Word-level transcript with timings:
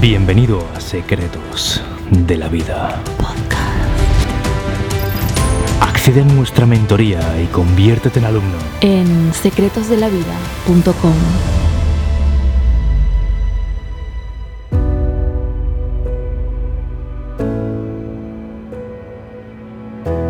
Bienvenido 0.00 0.66
a 0.74 0.80
Secretos 0.80 1.80
de 2.10 2.36
la 2.36 2.48
Vida. 2.48 3.00
Accede 5.80 6.22
a 6.22 6.24
nuestra 6.24 6.66
mentoría 6.66 7.20
y 7.40 7.46
conviértete 7.46 8.18
en 8.18 8.24
alumno. 8.24 8.58
en 8.80 9.32
secretosdelavida.com. 9.32 11.61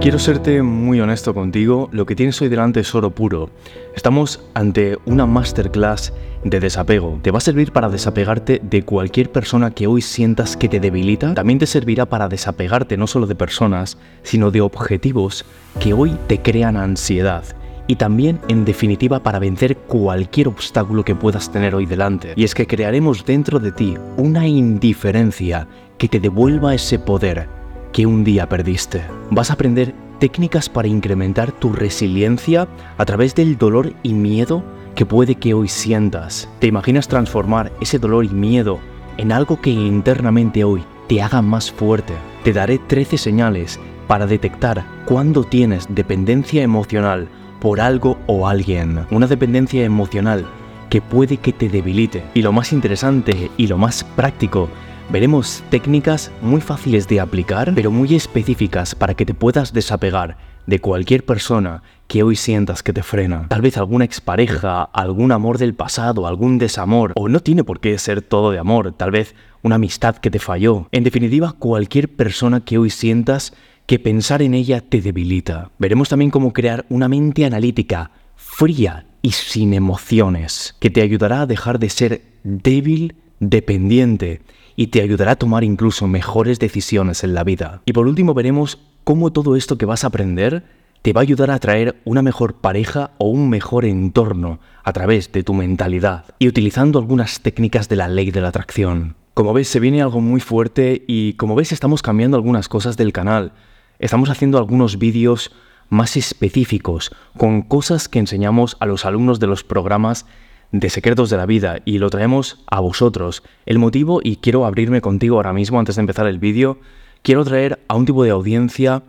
Quiero 0.02 0.18
serte 0.18 0.62
muy 0.62 1.00
honesto 1.00 1.32
contigo, 1.32 1.88
lo 1.92 2.06
que 2.06 2.16
tienes 2.16 2.42
hoy 2.42 2.48
delante 2.48 2.80
es 2.80 2.92
oro 2.92 3.10
puro. 3.12 3.50
Estamos 3.94 4.40
ante 4.52 4.98
una 5.06 5.26
masterclass 5.26 6.12
de 6.42 6.58
desapego. 6.58 7.20
Te 7.22 7.30
va 7.30 7.38
a 7.38 7.40
servir 7.40 7.70
para 7.70 7.88
desapegarte 7.88 8.60
de 8.64 8.82
cualquier 8.82 9.30
persona 9.30 9.70
que 9.70 9.86
hoy 9.86 10.02
sientas 10.02 10.56
que 10.56 10.68
te 10.68 10.80
debilita. 10.80 11.34
También 11.34 11.60
te 11.60 11.68
servirá 11.68 12.06
para 12.06 12.26
desapegarte 12.26 12.96
no 12.96 13.06
solo 13.06 13.28
de 13.28 13.36
personas, 13.36 13.96
sino 14.24 14.50
de 14.50 14.60
objetivos 14.60 15.44
que 15.78 15.94
hoy 15.94 16.16
te 16.26 16.40
crean 16.40 16.76
ansiedad. 16.76 17.44
Y 17.86 17.94
también, 17.94 18.40
en 18.48 18.64
definitiva, 18.64 19.22
para 19.22 19.38
vencer 19.38 19.76
cualquier 19.76 20.48
obstáculo 20.48 21.04
que 21.04 21.14
puedas 21.14 21.52
tener 21.52 21.76
hoy 21.76 21.86
delante. 21.86 22.32
Y 22.34 22.42
es 22.42 22.56
que 22.56 22.66
crearemos 22.66 23.24
dentro 23.24 23.60
de 23.60 23.70
ti 23.70 23.94
una 24.16 24.48
indiferencia 24.48 25.68
que 25.96 26.08
te 26.08 26.18
devuelva 26.18 26.74
ese 26.74 26.98
poder 26.98 27.61
que 27.92 28.06
un 28.06 28.24
día 28.24 28.48
perdiste. 28.48 29.02
Vas 29.30 29.50
a 29.50 29.54
aprender 29.54 29.94
técnicas 30.18 30.68
para 30.68 30.88
incrementar 30.88 31.52
tu 31.52 31.72
resiliencia 31.72 32.68
a 32.96 33.04
través 33.04 33.34
del 33.34 33.58
dolor 33.58 33.92
y 34.02 34.14
miedo 34.14 34.62
que 34.94 35.06
puede 35.06 35.34
que 35.34 35.54
hoy 35.54 35.68
sientas. 35.68 36.48
¿Te 36.58 36.66
imaginas 36.66 37.08
transformar 37.08 37.72
ese 37.80 37.98
dolor 37.98 38.24
y 38.24 38.28
miedo 38.28 38.78
en 39.16 39.32
algo 39.32 39.60
que 39.60 39.70
internamente 39.70 40.64
hoy 40.64 40.84
te 41.08 41.22
haga 41.22 41.42
más 41.42 41.70
fuerte? 41.70 42.14
Te 42.44 42.52
daré 42.52 42.78
13 42.78 43.18
señales 43.18 43.80
para 44.06 44.26
detectar 44.26 44.84
cuándo 45.06 45.44
tienes 45.44 45.86
dependencia 45.88 46.62
emocional 46.62 47.28
por 47.60 47.80
algo 47.80 48.18
o 48.26 48.48
alguien. 48.48 49.06
Una 49.10 49.26
dependencia 49.26 49.84
emocional 49.84 50.46
que 50.90 51.00
puede 51.00 51.38
que 51.38 51.52
te 51.52 51.68
debilite. 51.68 52.22
Y 52.34 52.42
lo 52.42 52.52
más 52.52 52.72
interesante 52.72 53.50
y 53.56 53.66
lo 53.66 53.78
más 53.78 54.04
práctico 54.04 54.68
Veremos 55.12 55.62
técnicas 55.68 56.32
muy 56.40 56.62
fáciles 56.62 57.06
de 57.06 57.20
aplicar, 57.20 57.74
pero 57.74 57.90
muy 57.90 58.14
específicas 58.14 58.94
para 58.94 59.12
que 59.12 59.26
te 59.26 59.34
puedas 59.34 59.74
desapegar 59.74 60.38
de 60.66 60.78
cualquier 60.78 61.26
persona 61.26 61.82
que 62.06 62.22
hoy 62.22 62.34
sientas 62.34 62.82
que 62.82 62.94
te 62.94 63.02
frena. 63.02 63.46
Tal 63.48 63.60
vez 63.60 63.76
alguna 63.76 64.06
expareja, 64.06 64.84
algún 64.84 65.30
amor 65.30 65.58
del 65.58 65.74
pasado, 65.74 66.26
algún 66.26 66.56
desamor, 66.56 67.12
o 67.14 67.28
no 67.28 67.40
tiene 67.40 67.62
por 67.62 67.80
qué 67.80 67.98
ser 67.98 68.22
todo 68.22 68.52
de 68.52 68.58
amor, 68.58 68.92
tal 68.92 69.10
vez 69.10 69.34
una 69.60 69.74
amistad 69.74 70.16
que 70.16 70.30
te 70.30 70.38
falló. 70.38 70.88
En 70.92 71.04
definitiva, 71.04 71.52
cualquier 71.58 72.08
persona 72.08 72.64
que 72.64 72.78
hoy 72.78 72.88
sientas 72.88 73.52
que 73.84 73.98
pensar 73.98 74.40
en 74.40 74.54
ella 74.54 74.80
te 74.80 75.02
debilita. 75.02 75.72
Veremos 75.78 76.08
también 76.08 76.30
cómo 76.30 76.54
crear 76.54 76.86
una 76.88 77.08
mente 77.10 77.44
analítica, 77.44 78.12
fría 78.34 79.04
y 79.20 79.32
sin 79.32 79.74
emociones, 79.74 80.74
que 80.80 80.88
te 80.88 81.02
ayudará 81.02 81.42
a 81.42 81.46
dejar 81.46 81.78
de 81.78 81.90
ser 81.90 82.22
débil, 82.44 83.16
dependiente 83.40 84.40
y 84.76 84.88
te 84.88 85.02
ayudará 85.02 85.32
a 85.32 85.36
tomar 85.36 85.64
incluso 85.64 86.06
mejores 86.06 86.58
decisiones 86.58 87.24
en 87.24 87.34
la 87.34 87.44
vida. 87.44 87.82
Y 87.84 87.92
por 87.92 88.06
último 88.06 88.34
veremos 88.34 88.78
cómo 89.04 89.32
todo 89.32 89.56
esto 89.56 89.78
que 89.78 89.86
vas 89.86 90.04
a 90.04 90.08
aprender 90.08 90.64
te 91.02 91.12
va 91.12 91.20
a 91.20 91.22
ayudar 91.22 91.50
a 91.50 91.54
atraer 91.54 92.00
una 92.04 92.22
mejor 92.22 92.54
pareja 92.54 93.10
o 93.18 93.28
un 93.28 93.50
mejor 93.50 93.84
entorno 93.84 94.60
a 94.84 94.92
través 94.92 95.32
de 95.32 95.42
tu 95.42 95.52
mentalidad 95.52 96.26
y 96.38 96.46
utilizando 96.46 96.98
algunas 96.98 97.40
técnicas 97.40 97.88
de 97.88 97.96
la 97.96 98.08
ley 98.08 98.30
de 98.30 98.40
la 98.40 98.48
atracción. 98.48 99.16
Como 99.34 99.52
ves, 99.52 99.68
se 99.68 99.80
viene 99.80 100.02
algo 100.02 100.20
muy 100.20 100.40
fuerte 100.40 101.04
y 101.08 101.32
como 101.34 101.54
ves 101.54 101.72
estamos 101.72 102.02
cambiando 102.02 102.36
algunas 102.36 102.68
cosas 102.68 102.96
del 102.96 103.12
canal. 103.12 103.52
Estamos 103.98 104.30
haciendo 104.30 104.58
algunos 104.58 104.98
vídeos 104.98 105.52
más 105.88 106.16
específicos 106.16 107.10
con 107.36 107.62
cosas 107.62 108.08
que 108.08 108.18
enseñamos 108.18 108.76
a 108.78 108.86
los 108.86 109.04
alumnos 109.04 109.40
de 109.40 109.46
los 109.46 109.64
programas 109.64 110.26
de 110.72 110.90
Secretos 110.90 111.30
de 111.30 111.36
la 111.36 111.46
Vida 111.46 111.80
y 111.84 111.98
lo 111.98 112.10
traemos 112.10 112.64
a 112.66 112.80
vosotros. 112.80 113.42
El 113.66 113.78
motivo, 113.78 114.20
y 114.22 114.36
quiero 114.36 114.66
abrirme 114.66 115.00
contigo 115.00 115.36
ahora 115.36 115.52
mismo 115.52 115.78
antes 115.78 115.96
de 115.96 116.00
empezar 116.00 116.26
el 116.26 116.38
vídeo, 116.38 116.78
quiero 117.22 117.44
traer 117.44 117.78
a 117.88 117.94
un 117.94 118.06
tipo 118.06 118.24
de 118.24 118.30
audiencia 118.30 119.02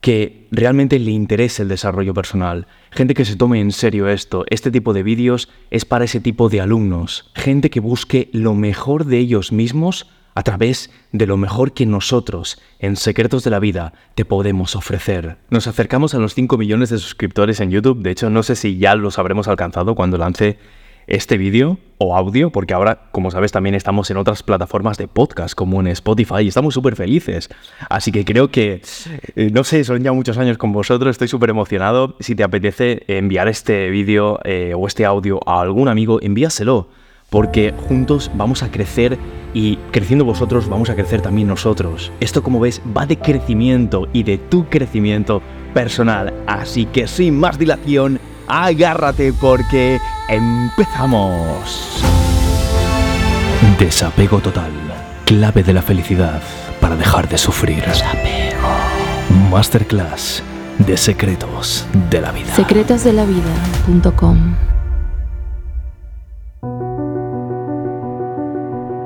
que 0.00 0.46
realmente 0.50 0.98
le 0.98 1.10
interese 1.10 1.62
el 1.62 1.68
desarrollo 1.68 2.14
personal, 2.14 2.66
gente 2.90 3.12
que 3.12 3.26
se 3.26 3.36
tome 3.36 3.60
en 3.60 3.70
serio 3.70 4.08
esto, 4.08 4.44
este 4.48 4.70
tipo 4.70 4.94
de 4.94 5.02
vídeos 5.02 5.50
es 5.70 5.84
para 5.84 6.06
ese 6.06 6.20
tipo 6.20 6.48
de 6.48 6.62
alumnos, 6.62 7.30
gente 7.34 7.68
que 7.68 7.80
busque 7.80 8.30
lo 8.32 8.54
mejor 8.54 9.04
de 9.04 9.18
ellos 9.18 9.52
mismos 9.52 10.08
a 10.34 10.42
través 10.42 10.90
de 11.12 11.26
lo 11.26 11.36
mejor 11.36 11.72
que 11.72 11.84
nosotros, 11.84 12.58
en 12.78 12.96
Secretos 12.96 13.44
de 13.44 13.50
la 13.50 13.58
Vida, 13.58 13.92
te 14.14 14.24
podemos 14.24 14.74
ofrecer. 14.74 15.36
Nos 15.50 15.66
acercamos 15.66 16.14
a 16.14 16.18
los 16.18 16.34
5 16.34 16.56
millones 16.56 16.88
de 16.88 16.98
suscriptores 16.98 17.60
en 17.60 17.70
YouTube, 17.70 18.00
de 18.00 18.12
hecho 18.12 18.30
no 18.30 18.42
sé 18.42 18.56
si 18.56 18.78
ya 18.78 18.94
los 18.94 19.18
habremos 19.18 19.48
alcanzado 19.48 19.94
cuando 19.94 20.16
lance 20.16 20.56
este 21.10 21.36
vídeo 21.36 21.78
o 21.98 22.16
audio, 22.16 22.50
porque 22.50 22.72
ahora, 22.72 23.10
como 23.12 23.30
sabes, 23.30 23.52
también 23.52 23.74
estamos 23.74 24.10
en 24.10 24.16
otras 24.16 24.42
plataformas 24.42 24.96
de 24.96 25.06
podcast, 25.06 25.54
como 25.54 25.80
en 25.80 25.88
Spotify, 25.88 26.42
y 26.42 26.48
estamos 26.48 26.72
súper 26.72 26.96
felices. 26.96 27.50
Así 27.90 28.10
que 28.10 28.24
creo 28.24 28.50
que, 28.50 28.80
eh, 29.36 29.50
no 29.52 29.64
sé, 29.64 29.84
son 29.84 30.02
ya 30.02 30.12
muchos 30.12 30.38
años 30.38 30.56
con 30.56 30.72
vosotros, 30.72 31.10
estoy 31.10 31.28
súper 31.28 31.50
emocionado. 31.50 32.16
Si 32.20 32.34
te 32.34 32.42
apetece 32.42 33.02
enviar 33.06 33.48
este 33.48 33.90
vídeo 33.90 34.38
eh, 34.44 34.72
o 34.74 34.86
este 34.86 35.04
audio 35.04 35.40
a 35.46 35.60
algún 35.60 35.88
amigo, 35.88 36.20
envíaselo, 36.22 36.88
porque 37.28 37.74
juntos 37.88 38.30
vamos 38.34 38.62
a 38.62 38.70
crecer 38.70 39.18
y 39.52 39.76
creciendo 39.90 40.24
vosotros 40.24 40.68
vamos 40.68 40.90
a 40.90 40.94
crecer 40.94 41.20
también 41.20 41.48
nosotros. 41.48 42.12
Esto, 42.20 42.42
como 42.42 42.60
ves, 42.60 42.80
va 42.96 43.04
de 43.04 43.18
crecimiento 43.18 44.08
y 44.12 44.22
de 44.22 44.38
tu 44.38 44.68
crecimiento 44.68 45.42
personal. 45.74 46.32
Así 46.46 46.86
que 46.86 47.06
sin 47.06 47.38
más 47.38 47.58
dilación, 47.58 48.20
agárrate 48.50 49.32
porque 49.32 50.00
empezamos. 50.28 52.02
Desapego 53.78 54.40
total. 54.40 54.72
Clave 55.24 55.62
de 55.62 55.72
la 55.72 55.82
felicidad 55.82 56.42
para 56.80 56.96
dejar 56.96 57.28
de 57.28 57.38
sufrir. 57.38 57.84
Desapego. 57.84 58.68
Masterclass 59.50 60.42
de 60.78 60.96
secretos 60.96 61.86
de 62.10 62.20
la 62.20 62.32
vida. 62.32 62.52
secretosdelavida.com. 62.56 64.56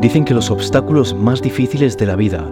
Dicen 0.00 0.24
que 0.24 0.34
los 0.34 0.50
obstáculos 0.50 1.14
más 1.14 1.42
difíciles 1.42 1.96
de 1.96 2.06
la 2.06 2.16
vida 2.16 2.50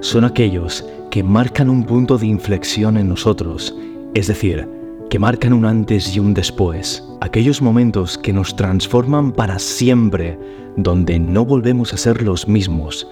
son 0.00 0.24
aquellos 0.24 0.86
que 1.10 1.22
marcan 1.22 1.68
un 1.68 1.84
punto 1.84 2.18
de 2.18 2.26
inflexión 2.26 2.96
en 2.96 3.08
nosotros, 3.08 3.74
es 4.14 4.26
decir, 4.26 4.79
que 5.10 5.18
marcan 5.18 5.52
un 5.52 5.64
antes 5.64 6.14
y 6.14 6.20
un 6.20 6.34
después, 6.34 7.04
aquellos 7.20 7.60
momentos 7.60 8.16
que 8.16 8.32
nos 8.32 8.54
transforman 8.54 9.32
para 9.32 9.58
siempre, 9.58 10.38
donde 10.76 11.18
no 11.18 11.44
volvemos 11.44 11.92
a 11.92 11.96
ser 11.96 12.22
los 12.22 12.46
mismos, 12.46 13.08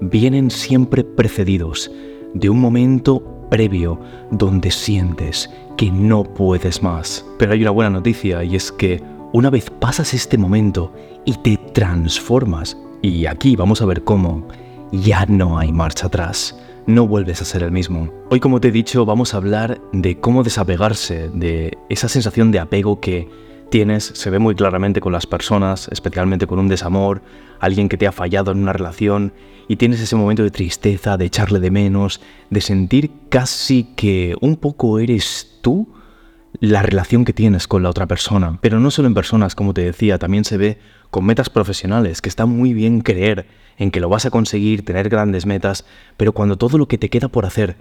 vienen 0.00 0.52
siempre 0.52 1.02
precedidos 1.02 1.90
de 2.34 2.48
un 2.48 2.60
momento 2.60 3.48
previo 3.50 4.00
donde 4.30 4.70
sientes 4.70 5.50
que 5.76 5.90
no 5.90 6.22
puedes 6.22 6.84
más. 6.84 7.26
Pero 7.36 7.52
hay 7.52 7.62
una 7.62 7.72
buena 7.72 7.90
noticia 7.90 8.44
y 8.44 8.54
es 8.54 8.70
que 8.70 9.02
una 9.32 9.50
vez 9.50 9.70
pasas 9.70 10.14
este 10.14 10.38
momento 10.38 10.92
y 11.24 11.34
te 11.34 11.56
transformas, 11.74 12.76
y 13.02 13.26
aquí 13.26 13.56
vamos 13.56 13.82
a 13.82 13.86
ver 13.86 14.04
cómo, 14.04 14.46
ya 14.92 15.26
no 15.26 15.58
hay 15.58 15.72
marcha 15.72 16.06
atrás 16.06 16.56
no 16.94 17.06
vuelves 17.06 17.40
a 17.40 17.44
ser 17.44 17.62
el 17.62 17.72
mismo. 17.72 18.12
Hoy, 18.30 18.40
como 18.40 18.60
te 18.60 18.68
he 18.68 18.72
dicho, 18.72 19.04
vamos 19.06 19.34
a 19.34 19.38
hablar 19.38 19.80
de 19.92 20.18
cómo 20.18 20.42
desapegarse 20.42 21.30
de 21.30 21.76
esa 21.88 22.08
sensación 22.08 22.50
de 22.50 22.58
apego 22.58 23.00
que 23.00 23.28
tienes, 23.70 24.04
se 24.04 24.30
ve 24.30 24.38
muy 24.38 24.54
claramente 24.54 25.00
con 25.00 25.12
las 25.12 25.26
personas, 25.26 25.88
especialmente 25.92 26.46
con 26.46 26.58
un 26.58 26.68
desamor, 26.68 27.22
alguien 27.60 27.88
que 27.88 27.96
te 27.96 28.06
ha 28.06 28.12
fallado 28.12 28.50
en 28.50 28.58
una 28.58 28.72
relación 28.72 29.32
y 29.68 29.76
tienes 29.76 30.00
ese 30.00 30.16
momento 30.16 30.42
de 30.42 30.50
tristeza, 30.50 31.16
de 31.16 31.26
echarle 31.26 31.60
de 31.60 31.70
menos, 31.70 32.20
de 32.50 32.60
sentir 32.60 33.12
casi 33.28 33.84
que 33.94 34.34
un 34.40 34.56
poco 34.56 34.98
eres 34.98 35.58
tú 35.62 35.88
la 36.58 36.82
relación 36.82 37.24
que 37.24 37.32
tienes 37.32 37.68
con 37.68 37.82
la 37.82 37.90
otra 37.90 38.06
persona. 38.06 38.58
Pero 38.60 38.80
no 38.80 38.90
solo 38.90 39.06
en 39.06 39.14
personas, 39.14 39.54
como 39.54 39.72
te 39.72 39.82
decía, 39.82 40.18
también 40.18 40.44
se 40.44 40.56
ve 40.56 40.78
con 41.10 41.24
metas 41.24 41.50
profesionales, 41.50 42.20
que 42.20 42.28
está 42.28 42.46
muy 42.46 42.74
bien 42.74 43.00
creer 43.00 43.46
en 43.80 43.90
que 43.90 43.98
lo 43.98 44.08
vas 44.10 44.26
a 44.26 44.30
conseguir, 44.30 44.84
tener 44.84 45.08
grandes 45.08 45.46
metas, 45.46 45.86
pero 46.18 46.32
cuando 46.32 46.56
todo 46.56 46.78
lo 46.78 46.86
que 46.86 46.98
te 46.98 47.08
queda 47.08 47.28
por 47.28 47.46
hacer 47.46 47.78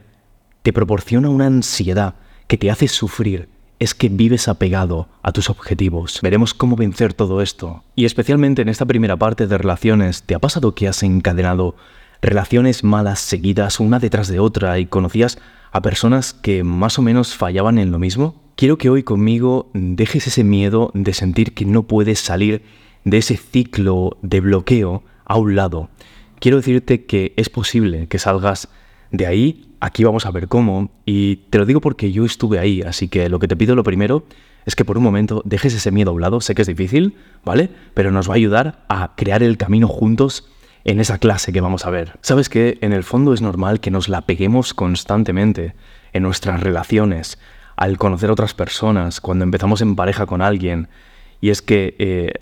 te 0.64 0.74
proporciona 0.74 1.30
una 1.30 1.46
ansiedad 1.46 2.16
que 2.48 2.58
te 2.58 2.72
hace 2.72 2.88
sufrir, 2.88 3.50
es 3.80 3.94
que 3.94 4.10
vives 4.10 4.48
apegado 4.48 5.10
a 5.24 5.32
tus 5.34 5.50
objetivos. 5.50 6.20
Veremos 6.22 6.54
cómo 6.54 6.76
vencer 6.76 7.14
todo 7.14 7.42
esto. 7.42 7.84
Y 7.96 8.06
especialmente 8.06 8.62
en 8.62 8.70
esta 8.70 8.86
primera 8.86 9.18
parte 9.18 9.46
de 9.46 9.58
relaciones, 9.58 10.24
¿te 10.24 10.36
ha 10.36 10.40
pasado 10.40 10.74
que 10.74 10.88
has 10.88 11.04
encadenado 11.04 11.76
relaciones 12.22 12.84
malas 12.84 13.20
seguidas 13.20 13.80
una 13.80 14.00
detrás 14.00 14.30
de 14.30 14.40
otra 14.40 14.80
y 14.80 14.86
conocías 14.86 15.38
a 15.72 15.82
personas 15.82 16.34
que 16.34 16.64
más 16.64 16.98
o 16.98 17.02
menos 17.02 17.36
fallaban 17.36 17.78
en 17.78 17.92
lo 17.92 18.00
mismo? 18.00 18.42
Quiero 18.56 18.78
que 18.78 18.90
hoy 18.90 19.04
conmigo 19.04 19.70
dejes 19.74 20.28
ese 20.28 20.46
miedo 20.46 20.92
de 20.94 21.14
sentir 21.14 21.54
que 21.54 21.66
no 21.66 21.84
puedes 21.84 22.20
salir 22.20 22.64
de 23.04 23.18
ese 23.18 23.36
ciclo 23.38 24.18
de 24.22 24.40
bloqueo 24.40 25.04
a 25.30 25.38
un 25.38 25.56
lado. 25.56 25.90
quiero 26.40 26.58
decirte 26.58 27.06
que 27.06 27.34
es 27.38 27.50
posible 27.50 28.08
que 28.08 28.20
salgas 28.20 28.68
de 29.12 29.28
ahí, 29.28 29.70
aquí 29.80 30.04
vamos 30.04 30.26
a 30.26 30.32
ver 30.32 30.48
cómo, 30.48 30.92
y 31.06 31.38
te 31.50 31.58
lo 31.58 31.66
digo 31.66 31.80
porque 31.82 32.12
yo 32.12 32.26
estuve 32.26 32.60
ahí, 32.60 32.82
así 32.82 33.08
que 33.08 33.30
lo 33.30 33.40
que 33.40 33.48
te 33.48 33.56
pido 33.56 33.76
lo 33.76 33.84
primero 33.84 34.26
es 34.66 34.76
que 34.76 34.86
por 34.86 34.98
un 34.98 35.04
momento 35.04 35.42
dejes 35.46 35.74
ese 35.74 35.92
miedo 35.92 36.12
a 36.12 36.14
un 36.14 36.22
lado, 36.22 36.42
sé 36.42 36.56
que 36.56 36.64
es 36.64 36.68
difícil, 36.68 37.16
¿vale? 37.46 37.70
Pero 37.94 38.12
nos 38.12 38.28
va 38.30 38.34
a 38.34 38.36
ayudar 38.36 38.84
a 38.90 39.14
crear 39.16 39.42
el 39.42 39.58
camino 39.58 39.88
juntos 39.88 40.50
en 40.84 41.00
esa 41.00 41.18
clase 41.18 41.54
que 41.54 41.62
vamos 41.62 41.86
a 41.86 41.90
ver. 41.90 42.18
Sabes 42.22 42.50
que 42.50 42.78
en 42.82 42.94
el 42.94 43.04
fondo 43.04 43.34
es 43.34 43.42
normal 43.42 43.80
que 43.80 43.92
nos 43.92 44.10
la 44.10 44.22
peguemos 44.22 44.74
constantemente 44.74 45.76
en 46.14 46.24
nuestras 46.24 46.62
relaciones, 46.62 47.40
al 47.76 47.98
conocer 47.98 48.32
otras 48.32 48.54
personas, 48.54 49.22
cuando 49.22 49.44
empezamos 49.44 49.82
en 49.82 49.96
pareja 49.96 50.26
con 50.26 50.42
alguien. 50.42 50.88
Y 51.42 51.50
es 51.50 51.62
que 51.62 51.96
eh, 52.00 52.34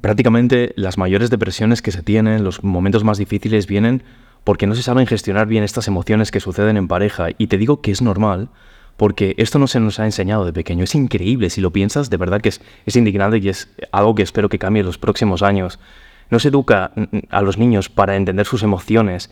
prácticamente 0.00 0.72
las 0.76 0.98
mayores 0.98 1.30
depresiones 1.30 1.82
que 1.82 1.92
se 1.92 2.02
tienen, 2.02 2.44
los 2.44 2.64
momentos 2.64 3.04
más 3.04 3.18
difíciles 3.18 3.66
vienen 3.66 4.02
porque 4.44 4.66
no 4.66 4.74
se 4.74 4.82
saben 4.82 5.06
gestionar 5.06 5.46
bien 5.46 5.62
estas 5.62 5.88
emociones 5.88 6.30
que 6.30 6.40
suceden 6.40 6.76
en 6.76 6.88
pareja. 6.88 7.28
Y 7.38 7.46
te 7.46 7.58
digo 7.58 7.80
que 7.80 7.92
es 7.92 8.02
normal, 8.02 8.48
porque 8.96 9.34
esto 9.38 9.58
no 9.58 9.66
se 9.66 9.80
nos 9.80 10.00
ha 10.00 10.04
enseñado 10.04 10.44
de 10.44 10.52
pequeño. 10.52 10.84
Es 10.84 10.94
increíble, 10.94 11.50
si 11.50 11.60
lo 11.60 11.70
piensas, 11.70 12.10
de 12.10 12.16
verdad 12.16 12.40
que 12.40 12.48
es, 12.48 12.60
indignante 12.96 13.38
y 13.38 13.48
es 13.48 13.68
algo 13.92 14.14
que 14.14 14.22
espero 14.22 14.48
que 14.48 14.58
cambie 14.58 14.80
en 14.80 14.86
los 14.86 14.98
próximos 14.98 15.42
años. 15.42 15.78
No 16.30 16.38
se 16.38 16.48
educa 16.48 16.92
a 17.30 17.42
los 17.42 17.58
niños 17.58 17.88
para 17.88 18.16
entender 18.16 18.46
sus 18.46 18.62
emociones 18.62 19.30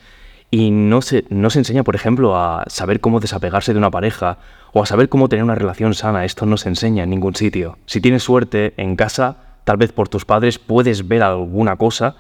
y 0.50 0.70
no 0.70 1.02
se, 1.02 1.24
no 1.30 1.50
se 1.50 1.60
enseña, 1.60 1.82
por 1.82 1.94
ejemplo, 1.94 2.36
a 2.36 2.64
saber 2.68 3.00
cómo 3.00 3.20
desapegarse 3.20 3.72
de 3.72 3.78
una 3.78 3.90
pareja 3.90 4.38
o 4.72 4.82
a 4.82 4.86
saber 4.86 5.08
cómo 5.08 5.28
tener 5.28 5.44
una 5.44 5.54
relación 5.54 5.94
sana. 5.94 6.24
Esto 6.24 6.46
no 6.46 6.56
se 6.56 6.68
enseña 6.68 7.04
en 7.04 7.10
ningún 7.10 7.34
sitio. 7.34 7.78
Si 7.86 8.00
tienes 8.00 8.22
suerte 8.22 8.74
en 8.76 8.96
casa, 8.96 9.49
tal 9.64 9.76
vez 9.76 9.92
por 9.92 10.08
tus 10.08 10.24
padres 10.24 10.58
puedes 10.58 11.06
ver 11.06 11.22
alguna 11.22 11.76
cosa 11.76 12.16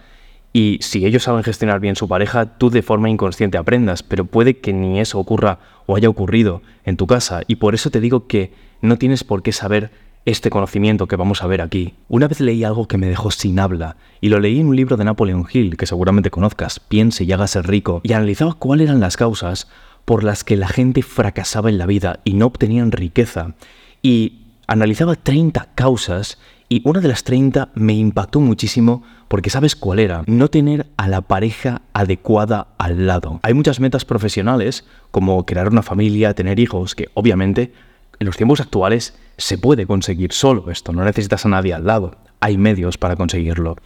y 0.52 0.78
si 0.80 1.06
ellos 1.06 1.22
saben 1.22 1.44
gestionar 1.44 1.78
bien 1.78 1.94
su 1.94 2.08
pareja, 2.08 2.58
tú 2.58 2.70
de 2.70 2.82
forma 2.82 3.08
inconsciente 3.08 3.56
aprendas, 3.56 4.02
pero 4.02 4.24
puede 4.24 4.58
que 4.58 4.72
ni 4.72 4.98
eso 4.98 5.18
ocurra 5.18 5.60
o 5.86 5.96
haya 5.96 6.08
ocurrido 6.08 6.62
en 6.84 6.96
tu 6.96 7.06
casa. 7.06 7.42
Y 7.46 7.56
por 7.56 7.74
eso 7.74 7.90
te 7.90 8.00
digo 8.00 8.26
que 8.26 8.52
no 8.80 8.98
tienes 8.98 9.22
por 9.22 9.42
qué 9.42 9.52
saber 9.52 9.92
este 10.24 10.50
conocimiento 10.50 11.06
que 11.06 11.16
vamos 11.16 11.42
a 11.42 11.46
ver 11.46 11.60
aquí. 11.60 11.94
Una 12.08 12.26
vez 12.26 12.40
leí 12.40 12.64
algo 12.64 12.88
que 12.88 12.98
me 12.98 13.06
dejó 13.06 13.30
sin 13.30 13.58
habla, 13.58 13.96
y 14.20 14.28
lo 14.28 14.40
leí 14.40 14.60
en 14.60 14.66
un 14.66 14.76
libro 14.76 14.96
de 14.96 15.04
Napoleon 15.04 15.46
Hill, 15.50 15.76
que 15.76 15.86
seguramente 15.86 16.30
conozcas, 16.30 16.80
Piense 16.80 17.24
y 17.24 17.32
hágase 17.32 17.62
rico, 17.62 18.00
y 18.02 18.12
analizaba 18.12 18.54
cuáles 18.54 18.88
eran 18.88 19.00
las 19.00 19.16
causas 19.16 19.68
por 20.04 20.24
las 20.24 20.42
que 20.44 20.56
la 20.56 20.68
gente 20.68 21.02
fracasaba 21.02 21.70
en 21.70 21.78
la 21.78 21.86
vida 21.86 22.20
y 22.24 22.34
no 22.34 22.46
obtenían 22.46 22.90
riqueza. 22.92 23.54
Y 24.02 24.40
analizaba 24.70 25.16
30 25.16 25.70
causas, 25.74 26.38
y 26.68 26.80
una 26.84 27.00
de 27.00 27.08
las 27.08 27.24
30 27.24 27.70
me 27.74 27.94
impactó 27.94 28.38
muchísimo 28.38 29.02
porque 29.26 29.50
sabes 29.50 29.74
cuál 29.74 29.98
era, 29.98 30.22
no 30.28 30.46
tener 30.46 30.86
a 30.96 31.08
la 31.08 31.22
pareja 31.22 31.82
adecuada 31.92 32.68
al 32.78 33.08
lado. 33.08 33.40
Hay 33.42 33.52
muchas 33.52 33.80
metas 33.80 34.04
profesionales, 34.04 34.86
como 35.10 35.44
crear 35.44 35.68
una 35.68 35.82
familia, 35.82 36.34
tener 36.34 36.60
hijos, 36.60 36.94
que 36.94 37.08
obviamente 37.14 37.72
en 38.20 38.26
los 38.26 38.36
tiempos 38.36 38.60
actuales 38.60 39.18
se 39.38 39.58
puede 39.58 39.86
conseguir 39.86 40.32
solo 40.32 40.70
esto, 40.70 40.92
no 40.92 41.04
necesitas 41.04 41.44
a 41.44 41.48
nadie 41.48 41.74
al 41.74 41.86
lado, 41.86 42.18
hay 42.38 42.56
medios 42.56 42.96
para 42.96 43.16
conseguirlo. 43.16 43.76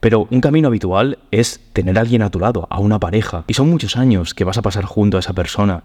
Pero 0.00 0.28
un 0.30 0.42
camino 0.42 0.68
habitual 0.68 1.20
es 1.30 1.60
tener 1.72 1.96
a 1.96 2.02
alguien 2.02 2.20
a 2.20 2.30
tu 2.30 2.38
lado, 2.38 2.66
a 2.68 2.80
una 2.80 3.00
pareja, 3.00 3.44
y 3.46 3.54
son 3.54 3.70
muchos 3.70 3.96
años 3.96 4.34
que 4.34 4.44
vas 4.44 4.58
a 4.58 4.62
pasar 4.62 4.84
junto 4.84 5.16
a 5.16 5.20
esa 5.20 5.32
persona. 5.32 5.84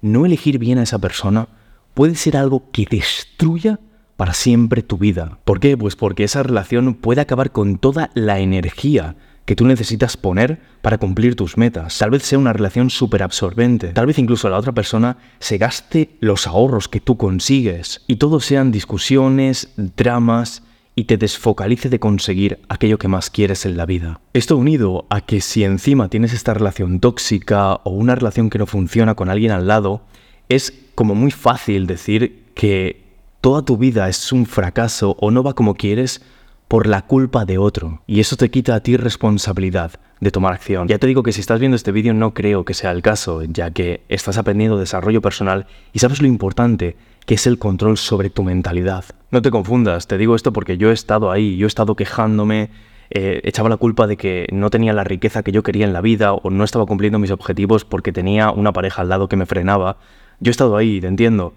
No 0.00 0.24
elegir 0.24 0.58
bien 0.58 0.78
a 0.78 0.84
esa 0.84 0.98
persona 0.98 1.48
puede 1.92 2.14
ser 2.14 2.38
algo 2.38 2.70
que 2.70 2.86
destruya 2.90 3.80
para 4.18 4.34
siempre 4.34 4.82
tu 4.82 4.98
vida. 4.98 5.38
¿Por 5.44 5.60
qué? 5.60 5.76
Pues 5.76 5.94
porque 5.94 6.24
esa 6.24 6.42
relación 6.42 6.94
puede 6.94 7.20
acabar 7.20 7.52
con 7.52 7.78
toda 7.78 8.10
la 8.14 8.40
energía 8.40 9.14
que 9.44 9.54
tú 9.54 9.64
necesitas 9.64 10.16
poner 10.16 10.60
para 10.82 10.98
cumplir 10.98 11.36
tus 11.36 11.56
metas. 11.56 11.96
Tal 11.96 12.10
vez 12.10 12.24
sea 12.24 12.40
una 12.40 12.52
relación 12.52 12.90
súper 12.90 13.22
absorbente. 13.22 13.92
Tal 13.92 14.06
vez 14.06 14.18
incluso 14.18 14.48
la 14.48 14.58
otra 14.58 14.72
persona 14.72 15.18
se 15.38 15.56
gaste 15.56 16.10
los 16.18 16.48
ahorros 16.48 16.88
que 16.88 16.98
tú 16.98 17.16
consigues. 17.16 18.02
Y 18.08 18.16
todo 18.16 18.40
sean 18.40 18.72
discusiones, 18.72 19.72
dramas 19.76 20.64
y 20.96 21.04
te 21.04 21.16
desfocalice 21.16 21.88
de 21.88 22.00
conseguir 22.00 22.58
aquello 22.68 22.98
que 22.98 23.06
más 23.06 23.30
quieres 23.30 23.66
en 23.66 23.76
la 23.76 23.86
vida. 23.86 24.20
Esto 24.32 24.56
unido 24.56 25.06
a 25.10 25.20
que 25.20 25.40
si 25.40 25.62
encima 25.62 26.08
tienes 26.08 26.32
esta 26.32 26.54
relación 26.54 26.98
tóxica 26.98 27.74
o 27.84 27.90
una 27.90 28.16
relación 28.16 28.50
que 28.50 28.58
no 28.58 28.66
funciona 28.66 29.14
con 29.14 29.28
alguien 29.28 29.52
al 29.52 29.68
lado, 29.68 30.02
es 30.48 30.74
como 30.96 31.14
muy 31.14 31.30
fácil 31.30 31.86
decir 31.86 32.46
que 32.54 33.07
toda 33.40 33.62
tu 33.62 33.76
vida 33.76 34.08
es 34.08 34.32
un 34.32 34.46
fracaso 34.46 35.16
o 35.20 35.30
no 35.30 35.42
va 35.42 35.54
como 35.54 35.74
quieres 35.74 36.22
por 36.66 36.86
la 36.86 37.02
culpa 37.02 37.44
de 37.44 37.58
otro. 37.58 38.02
Y 38.06 38.20
eso 38.20 38.36
te 38.36 38.50
quita 38.50 38.74
a 38.74 38.80
ti 38.80 38.96
responsabilidad 38.96 39.92
de 40.20 40.30
tomar 40.30 40.52
acción. 40.52 40.88
Ya 40.88 40.98
te 40.98 41.06
digo 41.06 41.22
que 41.22 41.32
si 41.32 41.40
estás 41.40 41.60
viendo 41.60 41.76
este 41.76 41.92
vídeo 41.92 42.12
no 42.12 42.34
creo 42.34 42.64
que 42.64 42.74
sea 42.74 42.90
el 42.90 43.02
caso, 43.02 43.42
ya 43.44 43.70
que 43.70 44.02
estás 44.08 44.36
aprendiendo 44.36 44.78
desarrollo 44.78 45.22
personal 45.22 45.66
y 45.92 46.00
sabes 46.00 46.20
lo 46.20 46.28
importante 46.28 46.96
que 47.24 47.34
es 47.34 47.46
el 47.46 47.58
control 47.58 47.96
sobre 47.96 48.30
tu 48.30 48.42
mentalidad. 48.42 49.04
No 49.30 49.40
te 49.42 49.50
confundas, 49.50 50.06
te 50.06 50.18
digo 50.18 50.34
esto 50.34 50.52
porque 50.52 50.76
yo 50.76 50.90
he 50.90 50.94
estado 50.94 51.30
ahí, 51.30 51.56
yo 51.56 51.66
he 51.66 51.68
estado 51.68 51.94
quejándome, 51.94 52.70
eh, 53.10 53.40
echaba 53.44 53.68
la 53.68 53.76
culpa 53.76 54.06
de 54.06 54.16
que 54.16 54.46
no 54.50 54.70
tenía 54.70 54.92
la 54.92 55.04
riqueza 55.04 55.42
que 55.42 55.52
yo 55.52 55.62
quería 55.62 55.86
en 55.86 55.92
la 55.92 56.00
vida 56.00 56.32
o 56.32 56.50
no 56.50 56.64
estaba 56.64 56.86
cumpliendo 56.86 57.18
mis 57.18 57.30
objetivos 57.30 57.84
porque 57.84 58.12
tenía 58.12 58.50
una 58.50 58.72
pareja 58.72 59.02
al 59.02 59.08
lado 59.08 59.28
que 59.28 59.36
me 59.36 59.46
frenaba. 59.46 59.98
Yo 60.40 60.50
he 60.50 60.52
estado 60.52 60.76
ahí, 60.76 61.00
te 61.00 61.06
entiendo 61.06 61.54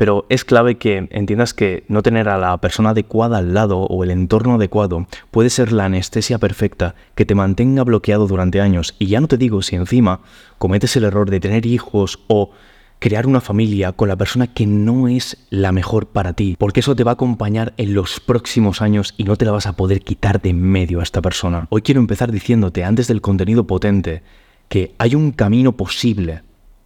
pero 0.00 0.24
es 0.30 0.46
clave 0.46 0.78
que 0.78 1.08
entiendas 1.10 1.52
que 1.52 1.84
no 1.88 2.02
tener 2.02 2.30
a 2.30 2.38
la 2.38 2.56
persona 2.56 2.88
adecuada 2.88 3.36
al 3.36 3.52
lado 3.52 3.80
o 3.80 4.02
el 4.02 4.10
entorno 4.10 4.54
adecuado 4.54 5.06
puede 5.30 5.50
ser 5.50 5.72
la 5.72 5.84
anestesia 5.84 6.38
perfecta 6.38 6.94
que 7.14 7.26
te 7.26 7.34
mantenga 7.34 7.84
bloqueado 7.84 8.26
durante 8.26 8.62
años. 8.62 8.94
Y 8.98 9.08
ya 9.08 9.20
no 9.20 9.28
te 9.28 9.36
digo 9.36 9.60
si 9.60 9.76
encima 9.76 10.20
cometes 10.56 10.96
el 10.96 11.04
error 11.04 11.28
de 11.28 11.38
tener 11.38 11.66
hijos 11.66 12.18
o 12.28 12.50
crear 12.98 13.26
una 13.26 13.42
familia 13.42 13.92
con 13.92 14.08
la 14.08 14.16
persona 14.16 14.46
que 14.46 14.66
no 14.66 15.06
es 15.06 15.36
la 15.50 15.70
mejor 15.70 16.06
para 16.06 16.32
ti, 16.32 16.56
porque 16.58 16.80
eso 16.80 16.96
te 16.96 17.04
va 17.04 17.10
a 17.10 17.20
acompañar 17.20 17.74
en 17.76 17.92
los 17.92 18.20
próximos 18.20 18.80
años 18.80 19.12
y 19.18 19.24
no 19.24 19.36
te 19.36 19.44
la 19.44 19.52
vas 19.52 19.66
a 19.66 19.76
poder 19.76 20.00
quitar 20.00 20.40
de 20.40 20.48
en 20.48 20.62
medio 20.62 21.00
a 21.00 21.02
esta 21.02 21.20
persona. 21.20 21.66
Hoy 21.68 21.82
quiero 21.82 22.00
empezar 22.00 22.32
diciéndote, 22.32 22.84
antes 22.84 23.06
del 23.06 23.20
contenido 23.20 23.66
potente, 23.66 24.22
que 24.70 24.94
hay 24.96 25.14
un 25.14 25.32
camino 25.32 25.76
posible 25.76 26.40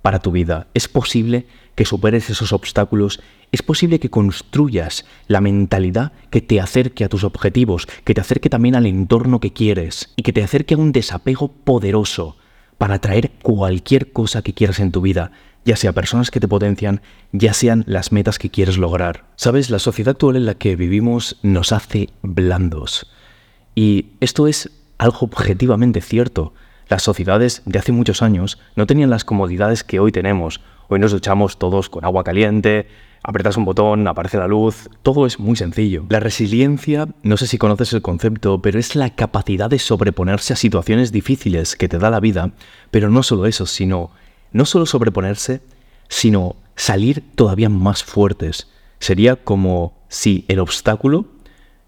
para 0.05 0.19
tu 0.19 0.32
vida. 0.32 0.66
Es 0.75 0.87
posible 0.87 1.46
que 1.75 1.85
superes 1.85 2.31
esos 2.31 2.53
obstáculos, 2.53 3.21
es 3.53 3.62
posible 3.62 4.00
que 4.00 4.11
construyas 4.11 5.05
la 5.26 5.41
mentalidad 5.41 6.12
que 6.31 6.41
te 6.41 6.61
acerque 6.61 7.05
a 7.05 7.09
tus 7.09 7.25
objetivos, 7.25 7.87
que 8.05 8.15
te 8.15 8.21
acerque 8.21 8.50
también 8.50 8.75
al 8.75 8.87
entorno 8.87 9.41
que 9.41 9.53
quieres 9.53 10.12
y 10.17 10.23
que 10.23 10.32
te 10.32 10.43
acerque 10.43 10.75
a 10.75 10.79
un 10.79 10.93
desapego 10.93 11.49
poderoso 11.49 12.37
para 12.78 12.95
atraer 12.95 13.31
cualquier 13.43 14.12
cosa 14.12 14.43
que 14.43 14.54
quieras 14.54 14.81
en 14.81 14.93
tu 14.93 15.00
vida, 15.00 15.31
ya 15.64 15.76
sea 15.76 15.93
personas 15.93 16.31
que 16.31 16.40
te 16.40 16.49
potencian, 16.49 17.00
ya 17.33 17.54
sean 17.54 17.85
las 17.87 18.12
metas 18.12 18.38
que 18.38 18.50
quieres 18.50 18.76
lograr. 18.76 19.25
Sabes, 19.37 19.71
la 19.71 19.78
sociedad 19.78 20.12
actual 20.12 20.37
en 20.37 20.47
la 20.47 20.54
que 20.54 20.76
vivimos 20.76 21.38
nos 21.43 21.73
hace 21.73 22.11
blandos. 22.23 23.11
Y 23.75 24.07
esto 24.21 24.47
es 24.47 24.71
algo 24.99 25.19
objetivamente 25.21 26.00
cierto. 26.00 26.54
Las 26.88 27.02
sociedades 27.02 27.62
de 27.64 27.78
hace 27.78 27.93
muchos 27.93 28.23
años 28.23 28.59
no 28.76 28.87
tenían 28.87 29.11
las 29.11 29.25
comodidades 29.25 29.85
que 29.85 30.00
hoy 30.00 30.12
tenemos. 30.12 30.61
Hoy 30.88 30.99
nos 30.99 31.12
duchamos 31.12 31.59
todos 31.59 31.88
con 31.88 32.05
agua 32.05 32.25
caliente, 32.25 32.88
apretas 33.23 33.57
un 33.57 33.64
botón, 33.64 34.07
aparece 34.07 34.37
la 34.37 34.47
luz, 34.47 34.91
todo 35.03 35.25
es 35.25 35.41
muy 35.41 35.57
sencillo. 35.57 36.05
La 36.11 36.21
resiliencia, 36.21 37.09
no 37.23 37.38
sé 37.38 37.47
si 37.47 37.57
conoces 37.57 37.93
el 37.95 38.03
concepto, 38.03 38.61
pero 38.61 38.79
es 38.79 38.95
la 38.95 39.11
capacidad 39.11 39.71
de 39.71 39.79
sobreponerse 39.79 40.53
a 40.53 40.57
situaciones 40.57 41.11
difíciles 41.11 41.75
que 41.75 41.88
te 41.88 41.99
da 41.99 42.11
la 42.11 42.21
vida, 42.21 42.53
pero 42.91 43.09
no 43.09 43.23
solo 43.23 43.47
eso, 43.47 43.64
sino 43.64 44.11
no 44.53 44.67
solo 44.67 44.85
sobreponerse, 44.85 45.62
sino 46.09 46.57
salir 46.76 47.25
todavía 47.35 47.71
más 47.71 48.05
fuertes. 48.05 48.69
Sería 48.99 49.37
como 49.37 49.95
si 50.09 50.45
el 50.49 50.61
obstáculo 50.61 51.26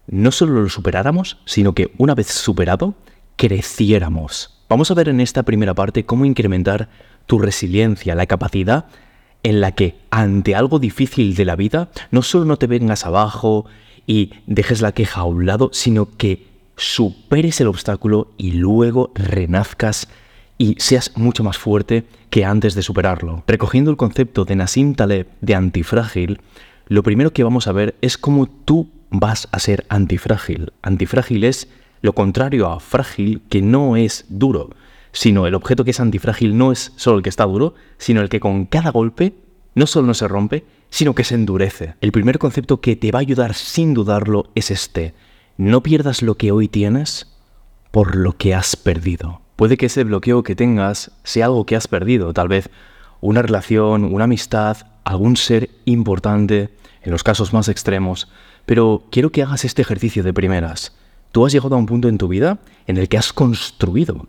no 0.07 0.31
solo 0.31 0.61
lo 0.61 0.69
superáramos, 0.69 1.37
sino 1.45 1.73
que 1.73 1.93
una 1.97 2.15
vez 2.15 2.27
superado, 2.27 2.95
creciéramos. 3.35 4.63
Vamos 4.69 4.89
a 4.89 4.95
ver 4.95 5.07
en 5.09 5.21
esta 5.21 5.43
primera 5.43 5.73
parte 5.73 6.05
cómo 6.05 6.25
incrementar 6.25 6.89
tu 7.27 7.37
resiliencia, 7.39 8.15
la 8.15 8.25
capacidad 8.25 8.85
en 9.43 9.61
la 9.61 9.73
que 9.73 9.95
ante 10.09 10.55
algo 10.55 10.79
difícil 10.79 11.35
de 11.35 11.45
la 11.45 11.55
vida 11.55 11.89
no 12.11 12.21
solo 12.21 12.45
no 12.45 12.57
te 12.57 12.67
vengas 12.67 13.05
abajo 13.05 13.65
y 14.07 14.31
dejes 14.47 14.81
la 14.81 14.93
queja 14.93 15.21
a 15.21 15.25
un 15.25 15.45
lado, 15.45 15.69
sino 15.73 16.09
que 16.17 16.47
superes 16.75 17.61
el 17.61 17.67
obstáculo 17.67 18.31
y 18.37 18.53
luego 18.53 19.11
renazcas 19.15 20.07
y 20.57 20.75
seas 20.79 21.11
mucho 21.15 21.43
más 21.43 21.57
fuerte 21.57 22.05
que 22.29 22.45
antes 22.45 22.73
de 22.73 22.81
superarlo. 22.81 23.43
Recogiendo 23.47 23.91
el 23.91 23.97
concepto 23.97 24.45
de 24.45 24.55
Nassim 24.55 24.95
Taleb 24.95 25.27
de 25.41 25.55
antifrágil, 25.55 26.39
lo 26.87 27.03
primero 27.03 27.31
que 27.31 27.43
vamos 27.43 27.67
a 27.67 27.73
ver 27.73 27.95
es 28.01 28.17
cómo 28.17 28.47
tú 28.47 28.89
vas 29.09 29.47
a 29.51 29.59
ser 29.59 29.85
antifrágil. 29.89 30.73
Antifrágil 30.81 31.43
es 31.43 31.67
lo 32.01 32.13
contrario 32.13 32.67
a 32.67 32.79
frágil, 32.79 33.41
que 33.49 33.61
no 33.61 33.97
es 33.97 34.25
duro, 34.29 34.69
sino 35.17 35.47
el 35.47 35.55
objeto 35.55 35.83
que 35.83 35.89
es 35.89 35.99
antifrágil 35.99 36.59
no 36.59 36.71
es 36.71 36.93
solo 36.95 37.17
el 37.17 37.23
que 37.23 37.29
está 37.29 37.43
duro, 37.45 37.73
sino 37.97 38.21
el 38.21 38.29
que 38.29 38.39
con 38.39 38.67
cada 38.67 38.91
golpe 38.91 39.33
no 39.73 39.87
solo 39.87 40.05
no 40.05 40.13
se 40.13 40.27
rompe, 40.27 40.63
sino 40.91 41.15
que 41.15 41.23
se 41.23 41.33
endurece. 41.33 41.95
El 42.01 42.11
primer 42.11 42.37
concepto 42.37 42.81
que 42.81 42.95
te 42.95 43.11
va 43.11 43.17
a 43.17 43.21
ayudar 43.21 43.55
sin 43.55 43.95
dudarlo 43.95 44.51
es 44.53 44.69
este. 44.69 45.15
No 45.57 45.81
pierdas 45.81 46.21
lo 46.21 46.35
que 46.35 46.51
hoy 46.51 46.67
tienes 46.67 47.35
por 47.89 48.15
lo 48.15 48.33
que 48.33 48.53
has 48.53 48.75
perdido. 48.75 49.41
Puede 49.55 49.75
que 49.75 49.87
ese 49.87 50.03
bloqueo 50.03 50.43
que 50.43 50.55
tengas 50.55 51.09
sea 51.23 51.45
algo 51.45 51.65
que 51.65 51.75
has 51.75 51.87
perdido, 51.87 52.31
tal 52.31 52.47
vez 52.47 52.69
una 53.19 53.41
relación, 53.41 54.03
una 54.03 54.25
amistad, 54.25 54.77
algún 55.03 55.35
ser 55.35 55.71
importante, 55.85 56.69
en 57.01 57.11
los 57.11 57.23
casos 57.23 57.53
más 57.53 57.69
extremos, 57.69 58.27
pero 58.67 59.05
quiero 59.09 59.31
que 59.31 59.41
hagas 59.41 59.65
este 59.65 59.81
ejercicio 59.81 60.21
de 60.21 60.31
primeras. 60.31 60.95
Tú 61.31 61.43
has 61.43 61.53
llegado 61.53 61.73
a 61.73 61.79
un 61.79 61.87
punto 61.87 62.07
en 62.07 62.19
tu 62.19 62.27
vida 62.27 62.59
en 62.85 62.97
el 62.97 63.09
que 63.09 63.17
has 63.17 63.33
construido. 63.33 64.27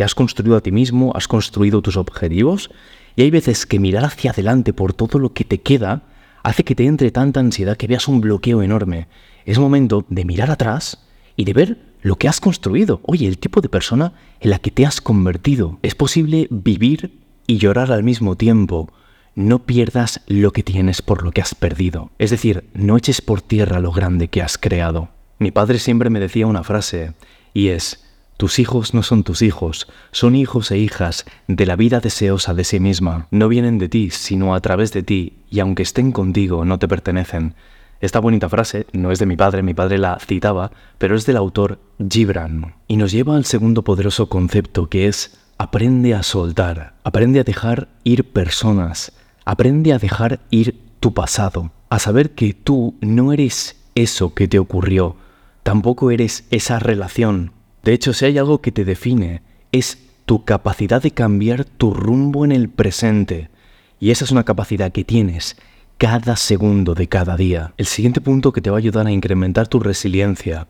Te 0.00 0.04
has 0.04 0.14
construido 0.14 0.56
a 0.56 0.62
ti 0.62 0.72
mismo, 0.72 1.12
has 1.14 1.28
construido 1.28 1.82
tus 1.82 1.98
objetivos 1.98 2.70
y 3.16 3.20
hay 3.20 3.30
veces 3.30 3.66
que 3.66 3.78
mirar 3.78 4.02
hacia 4.06 4.30
adelante 4.30 4.72
por 4.72 4.94
todo 4.94 5.18
lo 5.18 5.34
que 5.34 5.44
te 5.44 5.60
queda 5.60 6.04
hace 6.42 6.64
que 6.64 6.74
te 6.74 6.86
entre 6.86 7.10
tanta 7.10 7.40
ansiedad 7.40 7.76
que 7.76 7.86
veas 7.86 8.08
un 8.08 8.22
bloqueo 8.22 8.62
enorme. 8.62 9.08
Es 9.44 9.58
momento 9.58 10.06
de 10.08 10.24
mirar 10.24 10.50
atrás 10.50 11.06
y 11.36 11.44
de 11.44 11.52
ver 11.52 11.78
lo 12.00 12.16
que 12.16 12.28
has 12.28 12.40
construido. 12.40 13.02
Oye, 13.02 13.26
el 13.26 13.36
tipo 13.36 13.60
de 13.60 13.68
persona 13.68 14.14
en 14.40 14.48
la 14.48 14.58
que 14.58 14.70
te 14.70 14.86
has 14.86 15.02
convertido. 15.02 15.78
Es 15.82 15.94
posible 15.94 16.48
vivir 16.48 17.20
y 17.46 17.58
llorar 17.58 17.92
al 17.92 18.02
mismo 18.02 18.36
tiempo. 18.36 18.90
No 19.34 19.66
pierdas 19.66 20.22
lo 20.28 20.54
que 20.54 20.62
tienes 20.62 21.02
por 21.02 21.22
lo 21.22 21.30
que 21.32 21.42
has 21.42 21.54
perdido. 21.54 22.10
Es 22.18 22.30
decir, 22.30 22.70
no 22.72 22.96
eches 22.96 23.20
por 23.20 23.42
tierra 23.42 23.80
lo 23.80 23.92
grande 23.92 24.28
que 24.28 24.40
has 24.40 24.56
creado. 24.56 25.10
Mi 25.38 25.50
padre 25.50 25.78
siempre 25.78 26.08
me 26.08 26.20
decía 26.20 26.46
una 26.46 26.64
frase, 26.64 27.12
y 27.52 27.68
es, 27.68 28.09
tus 28.40 28.58
hijos 28.58 28.94
no 28.94 29.02
son 29.02 29.22
tus 29.22 29.42
hijos, 29.42 29.86
son 30.12 30.34
hijos 30.34 30.70
e 30.70 30.78
hijas 30.78 31.26
de 31.46 31.66
la 31.66 31.76
vida 31.76 32.00
deseosa 32.00 32.54
de 32.54 32.64
sí 32.64 32.80
misma. 32.80 33.26
No 33.30 33.48
vienen 33.48 33.76
de 33.76 33.90
ti, 33.90 34.08
sino 34.08 34.54
a 34.54 34.60
través 34.60 34.94
de 34.94 35.02
ti, 35.02 35.34
y 35.50 35.60
aunque 35.60 35.82
estén 35.82 36.10
contigo, 36.10 36.64
no 36.64 36.78
te 36.78 36.88
pertenecen. 36.88 37.54
Esta 38.00 38.18
bonita 38.18 38.48
frase 38.48 38.86
no 38.94 39.12
es 39.12 39.18
de 39.18 39.26
mi 39.26 39.36
padre, 39.36 39.62
mi 39.62 39.74
padre 39.74 39.98
la 39.98 40.18
citaba, 40.18 40.70
pero 40.96 41.16
es 41.16 41.26
del 41.26 41.36
autor 41.36 41.80
Gibran. 41.98 42.76
Y 42.88 42.96
nos 42.96 43.12
lleva 43.12 43.36
al 43.36 43.44
segundo 43.44 43.84
poderoso 43.84 44.30
concepto 44.30 44.88
que 44.88 45.06
es 45.06 45.38
aprende 45.58 46.14
a 46.14 46.22
soltar, 46.22 46.94
aprende 47.04 47.40
a 47.40 47.44
dejar 47.44 47.88
ir 48.04 48.24
personas, 48.24 49.12
aprende 49.44 49.92
a 49.92 49.98
dejar 49.98 50.40
ir 50.48 50.80
tu 50.98 51.12
pasado, 51.12 51.72
a 51.90 51.98
saber 51.98 52.30
que 52.30 52.54
tú 52.54 52.94
no 53.02 53.34
eres 53.34 53.84
eso 53.94 54.32
que 54.32 54.48
te 54.48 54.58
ocurrió, 54.58 55.16
tampoco 55.62 56.10
eres 56.10 56.46
esa 56.50 56.78
relación. 56.78 57.59
De 57.82 57.92
hecho, 57.92 58.12
si 58.12 58.26
hay 58.26 58.38
algo 58.38 58.60
que 58.60 58.72
te 58.72 58.84
define, 58.84 59.42
es 59.72 59.98
tu 60.26 60.44
capacidad 60.44 61.02
de 61.02 61.10
cambiar 61.12 61.64
tu 61.64 61.94
rumbo 61.94 62.44
en 62.44 62.52
el 62.52 62.68
presente. 62.68 63.50
Y 63.98 64.10
esa 64.10 64.24
es 64.24 64.30
una 64.30 64.44
capacidad 64.44 64.92
que 64.92 65.04
tienes 65.04 65.56
cada 65.98 66.36
segundo 66.36 66.94
de 66.94 67.08
cada 67.08 67.36
día. 67.36 67.74
El 67.76 67.86
siguiente 67.86 68.20
punto 68.20 68.52
que 68.52 68.62
te 68.62 68.70
va 68.70 68.76
a 68.76 68.78
ayudar 68.78 69.06
a 69.06 69.12
incrementar 69.12 69.68
tu 69.68 69.80
resiliencia 69.80 70.66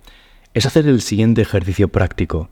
es 0.55 0.67
hacer 0.67 0.89
el 0.89 1.01
siguiente 1.03 1.43
ejercicio 1.43 1.89
práctico. 1.89 2.49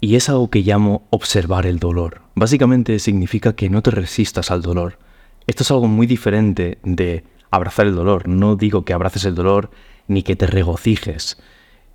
Y 0.00 0.16
es 0.16 0.28
algo 0.28 0.50
que 0.50 0.62
llamo 0.62 1.06
observar 1.10 1.66
el 1.66 1.78
dolor. 1.78 2.22
Básicamente 2.34 2.98
significa 2.98 3.54
que 3.54 3.70
no 3.70 3.82
te 3.82 3.90
resistas 3.90 4.50
al 4.50 4.62
dolor. 4.62 4.98
Esto 5.46 5.64
es 5.64 5.70
algo 5.70 5.88
muy 5.88 6.06
diferente 6.06 6.78
de 6.84 7.24
abrazar 7.50 7.86
el 7.86 7.94
dolor. 7.94 8.28
No 8.28 8.56
digo 8.56 8.84
que 8.84 8.92
abraces 8.92 9.24
el 9.24 9.34
dolor 9.34 9.70
ni 10.06 10.22
que 10.22 10.36
te 10.36 10.46
regocijes. 10.46 11.38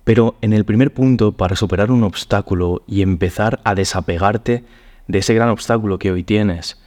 Pero 0.08 0.36
en 0.40 0.54
el 0.54 0.64
primer 0.64 0.94
punto, 0.94 1.32
para 1.32 1.54
superar 1.54 1.90
un 1.90 2.02
obstáculo 2.02 2.82
y 2.86 3.02
empezar 3.02 3.60
a 3.64 3.74
desapegarte 3.74 4.64
de 5.06 5.18
ese 5.18 5.34
gran 5.34 5.50
obstáculo 5.50 5.98
que 5.98 6.10
hoy 6.10 6.24
tienes, 6.24 6.80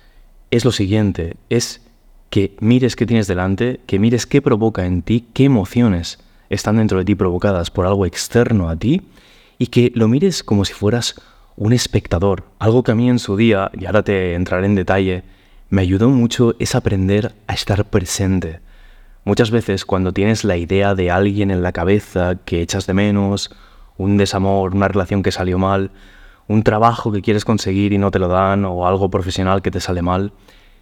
es 0.49 0.65
lo 0.65 0.71
siguiente, 0.71 1.37
es 1.47 1.87
que 2.31 2.55
mires 2.61 2.95
qué 2.95 3.05
tienes 3.05 3.27
delante, 3.27 3.79
que 3.85 3.99
mires 3.99 4.25
qué 4.25 4.41
provoca 4.41 4.87
en 4.87 5.03
ti, 5.03 5.27
qué 5.35 5.43
emociones 5.43 6.17
están 6.49 6.77
dentro 6.77 6.97
de 6.97 7.05
ti 7.05 7.13
provocadas 7.13 7.69
por 7.69 7.85
algo 7.85 8.07
externo 8.07 8.69
a 8.69 8.75
ti, 8.75 9.03
y 9.59 9.67
que 9.67 9.91
lo 9.93 10.07
mires 10.07 10.43
como 10.43 10.65
si 10.65 10.73
fueras 10.73 11.13
un 11.55 11.73
espectador. 11.73 12.45
Algo 12.57 12.81
que 12.81 12.93
a 12.93 12.95
mí 12.95 13.07
en 13.07 13.19
su 13.19 13.37
día, 13.37 13.69
y 13.79 13.85
ahora 13.85 14.01
te 14.01 14.33
entraré 14.33 14.65
en 14.65 14.73
detalle, 14.73 15.23
me 15.69 15.83
ayudó 15.83 16.09
mucho 16.09 16.55
es 16.57 16.73
aprender 16.73 17.35
a 17.45 17.53
estar 17.53 17.87
presente. 17.87 18.61
Muchas 19.23 19.51
veces 19.51 19.85
cuando 19.85 20.13
tienes 20.13 20.43
la 20.43 20.57
idea 20.57 20.95
de 20.95 21.11
alguien 21.11 21.51
en 21.51 21.61
la 21.61 21.71
cabeza 21.71 22.37
que 22.43 22.61
echas 22.61 22.87
de 22.87 22.93
menos, 22.93 23.51
un 23.97 24.17
desamor, 24.17 24.73
una 24.73 24.87
relación 24.87 25.21
que 25.21 25.31
salió 25.31 25.59
mal, 25.59 25.91
un 26.47 26.63
trabajo 26.63 27.11
que 27.11 27.21
quieres 27.21 27.45
conseguir 27.45 27.93
y 27.93 27.99
no 27.99 28.09
te 28.09 28.19
lo 28.19 28.27
dan, 28.27 28.65
o 28.65 28.87
algo 28.87 29.11
profesional 29.11 29.61
que 29.61 29.71
te 29.71 29.79
sale 29.79 30.01
mal, 30.01 30.33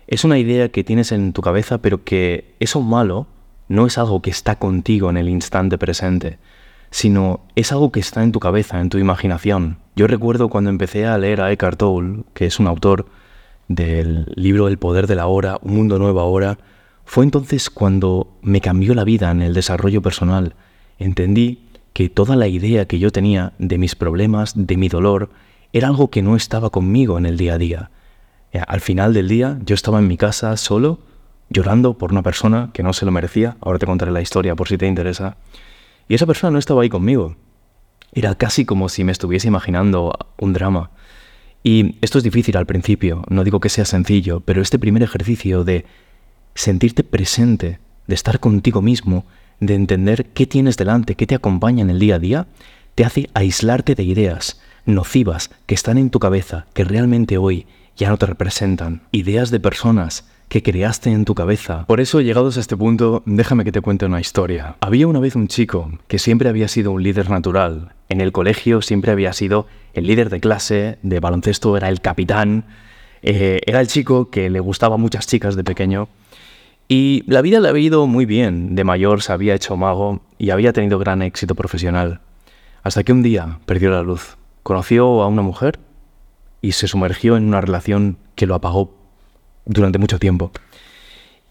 es 0.08 0.24
una 0.24 0.40
idea 0.40 0.70
que 0.70 0.84
tienes 0.84 1.12
en 1.12 1.34
tu 1.34 1.42
cabeza, 1.42 1.80
pero 1.80 2.04
que 2.04 2.56
eso 2.60 2.82
malo 2.82 3.28
no 3.68 3.86
es 3.86 3.98
algo 3.98 4.22
que 4.22 4.32
está 4.32 4.58
contigo 4.58 5.10
en 5.10 5.18
el 5.18 5.30
instante 5.30 5.78
presente, 5.78 6.40
sino 6.92 7.42
es 7.56 7.72
algo 7.72 7.92
que 7.92 8.00
está 8.00 8.24
en 8.24 8.32
tu 8.32 8.40
cabeza, 8.40 8.80
en 8.80 8.90
tu 8.90 8.98
imaginación. 8.98 9.78
Yo 9.96 10.08
recuerdo 10.08 10.50
cuando 10.50 10.70
empecé 10.70 11.06
a 11.06 11.18
leer 11.18 11.42
a 11.42 11.52
Eckhart 11.52 11.78
Tolle, 11.78 12.24
que 12.34 12.46
es 12.46 12.60
un 12.60 12.68
autor 12.68 13.06
del 13.68 14.32
libro 14.36 14.68
El 14.70 14.80
poder 14.80 15.06
de 15.08 15.16
la 15.16 15.28
hora, 15.28 15.60
Un 15.62 15.76
mundo 15.76 16.00
nuevo 16.00 16.22
ahora, 16.22 16.58
fue 17.10 17.24
entonces 17.24 17.72
cuando 17.72 18.38
me 18.44 18.62
cambió 18.62 18.94
la 18.94 19.04
vida 19.04 19.32
en 19.32 19.42
el 19.42 19.56
desarrollo 19.56 20.00
personal. 20.00 20.54
Entendí 21.00 21.64
que 21.92 22.08
toda 22.08 22.36
la 22.36 22.48
idea 22.48 22.86
que 22.86 23.00
yo 23.00 23.12
tenía 23.12 23.54
de 23.58 23.80
mis 23.80 23.96
problemas, 23.96 24.54
de 24.56 24.78
mi 24.78 24.90
dolor, 24.90 25.32
era 25.74 25.88
algo 25.88 26.12
que 26.12 26.22
no 26.22 26.36
estaba 26.36 26.70
conmigo 26.70 27.18
en 27.18 27.26
el 27.26 27.36
día 27.36 27.56
a 27.56 27.58
día. 27.58 27.90
Eh, 28.54 28.62
al 28.68 28.80
final 28.80 29.16
del 29.16 29.28
día 29.28 29.58
yo 29.66 29.74
estaba 29.74 29.98
en 29.98 30.08
mi 30.08 30.18
casa 30.18 30.56
solo, 30.56 31.00
llorando 31.50 31.98
por 31.98 32.12
una 32.12 32.22
persona 32.22 32.70
que 32.74 32.84
no 32.84 32.94
se 32.94 33.08
lo 33.08 33.12
merecía. 33.12 33.58
Ahora 33.60 33.80
te 33.80 33.88
contaré 33.88 34.12
la 34.12 34.22
historia 34.22 34.56
por 34.56 34.68
si 34.68 34.78
te 34.78 34.86
interesa. 34.86 35.38
Y 36.08 36.14
esa 36.14 36.28
persona 36.28 36.52
no 36.52 36.60
estaba 36.60 36.84
ahí 36.84 36.90
conmigo. 36.90 37.38
Era 38.14 38.36
casi 38.36 38.66
como 38.66 38.88
si 38.88 39.04
me 39.04 39.14
estuviese 39.14 39.48
imaginando 39.48 40.14
un 40.38 40.54
drama. 40.54 40.92
Y 41.64 41.96
esto 42.02 42.20
es 42.20 42.24
difícil 42.24 42.56
al 42.56 42.68
principio, 42.68 43.24
no 43.30 43.44
digo 43.44 43.60
que 43.60 43.70
sea 43.70 43.86
sencillo, 43.86 44.42
pero 44.42 44.62
este 44.62 44.78
primer 44.78 45.02
ejercicio 45.02 45.64
de 45.64 45.86
sentirte 46.60 47.06
presente, 47.06 47.80
de 48.06 48.16
estar 48.16 48.42
contigo 48.42 48.82
mismo, 48.82 49.24
de 49.62 49.76
entender 49.76 50.26
qué 50.34 50.46
tienes 50.46 50.76
delante, 50.76 51.16
qué 51.16 51.26
te 51.26 51.36
acompaña 51.36 51.84
en 51.84 51.90
el 51.90 52.00
día 52.00 52.16
a 52.16 52.20
día, 52.20 52.48
te 52.96 53.06
hace 53.06 53.30
aislarte 53.34 53.96
de 53.96 54.04
ideas 54.04 54.60
nocivas 54.86 55.52
que 55.68 55.76
están 55.76 55.98
en 55.98 56.10
tu 56.10 56.20
cabeza, 56.20 56.66
que 56.74 56.84
realmente 56.84 57.38
hoy 57.38 57.66
ya 57.96 58.10
no 58.10 58.18
te 58.18 58.26
representan, 58.26 59.04
ideas 59.14 59.52
de 59.52 59.62
personas 59.62 60.28
que 60.50 60.62
creaste 60.62 61.12
en 61.12 61.24
tu 61.24 61.34
cabeza. 61.34 61.86
Por 61.86 62.02
eso, 62.02 62.20
llegados 62.20 62.58
a 62.58 62.60
este 62.60 62.76
punto, 62.76 63.24
déjame 63.26 63.64
que 63.64 63.72
te 63.72 63.80
cuente 63.80 64.06
una 64.06 64.20
historia. 64.20 64.76
Había 64.82 65.08
una 65.08 65.22
vez 65.22 65.38
un 65.38 65.48
chico 65.48 65.90
que 66.10 66.20
siempre 66.20 66.50
había 66.50 66.68
sido 66.68 66.92
un 66.92 67.04
líder 67.04 67.30
natural. 67.30 67.94
En 68.10 68.20
el 68.20 68.34
colegio 68.34 68.82
siempre 68.82 69.14
había 69.14 69.32
sido 69.32 69.66
el 69.94 70.08
líder 70.08 70.30
de 70.30 70.42
clase, 70.42 70.98
de 71.04 71.22
baloncesto 71.22 71.78
era 71.78 71.88
el 71.88 72.02
capitán, 72.02 72.66
eh, 73.22 73.62
era 73.66 73.80
el 73.80 73.88
chico 73.88 74.30
que 74.30 74.50
le 74.50 74.60
gustaba 74.60 74.96
a 74.96 74.98
muchas 74.98 75.26
chicas 75.26 75.56
de 75.56 75.64
pequeño. 75.64 76.10
Y 76.92 77.24
la 77.28 77.44
vida 77.44 77.60
le 77.60 77.70
había 77.70 77.86
ido 77.86 78.08
muy 78.08 78.26
bien. 78.26 78.76
De 78.76 78.84
mayor 78.84 79.22
se 79.22 79.32
había 79.32 79.54
hecho 79.54 79.78
mago 79.78 80.22
y 80.40 80.50
había 80.50 80.74
tenido 80.74 80.98
gran 80.98 81.22
éxito 81.22 81.54
profesional. 81.54 82.20
Hasta 82.82 83.04
que 83.04 83.14
un 83.14 83.22
día 83.22 83.60
perdió 83.68 83.92
la 83.92 84.02
luz. 84.02 84.38
Conoció 84.64 85.22
a 85.22 85.28
una 85.28 85.44
mujer 85.44 85.80
y 86.62 86.72
se 86.72 86.88
sumergió 86.88 87.38
en 87.38 87.46
una 87.46 87.62
relación 87.62 88.18
que 88.34 88.48
lo 88.48 88.56
apagó 88.56 88.92
durante 89.66 90.00
mucho 90.00 90.18
tiempo. 90.18 90.52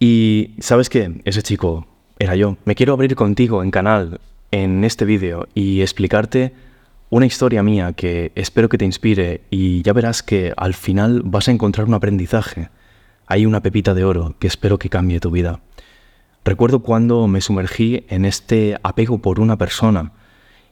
Y 0.00 0.56
sabes 0.58 0.90
qué, 0.90 1.20
ese 1.24 1.42
chico 1.42 1.86
era 2.18 2.34
yo. 2.34 2.56
Me 2.64 2.74
quiero 2.74 2.92
abrir 2.92 3.14
contigo 3.14 3.62
en 3.62 3.70
canal 3.70 4.20
en 4.50 4.82
este 4.82 5.04
vídeo 5.04 5.46
y 5.54 5.82
explicarte 5.82 6.52
una 7.10 7.26
historia 7.26 7.62
mía 7.62 7.92
que 7.92 8.32
espero 8.34 8.68
que 8.68 8.78
te 8.78 8.84
inspire 8.84 9.42
y 9.50 9.82
ya 9.82 9.92
verás 9.92 10.24
que 10.24 10.52
al 10.56 10.74
final 10.74 11.22
vas 11.24 11.46
a 11.46 11.52
encontrar 11.52 11.86
un 11.86 11.94
aprendizaje. 11.94 12.70
Hay 13.30 13.44
una 13.44 13.60
pepita 13.60 13.92
de 13.92 14.04
oro 14.04 14.34
que 14.38 14.46
espero 14.46 14.78
que 14.78 14.88
cambie 14.88 15.20
tu 15.20 15.30
vida. 15.30 15.60
Recuerdo 16.46 16.80
cuando 16.80 17.28
me 17.28 17.42
sumergí 17.42 18.06
en 18.08 18.24
este 18.24 18.78
apego 18.82 19.18
por 19.18 19.38
una 19.38 19.58
persona 19.58 20.12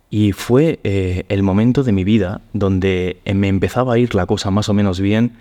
y 0.08 0.32
fue 0.32 0.80
eh, 0.82 1.26
el 1.28 1.42
momento 1.42 1.82
de 1.82 1.92
mi 1.92 2.02
vida 2.02 2.40
donde 2.54 3.20
me 3.34 3.48
empezaba 3.48 3.92
a 3.92 3.98
ir 3.98 4.14
la 4.14 4.24
cosa 4.24 4.50
más 4.50 4.70
o 4.70 4.74
menos 4.74 5.00
bien 5.00 5.32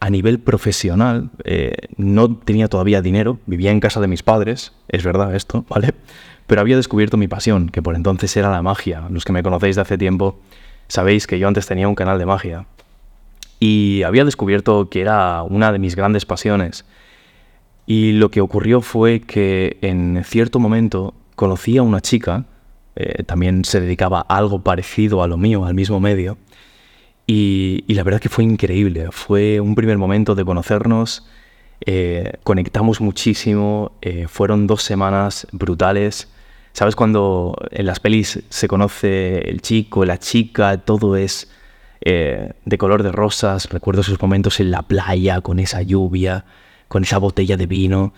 a 0.00 0.08
nivel 0.08 0.38
profesional. 0.38 1.28
Eh, 1.44 1.74
no 1.98 2.34
tenía 2.34 2.68
todavía 2.68 3.02
dinero, 3.02 3.38
vivía 3.44 3.70
en 3.70 3.80
casa 3.80 4.00
de 4.00 4.08
mis 4.08 4.22
padres, 4.22 4.72
es 4.88 5.04
verdad 5.04 5.36
esto, 5.36 5.66
¿vale? 5.68 5.92
Pero 6.46 6.62
había 6.62 6.76
descubierto 6.76 7.18
mi 7.18 7.28
pasión, 7.28 7.68
que 7.68 7.82
por 7.82 7.94
entonces 7.94 8.34
era 8.38 8.50
la 8.50 8.62
magia. 8.62 9.06
Los 9.10 9.26
que 9.26 9.34
me 9.34 9.42
conocéis 9.42 9.76
de 9.76 9.82
hace 9.82 9.98
tiempo 9.98 10.40
sabéis 10.86 11.26
que 11.26 11.38
yo 11.38 11.46
antes 11.46 11.66
tenía 11.66 11.88
un 11.88 11.94
canal 11.94 12.18
de 12.18 12.24
magia. 12.24 12.64
Y 13.60 14.02
había 14.02 14.24
descubierto 14.24 14.88
que 14.88 15.00
era 15.00 15.42
una 15.42 15.72
de 15.72 15.78
mis 15.78 15.96
grandes 15.96 16.24
pasiones. 16.24 16.84
Y 17.86 18.12
lo 18.12 18.30
que 18.30 18.40
ocurrió 18.40 18.80
fue 18.80 19.20
que 19.20 19.78
en 19.82 20.22
cierto 20.24 20.58
momento 20.58 21.14
conocí 21.34 21.78
a 21.78 21.82
una 21.82 22.00
chica 22.00 22.44
eh, 23.00 23.22
también 23.22 23.64
se 23.64 23.80
dedicaba 23.80 24.26
a 24.28 24.36
algo 24.36 24.64
parecido 24.64 25.22
a 25.22 25.28
lo 25.28 25.36
mío, 25.36 25.64
al 25.64 25.74
mismo 25.74 26.00
medio. 26.00 26.36
Y, 27.28 27.84
la 27.86 28.02
verdad 28.02 28.20
que 28.20 28.28
fue 28.28 28.42
increíble. 28.42 29.08
Fue 29.12 29.60
un 29.60 29.76
primer 29.76 29.98
momento 29.98 30.34
de 30.34 30.44
conocernos, 30.44 31.24
eh, 31.86 32.32
conectamos 32.42 33.00
muchísimo, 33.00 33.92
eh, 34.02 34.26
fueron 34.26 34.66
dos 34.66 34.82
semanas 34.82 35.46
brutales. 35.52 36.28
¿Sabes 36.72 36.96
cuando 36.96 37.56
en 37.70 37.86
las 37.86 38.00
pelis 38.00 38.42
se 38.48 38.66
conoce 38.66 39.48
el 39.48 39.62
chico, 39.62 40.04
la 40.04 40.18
chica, 40.18 40.78
todo 40.78 41.16
es 41.16 41.48
eh, 42.00 42.52
de 42.64 42.78
color 42.78 43.02
de 43.02 43.12
rosas, 43.12 43.68
recuerdo 43.70 44.02
esos 44.02 44.20
momentos 44.20 44.60
en 44.60 44.70
la 44.70 44.82
playa, 44.82 45.40
con 45.40 45.58
esa 45.58 45.82
lluvia, 45.82 46.44
con 46.88 47.02
esa 47.02 47.18
botella 47.18 47.56
de 47.56 47.66
vino. 47.66 48.12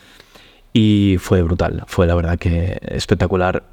Y 0.72 1.16
fue 1.18 1.42
brutal, 1.42 1.84
fue 1.86 2.06
la 2.06 2.14
verdad 2.14 2.38
que 2.38 2.78
espectacular. 2.82 3.64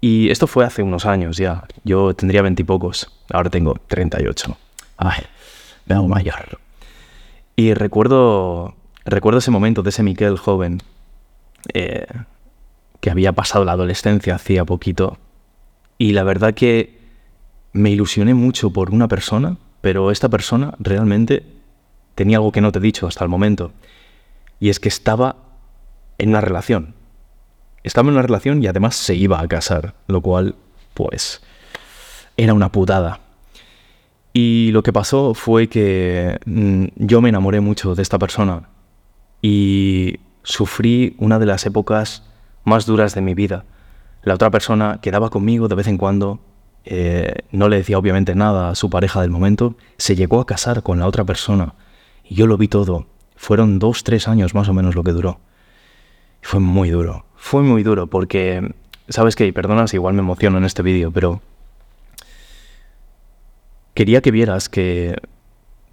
Y 0.00 0.30
esto 0.30 0.46
fue 0.46 0.64
hace 0.64 0.82
unos 0.82 1.06
años 1.06 1.36
ya. 1.36 1.64
Yo 1.84 2.14
tendría 2.14 2.42
veintipocos, 2.42 3.12
ahora 3.32 3.50
tengo 3.50 3.74
38. 3.86 4.56
Ay, 4.96 5.24
me 5.86 5.94
hago 5.94 6.08
mayor. 6.08 6.58
Y 7.56 7.74
recuerdo, 7.74 8.74
recuerdo 9.04 9.38
ese 9.38 9.50
momento 9.50 9.82
de 9.82 9.90
ese 9.90 10.02
Miquel 10.02 10.38
joven 10.38 10.82
eh, 11.74 12.06
que 13.00 13.10
había 13.10 13.32
pasado 13.32 13.64
la 13.64 13.72
adolescencia 13.72 14.34
hacía 14.34 14.64
poquito. 14.64 15.18
Y 15.98 16.12
la 16.12 16.22
verdad 16.22 16.54
que 16.54 16.99
me 17.72 17.90
ilusioné 17.90 18.34
mucho 18.34 18.70
por 18.70 18.90
una 18.90 19.08
persona, 19.08 19.56
pero 19.80 20.10
esta 20.10 20.28
persona 20.28 20.74
realmente 20.78 21.44
tenía 22.14 22.38
algo 22.38 22.52
que 22.52 22.60
no 22.60 22.72
te 22.72 22.78
he 22.78 22.82
dicho 22.82 23.06
hasta 23.06 23.24
el 23.24 23.30
momento. 23.30 23.72
Y 24.58 24.68
es 24.68 24.80
que 24.80 24.88
estaba 24.88 25.36
en 26.18 26.30
una 26.30 26.40
relación. 26.40 26.94
Estaba 27.82 28.08
en 28.08 28.14
una 28.14 28.22
relación 28.22 28.62
y 28.62 28.66
además 28.66 28.96
se 28.96 29.14
iba 29.14 29.40
a 29.40 29.48
casar, 29.48 29.94
lo 30.06 30.20
cual, 30.20 30.54
pues, 30.94 31.40
era 32.36 32.52
una 32.52 32.70
putada. 32.70 33.20
Y 34.32 34.70
lo 34.72 34.82
que 34.82 34.92
pasó 34.92 35.34
fue 35.34 35.68
que 35.68 36.38
mm, 36.44 36.84
yo 36.96 37.20
me 37.20 37.30
enamoré 37.30 37.60
mucho 37.60 37.94
de 37.94 38.02
esta 38.02 38.18
persona 38.18 38.68
y 39.42 40.20
sufrí 40.42 41.16
una 41.18 41.38
de 41.38 41.46
las 41.46 41.66
épocas 41.66 42.24
más 42.64 42.86
duras 42.86 43.14
de 43.14 43.22
mi 43.22 43.34
vida. 43.34 43.64
La 44.22 44.34
otra 44.34 44.50
persona 44.50 45.00
quedaba 45.00 45.30
conmigo 45.30 45.68
de 45.68 45.74
vez 45.74 45.86
en 45.88 45.96
cuando, 45.96 46.40
eh, 46.84 47.34
no 47.52 47.68
le 47.68 47.76
decía 47.76 47.98
obviamente 47.98 48.34
nada 48.34 48.70
a 48.70 48.74
su 48.74 48.90
pareja 48.90 49.20
del 49.20 49.30
momento, 49.30 49.74
se 49.96 50.16
llegó 50.16 50.40
a 50.40 50.46
casar 50.46 50.82
con 50.82 50.98
la 50.98 51.06
otra 51.06 51.24
persona 51.24 51.74
y 52.24 52.34
yo 52.34 52.46
lo 52.46 52.56
vi 52.56 52.68
todo. 52.68 53.06
Fueron 53.36 53.78
dos, 53.78 54.04
tres 54.04 54.28
años 54.28 54.54
más 54.54 54.68
o 54.68 54.74
menos 54.74 54.94
lo 54.94 55.02
que 55.02 55.12
duró. 55.12 55.40
Fue 56.42 56.60
muy 56.60 56.90
duro, 56.90 57.26
fue 57.36 57.62
muy 57.62 57.82
duro 57.82 58.06
porque, 58.06 58.74
sabes 59.08 59.36
que, 59.36 59.52
perdonas, 59.52 59.94
igual 59.94 60.14
me 60.14 60.20
emociono 60.20 60.58
en 60.58 60.64
este 60.64 60.82
vídeo, 60.82 61.10
pero 61.10 61.42
quería 63.94 64.22
que 64.22 64.30
vieras 64.30 64.68
que 64.68 65.16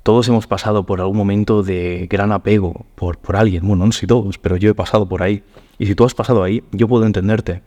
todos 0.04 0.28
hemos 0.30 0.48
pasado 0.48 0.86
por 0.86 1.02
algún 1.02 1.18
momento 1.18 1.64
de 1.64 2.08
gran 2.10 2.32
apego 2.32 2.86
por, 2.96 3.18
por 3.18 3.36
alguien. 3.36 3.68
Bueno, 3.68 3.86
no 3.86 3.92
sé 3.92 4.08
todos, 4.08 4.38
pero 4.38 4.56
yo 4.56 4.70
he 4.70 4.74
pasado 4.74 5.10
por 5.10 5.22
ahí. 5.22 5.44
Y 5.80 5.86
si 5.86 5.96
tú 5.96 6.06
has 6.06 6.14
pasado 6.14 6.44
ahí, 6.44 6.64
yo 6.72 6.88
puedo 6.88 7.06
entenderte. 7.06 7.62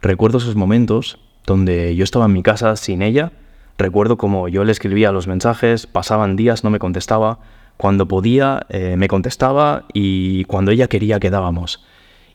Recuerdo 0.00 0.38
esos 0.38 0.54
momentos 0.54 1.18
donde 1.50 1.96
yo 1.96 2.04
estaba 2.04 2.26
en 2.26 2.32
mi 2.32 2.44
casa 2.44 2.76
sin 2.76 3.02
ella. 3.02 3.32
Recuerdo 3.76 4.16
como 4.16 4.46
yo 4.46 4.62
le 4.62 4.70
escribía 4.70 5.10
los 5.10 5.26
mensajes, 5.26 5.88
pasaban 5.88 6.36
días, 6.36 6.62
no 6.62 6.70
me 6.70 6.78
contestaba. 6.78 7.40
Cuando 7.76 8.06
podía, 8.06 8.66
eh, 8.68 8.94
me 8.96 9.08
contestaba 9.08 9.84
y 9.92 10.44
cuando 10.44 10.70
ella 10.70 10.86
quería, 10.86 11.18
quedábamos. 11.18 11.84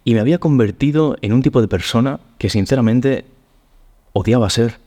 Y 0.03 0.15
me 0.15 0.19
había 0.19 0.39
convertido 0.39 1.15
en 1.21 1.31
un 1.31 1.41
tipo 1.41 1.61
de 1.61 1.69
persona 1.69 2.19
que 2.37 2.49
sinceramente 2.49 3.25
odiaba 4.11 4.49
ser 4.49 4.79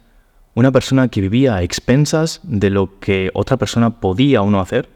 una 0.54 0.73
persona 0.73 1.08
que 1.08 1.23
vivía 1.23 1.54
a 1.54 1.62
expensas 1.62 2.40
de 2.42 2.68
lo 2.68 2.99
que 2.99 3.30
otra 3.32 3.56
persona 3.56 4.00
podía 4.00 4.42
o 4.42 4.50
no 4.50 4.61
hacer. 4.61 4.90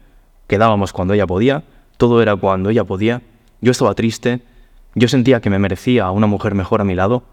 Quedábamos 0.45 0.93
cuando 0.93 1.15
ella 1.15 1.25
podía, 1.25 1.63
todo 1.97 2.21
era 2.21 2.35
cuando 2.35 2.69
ella 2.69 2.83
podía. 2.83 3.23
Yo 3.61 3.71
estaba 3.71 3.95
triste, 3.95 4.41
yo 4.93 5.07
sentía 5.07 5.41
que 5.41 5.49
me 5.49 5.57
merecía 5.57 6.11
una 6.11 6.27
mujer 6.27 6.53
mejor 6.53 6.81
a 6.81 6.83
mi 6.83 6.93
lado, 6.93 7.23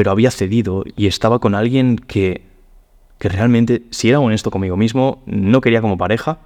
pero 0.00 0.12
había 0.12 0.30
cedido 0.30 0.82
y 0.96 1.08
estaba 1.08 1.40
con 1.40 1.54
alguien 1.54 1.96
que, 1.96 2.46
que 3.18 3.28
realmente, 3.28 3.82
si 3.90 4.08
era 4.08 4.18
honesto 4.18 4.50
conmigo 4.50 4.74
mismo, 4.74 5.22
no 5.26 5.60
quería 5.60 5.82
como 5.82 5.98
pareja, 5.98 6.38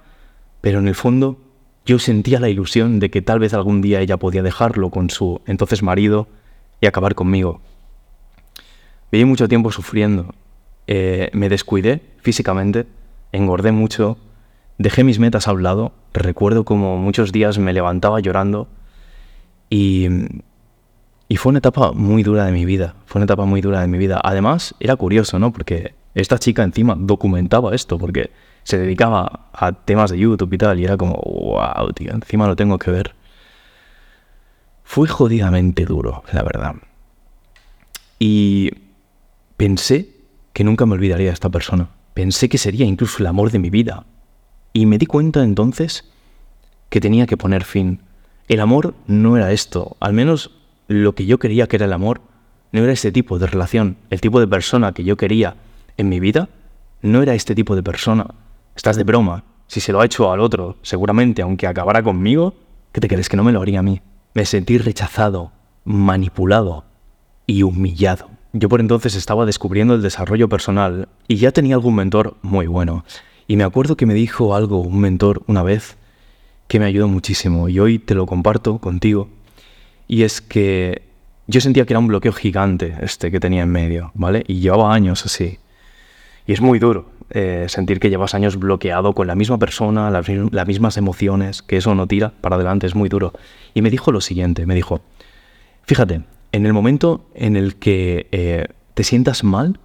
pero 0.59 0.79
en 0.79 0.89
el 0.89 0.93
fondo 0.93 1.39
yo 1.85 1.97
sentía 1.97 2.41
la 2.41 2.49
ilusión 2.49 2.99
de 2.99 3.09
que 3.09 3.21
tal 3.21 3.39
vez 3.39 3.53
algún 3.53 3.81
día 3.81 4.01
ella 4.01 4.17
podía 4.17 4.43
dejarlo 4.43 4.89
con 4.89 5.09
su 5.09 5.39
entonces 5.45 5.83
marido 5.83 6.27
y 6.81 6.87
acabar 6.87 7.15
conmigo. 7.15 7.61
Viví 9.09 9.23
mucho 9.23 9.47
tiempo 9.47 9.71
sufriendo 9.71 10.35
eh, 10.87 11.29
me 11.31 11.47
descuidé 11.47 12.01
físicamente, 12.17 12.87
engordé 13.31 13.71
mucho, 13.71 14.17
dejé 14.79 15.05
mis 15.05 15.17
metas 15.17 15.47
a 15.47 15.53
un 15.53 15.63
lado, 15.63 15.93
recuerdo 16.13 16.65
como 16.65 16.97
muchos 16.97 17.31
días 17.31 17.57
me 17.57 17.71
levantaba 17.71 18.19
llorando 18.19 18.67
y, 19.69 20.09
y 21.27 21.37
fue 21.37 21.49
una 21.51 21.59
etapa 21.59 21.91
muy 21.91 22.23
dura 22.23 22.45
de 22.45 22.51
mi 22.51 22.65
vida, 22.65 22.95
fue 23.05 23.19
una 23.19 23.25
etapa 23.25 23.45
muy 23.45 23.61
dura 23.61 23.81
de 23.81 23.87
mi 23.87 23.97
vida. 23.97 24.21
Además, 24.23 24.75
era 24.79 24.95
curioso, 24.95 25.39
¿no? 25.39 25.51
Porque 25.51 25.95
esta 26.13 26.37
chica 26.37 26.63
encima 26.63 26.95
documentaba 26.97 27.73
esto, 27.73 27.97
porque 27.97 28.31
se 28.63 28.77
dedicaba 28.77 29.49
a 29.53 29.73
temas 29.73 30.11
de 30.11 30.19
YouTube 30.19 30.53
y 30.53 30.57
tal, 30.57 30.79
y 30.79 30.85
era 30.85 30.97
como, 30.97 31.15
wow, 31.15 31.91
tío, 31.93 32.11
encima 32.11 32.47
lo 32.47 32.55
tengo 32.55 32.77
que 32.77 32.91
ver. 32.91 33.15
Fue 34.83 35.07
jodidamente 35.07 35.85
duro, 35.85 36.23
la 36.31 36.43
verdad. 36.43 36.75
Y 38.19 38.71
pensé 39.57 40.09
que 40.53 40.63
nunca 40.63 40.85
me 40.85 40.93
olvidaría 40.93 41.27
de 41.27 41.33
esta 41.33 41.49
persona. 41.49 41.89
Pensé 42.13 42.49
que 42.49 42.57
sería 42.57 42.85
incluso 42.85 43.17
el 43.19 43.27
amor 43.27 43.51
de 43.51 43.59
mi 43.59 43.69
vida. 43.69 44.05
Y 44.73 44.85
me 44.85 44.97
di 44.97 45.05
cuenta 45.05 45.43
entonces 45.43 46.09
que 46.89 47.01
tenía 47.01 47.25
que 47.25 47.35
poner 47.35 47.63
fin. 47.63 48.01
El 48.47 48.59
amor 48.61 48.93
no 49.07 49.37
era 49.37 49.51
esto, 49.51 49.97
al 49.99 50.13
menos 50.13 50.54
lo 50.87 51.15
que 51.15 51.25
yo 51.25 51.39
quería 51.39 51.67
que 51.67 51.77
era 51.77 51.85
el 51.85 51.93
amor, 51.93 52.21
no 52.71 52.83
era 52.83 52.91
este 52.91 53.11
tipo 53.11 53.39
de 53.39 53.47
relación. 53.47 53.97
El 54.09 54.21
tipo 54.21 54.39
de 54.39 54.47
persona 54.47 54.91
que 54.91 55.03
yo 55.03 55.17
quería 55.17 55.55
en 55.97 56.09
mi 56.09 56.19
vida 56.19 56.49
no 57.01 57.21
era 57.21 57.33
este 57.33 57.55
tipo 57.55 57.75
de 57.75 57.83
persona. 57.83 58.27
Estás 58.75 58.97
de 58.97 59.03
broma. 59.03 59.43
Si 59.67 59.79
se 59.79 59.91
lo 59.91 60.01
ha 60.01 60.05
hecho 60.05 60.31
al 60.31 60.39
otro, 60.39 60.77
seguramente, 60.81 61.41
aunque 61.41 61.67
acabara 61.67 62.03
conmigo, 62.03 62.53
¿qué 62.91 63.01
te 63.01 63.07
crees 63.07 63.29
que 63.29 63.37
no 63.37 63.43
me 63.43 63.51
lo 63.51 63.61
haría 63.61 63.79
a 63.79 63.83
mí? 63.83 64.01
Me 64.33 64.45
sentí 64.45 64.77
rechazado, 64.77 65.51
manipulado 65.85 66.85
y 67.47 67.63
humillado. 67.63 68.29
Yo 68.53 68.69
por 68.69 68.79
entonces 68.79 69.15
estaba 69.15 69.45
descubriendo 69.45 69.95
el 69.95 70.01
desarrollo 70.01 70.49
personal 70.49 71.09
y 71.27 71.37
ya 71.37 71.51
tenía 71.51 71.75
algún 71.75 71.95
mentor 71.95 72.37
muy 72.41 72.67
bueno. 72.67 73.05
Y 73.47 73.57
me 73.57 73.63
acuerdo 73.63 73.95
que 73.95 74.05
me 74.05 74.13
dijo 74.13 74.55
algo 74.55 74.79
un 74.79 74.99
mentor 74.99 75.43
una 75.47 75.63
vez 75.63 75.97
que 76.67 76.79
me 76.79 76.85
ayudó 76.85 77.07
muchísimo 77.07 77.69
y 77.69 77.79
hoy 77.79 77.99
te 77.99 78.15
lo 78.15 78.25
comparto 78.25 78.79
contigo. 78.79 79.29
Y 80.07 80.23
es 80.23 80.41
que 80.41 81.03
yo 81.47 81.61
sentía 81.61 81.85
que 81.85 81.93
era 81.93 81.99
un 81.99 82.07
bloqueo 82.07 82.33
gigante 82.33 82.95
este 83.01 83.31
que 83.31 83.39
tenía 83.39 83.63
en 83.63 83.69
medio, 83.69 84.11
¿vale? 84.13 84.43
Y 84.47 84.59
llevaba 84.59 84.93
años 84.93 85.25
así. 85.25 85.59
Y 86.47 86.53
es 86.53 86.61
muy 86.61 86.79
duro 86.79 87.09
eh, 87.31 87.65
sentir 87.69 87.99
que 87.99 88.09
llevas 88.09 88.35
años 88.35 88.57
bloqueado 88.57 89.13
con 89.13 89.27
la 89.27 89.35
misma 89.35 89.57
persona, 89.57 90.11
las, 90.11 90.27
las 90.29 90.67
mismas 90.67 90.97
emociones, 90.97 91.61
que 91.61 91.77
eso 91.77 91.95
no 91.95 92.07
tira 92.07 92.33
para 92.41 92.55
adelante, 92.55 92.87
es 92.87 92.95
muy 92.95 93.09
duro. 93.09 93.33
Y 93.73 93.81
me 93.81 93.89
dijo 93.89 94.11
lo 94.11 94.21
siguiente, 94.21 94.65
me 94.65 94.75
dijo, 94.75 95.01
fíjate, 95.83 96.21
en 96.51 96.65
el 96.65 96.73
momento 96.73 97.27
en 97.33 97.55
el 97.55 97.75
que 97.75 98.27
eh, 98.31 98.67
te 98.93 99.03
sientas 99.03 99.43
mal 99.43 99.79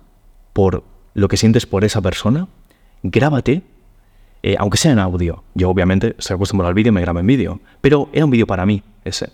por 0.53 0.85
lo 1.15 1.29
que 1.29 1.37
sientes 1.37 1.67
por 1.67 1.85
esa 1.85 2.01
persona, 2.01 2.49
grábate, 3.03 3.63
eh, 4.43 4.57
aunque 4.59 4.79
sea 4.79 4.93
en 4.93 4.99
audio. 4.99 5.43
Yo 5.55 5.71
obviamente 5.71 6.15
se 6.19 6.35
acostumbrado 6.35 6.69
al 6.69 6.75
vídeo, 6.75 6.93
me 6.93 7.01
grabo 7.01 7.21
en 7.21 7.27
vídeo, 7.27 7.61
pero 7.81 8.09
era 8.13 8.25
un 8.25 8.31
vídeo 8.31 8.47
para 8.47 8.67
mí 8.67 8.83
ese. 9.05 9.31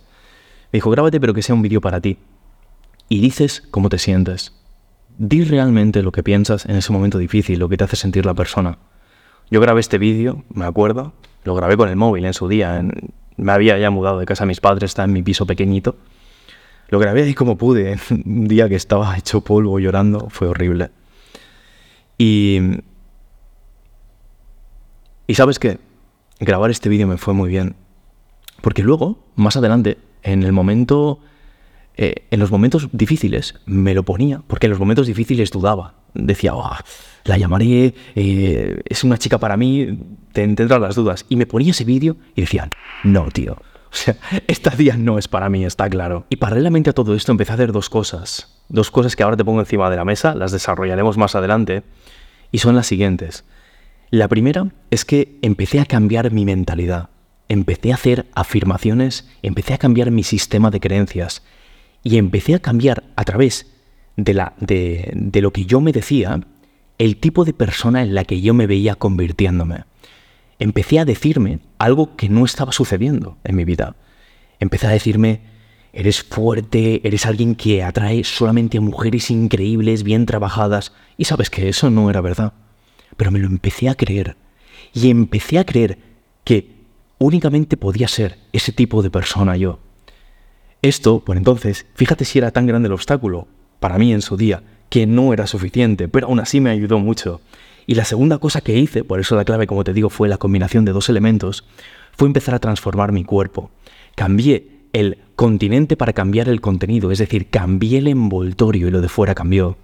Me 0.73 0.79
dijo, 0.79 0.91
grábate 0.91 1.21
pero 1.21 1.35
que 1.35 1.43
sea 1.43 1.55
un 1.55 1.63
vídeo 1.63 1.81
para 1.81 2.01
ti. 2.01 2.19
Y 3.09 3.21
dices 3.21 3.63
cómo 3.71 3.89
te 3.89 3.99
sientes. 3.99 4.53
Di 5.19 5.45
realmente 5.45 6.03
lo 6.03 6.13
que 6.13 6.23
piensas 6.23 6.67
en 6.67 6.77
ese 6.77 6.93
momento 6.93 7.19
difícil, 7.19 7.59
lo 7.59 7.69
que 7.69 7.77
te 7.77 7.85
hace 7.85 7.97
sentir 7.97 8.27
la 8.27 8.35
persona. 8.35 8.79
Yo 9.51 9.61
grabé 9.61 9.81
este 9.81 9.99
vídeo, 9.99 10.45
me 10.53 10.65
acuerdo, 10.65 11.15
lo 11.45 11.55
grabé 11.55 11.77
con 11.77 11.89
el 11.89 11.97
móvil 11.97 12.25
en 12.25 12.35
su 12.35 12.49
día. 12.49 12.85
me 13.37 13.53
había 13.53 13.79
ya 13.79 13.91
mudado 13.91 14.19
de 14.19 14.27
casa 14.27 14.45
a 14.45 14.47
mis 14.47 14.61
padres, 14.61 14.91
estaba 14.91 15.07
en 15.07 15.13
mi 15.13 15.23
piso 15.23 15.47
pequeñito. 15.47 15.97
Lo 16.89 16.99
grabé 16.99 17.23
ahí 17.23 17.35
como 17.35 17.57
pude, 17.57 17.97
un 18.11 18.49
día 18.49 18.69
que 18.69 18.75
estaba 18.75 19.17
hecho 19.17 19.41
polvo 19.43 19.79
llorando, 19.79 20.29
fue 20.31 20.49
horrible. 20.49 20.91
Y, 22.19 22.61
y 25.27 25.35
sabes 25.35 25.59
que 25.59 25.79
grabar 26.41 26.71
este 26.71 26.89
vídeo 26.89 27.07
me 27.07 27.17
fue 27.17 27.35
muy 27.35 27.49
bien, 27.49 27.77
porque 28.63 28.83
luego, 28.83 29.25
más 29.35 29.57
adelante, 29.57 29.99
en 30.27 30.43
el 30.43 30.53
momento, 30.53 31.21
eh, 31.97 32.27
en 32.31 32.41
los 32.41 32.51
momentos 32.51 32.89
difíciles, 32.93 33.55
me 33.65 33.95
lo 33.95 34.03
ponía, 34.03 34.43
porque 34.47 34.67
en 34.67 34.71
los 34.71 34.81
momentos 34.81 35.07
difíciles 35.07 35.51
dudaba, 35.51 35.95
decía, 36.15 36.53
la 37.25 37.39
llamaré, 37.39 37.95
eh, 38.17 38.83
es 38.85 39.05
una 39.05 39.19
chica 39.19 39.39
para 39.39 39.57
mí, 39.57 39.99
te 40.33 40.47
tendrás 40.49 40.81
las 40.81 40.97
dudas. 40.97 41.25
Y 41.29 41.37
me 41.37 41.47
ponía 41.47 41.71
ese 41.71 41.85
vídeo 41.85 42.17
y 42.35 42.41
decían, 42.41 42.71
no, 43.05 43.31
tío, 43.31 43.53
o 43.55 43.95
sea, 43.95 44.17
esta 44.49 44.71
día 44.71 44.97
no 44.97 45.17
es 45.17 45.29
para 45.29 45.49
mí, 45.49 45.65
está 45.65 45.89
claro. 45.89 46.27
Y 46.29 46.37
paralelamente 46.37 46.91
a 46.91 46.93
todo 46.93 47.15
esto 47.15 47.31
empecé 47.31 47.53
a 47.53 47.55
hacer 47.55 47.71
dos 47.71 47.89
cosas. 47.89 48.61
Dos 48.69 48.91
cosas 48.91 49.15
que 49.15 49.23
ahora 49.23 49.37
te 49.37 49.45
pongo 49.45 49.61
encima 49.61 49.89
de 49.91 49.97
la 49.97 50.05
mesa, 50.05 50.35
las 50.35 50.51
desarrollaremos 50.51 51.17
más 51.17 51.37
adelante, 51.37 51.85
y 52.51 52.59
son 52.59 52.75
las 52.75 52.89
siguientes. 52.89 53.45
La 54.11 54.27
primera 54.27 54.73
es 54.91 55.05
que 55.05 55.39
empecé 55.43 55.79
a 55.79 55.87
cambiar 55.87 56.33
mi 56.33 56.45
mentalidad. 56.45 57.11
Empecé 57.49 57.93
a 57.93 57.95
hacer 57.95 58.27
afirmaciones, 58.35 59.29
empecé 59.43 59.75
a 59.75 59.79
cambiar 59.79 60.11
mi 60.11 60.23
sistema 60.25 60.71
de 60.71 60.81
creencias 60.81 61.43
y 62.03 62.19
empecé 62.19 62.55
a 62.55 62.61
cambiar 62.61 63.05
a 63.17 63.25
través 63.25 63.67
de, 64.17 64.35
la, 64.35 64.55
de, 64.59 65.41
lo 65.41 65.53
que 65.53 65.65
yo 65.65 65.81
me 65.81 65.93
decía 65.93 66.41
el 66.99 67.17
tipo 67.19 67.45
de 67.45 67.53
persona 67.53 68.03
en 68.03 68.15
la 68.15 68.25
que 68.25 68.41
yo 68.41 68.55
me 68.55 68.67
veía 68.67 68.95
convirtiéndome. 68.95 69.85
Empecé 70.59 70.99
a 70.99 71.05
decirme 71.05 71.61
algo 71.79 72.17
que 72.17 72.29
no 72.29 72.45
estaba 72.45 72.73
sucediendo 72.73 73.37
en 73.45 73.57
mi 73.57 73.65
vida. 73.65 73.97
Empecé 74.59 74.87
a 74.87 74.91
decirme, 74.91 75.41
eres 75.93 76.23
fuerte, 76.23 77.07
eres 77.07 77.27
alguien 77.27 77.55
que 77.55 77.83
atrae 77.83 78.25
solamente 78.25 78.79
a 78.79 78.81
mujeres 78.81 79.31
increíbles, 79.31 80.03
bien 80.03 80.25
trabajadas. 80.25 80.93
Y 81.19 81.25
sabes 81.27 81.51
que 81.51 81.69
eso 81.69 81.91
no 81.91 82.09
era 82.09 82.23
verdad. 82.23 82.55
Pero 83.17 83.31
me 83.31 83.39
lo 83.39 83.47
empecé 83.47 83.91
a 83.91 83.95
creer. 83.95 84.37
Y 84.95 85.11
empecé 85.11 85.59
a 85.59 85.67
creer 85.67 85.99
que 86.45 86.76
únicamente 87.19 87.77
podía 87.77 88.09
ser 88.09 88.39
ese 88.53 88.73
tipo 88.73 89.03
de 89.03 89.11
persona 89.11 89.57
yo. 89.57 89.79
Esto, 90.83 91.21
por 91.21 91.37
entonces, 91.37 91.87
fíjate 91.95 92.25
si 92.25 92.39
era 92.39 92.51
tan 92.51 92.67
grande 92.67 92.87
el 92.87 92.93
obstáculo, 92.93 93.49
para 93.81 93.99
mí 93.99 94.13
en 94.13 94.23
su 94.23 94.37
día, 94.37 94.63
que 94.89 95.07
no 95.07 95.33
era 95.33 95.47
suficiente, 95.47 96.09
pero 96.09 96.29
aún 96.29 96.41
así 96.41 96.61
me 96.61 96.71
ayudó 96.71 96.99
mucho. 96.99 97.41
Y 97.87 97.95
la 97.95 98.05
segunda 98.05 98.39
cosa 98.39 98.61
que 98.61 98.79
hice, 98.79 99.05
por 99.05 99.21
eso 99.21 99.37
la 99.37 99.45
clave, 99.45 99.67
como 99.67 99.85
te 99.85 99.93
digo, 99.93 100.11
fue 100.11 100.29
la 100.29 100.39
combinación 100.39 100.85
de 100.85 100.93
dos 100.93 101.09
elementos, 101.09 101.65
fue 102.13 102.27
empezar 102.27 102.55
a 102.55 102.59
transformar 102.59 103.13
mi 103.13 103.25
cuerpo. 103.25 103.71
Cambié 104.15 104.77
el 104.93 105.19
continente 105.37 105.97
para 105.97 106.13
cambiar 106.13 106.49
el 106.49 106.61
contenido, 106.61 107.11
es 107.11 107.19
decir, 107.19 107.49
cambié 107.49 107.99
el 107.99 108.09
envoltorio 108.09 108.89
y 108.89 108.91
lo 108.91 109.01
de 109.01 109.09
fuera 109.09 109.35
cambió. 109.35 109.77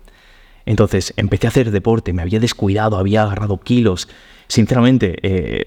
Entonces 0.64 1.12
empecé 1.16 1.46
a 1.46 1.50
hacer 1.50 1.70
deporte, 1.70 2.12
me 2.12 2.22
había 2.22 2.40
descuidado, 2.40 2.96
había 2.96 3.22
agarrado 3.22 3.60
kilos. 3.60 4.08
Sinceramente, 4.48 5.16
eh, 5.22 5.64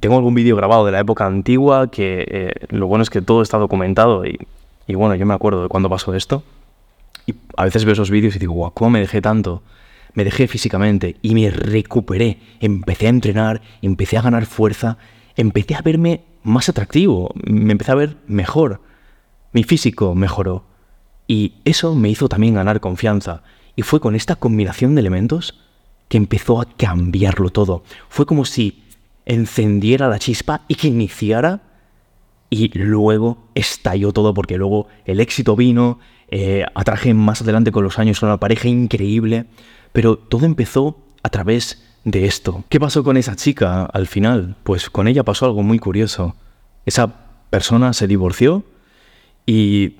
tengo 0.00 0.16
algún 0.16 0.34
vídeo 0.34 0.56
grabado 0.56 0.86
de 0.86 0.92
la 0.92 1.00
época 1.00 1.26
antigua 1.26 1.90
que 1.90 2.24
eh, 2.28 2.52
lo 2.70 2.86
bueno 2.86 3.02
es 3.02 3.10
que 3.10 3.22
todo 3.22 3.42
está 3.42 3.58
documentado 3.58 4.24
y, 4.24 4.38
y 4.86 4.94
bueno, 4.94 5.14
yo 5.14 5.26
me 5.26 5.34
acuerdo 5.34 5.62
de 5.62 5.68
cuando 5.68 5.90
pasó 5.90 6.14
esto. 6.14 6.42
Y 7.26 7.34
a 7.56 7.64
veces 7.64 7.84
veo 7.84 7.92
esos 7.92 8.10
vídeos 8.10 8.34
y 8.36 8.38
digo, 8.38 8.54
guau, 8.54 8.72
¿cómo 8.72 8.90
me 8.90 9.00
dejé 9.00 9.20
tanto? 9.20 9.62
Me 10.14 10.24
dejé 10.24 10.48
físicamente 10.48 11.16
y 11.22 11.34
me 11.34 11.50
recuperé. 11.50 12.38
Empecé 12.60 13.06
a 13.06 13.10
entrenar, 13.10 13.62
empecé 13.80 14.18
a 14.18 14.22
ganar 14.22 14.46
fuerza, 14.46 14.98
empecé 15.36 15.74
a 15.74 15.82
verme 15.82 16.22
más 16.42 16.68
atractivo, 16.68 17.32
me 17.44 17.72
empecé 17.72 17.92
a 17.92 17.96
ver 17.96 18.16
mejor. 18.26 18.80
Mi 19.52 19.62
físico 19.64 20.14
mejoró. 20.14 20.64
Y 21.28 21.54
eso 21.64 21.94
me 21.94 22.10
hizo 22.10 22.28
también 22.28 22.54
ganar 22.54 22.80
confianza. 22.80 23.42
Y 23.76 23.82
fue 23.82 24.00
con 24.00 24.14
esta 24.14 24.36
combinación 24.36 24.94
de 24.94 25.00
elementos 25.00 25.58
que 26.12 26.18
empezó 26.18 26.60
a 26.60 26.66
cambiarlo 26.66 27.48
todo. 27.48 27.84
Fue 28.10 28.26
como 28.26 28.44
si 28.44 28.82
encendiera 29.24 30.08
la 30.08 30.18
chispa 30.18 30.60
y 30.68 30.74
que 30.74 30.88
iniciara 30.88 31.62
y 32.50 32.68
luego 32.76 33.38
estalló 33.54 34.12
todo 34.12 34.34
porque 34.34 34.58
luego 34.58 34.88
el 35.06 35.20
éxito 35.20 35.56
vino, 35.56 36.00
eh, 36.28 36.66
atraje 36.74 37.14
más 37.14 37.40
adelante 37.40 37.72
con 37.72 37.82
los 37.82 37.98
años 37.98 38.22
a 38.22 38.26
una 38.26 38.36
pareja 38.36 38.68
increíble, 38.68 39.46
pero 39.94 40.18
todo 40.18 40.44
empezó 40.44 40.98
a 41.22 41.30
través 41.30 41.82
de 42.04 42.26
esto. 42.26 42.62
¿Qué 42.68 42.78
pasó 42.78 43.02
con 43.02 43.16
esa 43.16 43.34
chica 43.34 43.86
al 43.86 44.06
final? 44.06 44.56
Pues 44.64 44.90
con 44.90 45.08
ella 45.08 45.24
pasó 45.24 45.46
algo 45.46 45.62
muy 45.62 45.78
curioso. 45.78 46.36
Esa 46.84 47.06
persona 47.48 47.94
se 47.94 48.06
divorció 48.06 48.64
y 49.46 49.96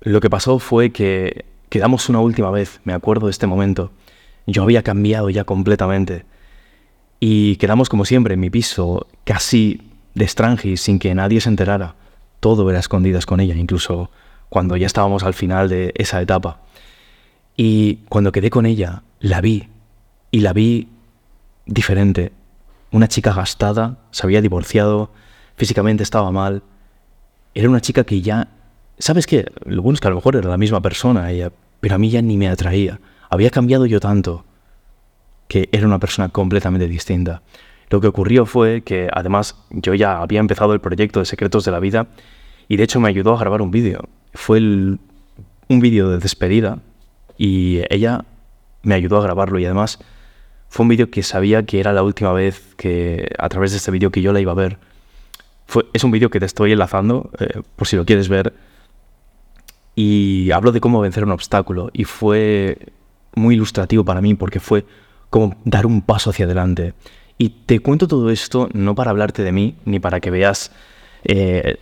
lo 0.00 0.20
que 0.20 0.30
pasó 0.30 0.60
fue 0.60 0.92
que 0.92 1.44
quedamos 1.70 2.08
una 2.08 2.20
última 2.20 2.52
vez, 2.52 2.80
me 2.84 2.92
acuerdo 2.92 3.26
de 3.26 3.32
este 3.32 3.48
momento. 3.48 3.90
Yo 4.46 4.62
había 4.62 4.82
cambiado 4.82 5.30
ya 5.30 5.44
completamente. 5.44 6.24
Y 7.20 7.56
quedamos 7.56 7.88
como 7.88 8.04
siempre 8.04 8.34
en 8.34 8.40
mi 8.40 8.50
piso, 8.50 9.06
casi 9.24 9.82
de 10.14 10.26
Strangis 10.26 10.80
sin 10.80 10.98
que 10.98 11.14
nadie 11.14 11.40
se 11.40 11.48
enterara. 11.48 11.94
Todo 12.40 12.68
era 12.70 12.78
escondidas 12.78 13.26
con 13.26 13.40
ella, 13.40 13.54
incluso 13.54 14.10
cuando 14.48 14.76
ya 14.76 14.86
estábamos 14.86 15.22
al 15.22 15.34
final 15.34 15.68
de 15.68 15.92
esa 15.96 16.20
etapa. 16.20 16.60
Y 17.56 17.96
cuando 18.08 18.32
quedé 18.32 18.50
con 18.50 18.66
ella, 18.66 19.02
la 19.20 19.40
vi. 19.40 19.68
Y 20.30 20.40
la 20.40 20.52
vi 20.52 20.88
diferente. 21.66 22.32
Una 22.90 23.08
chica 23.08 23.32
gastada, 23.32 23.98
se 24.10 24.26
había 24.26 24.40
divorciado, 24.40 25.10
físicamente 25.56 26.02
estaba 26.02 26.32
mal. 26.32 26.62
Era 27.54 27.68
una 27.68 27.80
chica 27.80 28.04
que 28.04 28.22
ya... 28.22 28.48
¿Sabes 28.98 29.26
qué? 29.26 29.46
Lo 29.64 29.82
bueno 29.82 29.94
es 29.94 30.00
que 30.00 30.08
a 30.08 30.10
lo 30.10 30.16
mejor 30.16 30.36
era 30.36 30.48
la 30.48 30.56
misma 30.56 30.80
persona 30.80 31.30
ella, 31.30 31.52
pero 31.80 31.94
a 31.94 31.98
mí 31.98 32.10
ya 32.10 32.22
ni 32.22 32.36
me 32.36 32.48
atraía. 32.48 33.00
Había 33.30 33.50
cambiado 33.50 33.86
yo 33.86 34.00
tanto 34.00 34.44
que 35.48 35.68
era 35.72 35.86
una 35.86 35.98
persona 35.98 36.28
completamente 36.28 36.86
distinta. 36.88 37.42
Lo 37.88 38.00
que 38.00 38.06
ocurrió 38.06 38.46
fue 38.46 38.82
que 38.82 39.08
además 39.12 39.56
yo 39.70 39.94
ya 39.94 40.20
había 40.20 40.40
empezado 40.40 40.74
el 40.74 40.80
proyecto 40.80 41.20
de 41.20 41.26
Secretos 41.26 41.64
de 41.64 41.72
la 41.72 41.80
Vida 41.80 42.06
y 42.68 42.76
de 42.76 42.84
hecho 42.84 43.00
me 43.00 43.08
ayudó 43.08 43.34
a 43.34 43.40
grabar 43.40 43.62
un 43.62 43.70
vídeo. 43.70 44.08
Fue 44.32 44.58
un 44.58 45.00
vídeo 45.68 46.08
de 46.10 46.18
despedida 46.18 46.78
y 47.36 47.82
ella 47.88 48.24
me 48.82 48.94
ayudó 48.94 49.18
a 49.18 49.22
grabarlo 49.22 49.58
y 49.58 49.64
además 49.64 49.98
fue 50.68 50.84
un 50.84 50.88
vídeo 50.88 51.10
que 51.10 51.22
sabía 51.22 51.64
que 51.64 51.80
era 51.80 51.92
la 51.92 52.04
última 52.04 52.32
vez 52.32 52.74
que 52.76 53.28
a 53.38 53.48
través 53.48 53.72
de 53.72 53.78
este 53.78 53.90
vídeo 53.90 54.10
que 54.10 54.22
yo 54.22 54.32
la 54.32 54.40
iba 54.40 54.52
a 54.52 54.56
ver. 54.56 54.78
Fue, 55.66 55.86
es 55.92 56.04
un 56.04 56.12
vídeo 56.12 56.30
que 56.30 56.38
te 56.38 56.46
estoy 56.46 56.72
enlazando 56.72 57.30
eh, 57.38 57.62
por 57.76 57.88
si 57.88 57.96
lo 57.96 58.04
quieres 58.04 58.28
ver 58.28 58.54
y 59.96 60.50
hablo 60.52 60.70
de 60.70 60.80
cómo 60.80 61.00
vencer 61.00 61.24
un 61.24 61.32
obstáculo 61.32 61.90
y 61.92 62.04
fue 62.04 62.78
muy 63.34 63.54
ilustrativo 63.54 64.04
para 64.04 64.20
mí 64.20 64.34
porque 64.34 64.60
fue 64.60 64.86
como 65.30 65.56
dar 65.64 65.86
un 65.86 66.02
paso 66.02 66.30
hacia 66.30 66.44
adelante. 66.44 66.94
Y 67.38 67.50
te 67.64 67.80
cuento 67.80 68.06
todo 68.06 68.30
esto 68.30 68.68
no 68.74 68.94
para 68.94 69.10
hablarte 69.12 69.42
de 69.42 69.52
mí, 69.52 69.76
ni 69.84 69.98
para 69.98 70.20
que 70.20 70.30
veas 70.30 70.72
eh, 71.24 71.78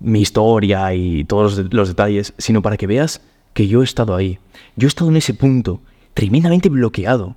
mi 0.00 0.20
historia 0.20 0.94
y 0.94 1.24
todos 1.24 1.58
los, 1.70 1.88
detalles, 1.88 2.34
sino 2.38 2.62
para 2.62 2.76
que 2.76 2.86
veas 2.86 3.20
que 3.52 3.68
yo 3.68 3.82
he 3.82 3.84
estado 3.84 4.14
ahí. 4.14 4.38
Yo 4.76 4.86
he 4.86 4.88
estado 4.88 5.10
en 5.10 5.16
ese 5.16 5.34
punto, 5.34 5.80
tremendamente 6.14 6.68
bloqueado, 6.68 7.36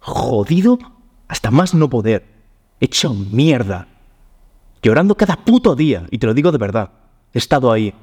jodido 0.00 0.78
hasta 1.28 1.50
más 1.50 1.74
no 1.74 1.88
poder, 1.88 2.24
hecho 2.80 3.14
mierda, 3.14 3.88
llorando 4.82 5.16
cada 5.16 5.44
puto 5.44 5.74
día, 5.74 6.06
y 6.10 6.18
te 6.18 6.26
lo 6.26 6.34
digo 6.34 6.52
de 6.52 6.58
verdad, 6.58 6.90
he 7.32 7.38
estado 7.38 7.72
ahí. 7.72 7.94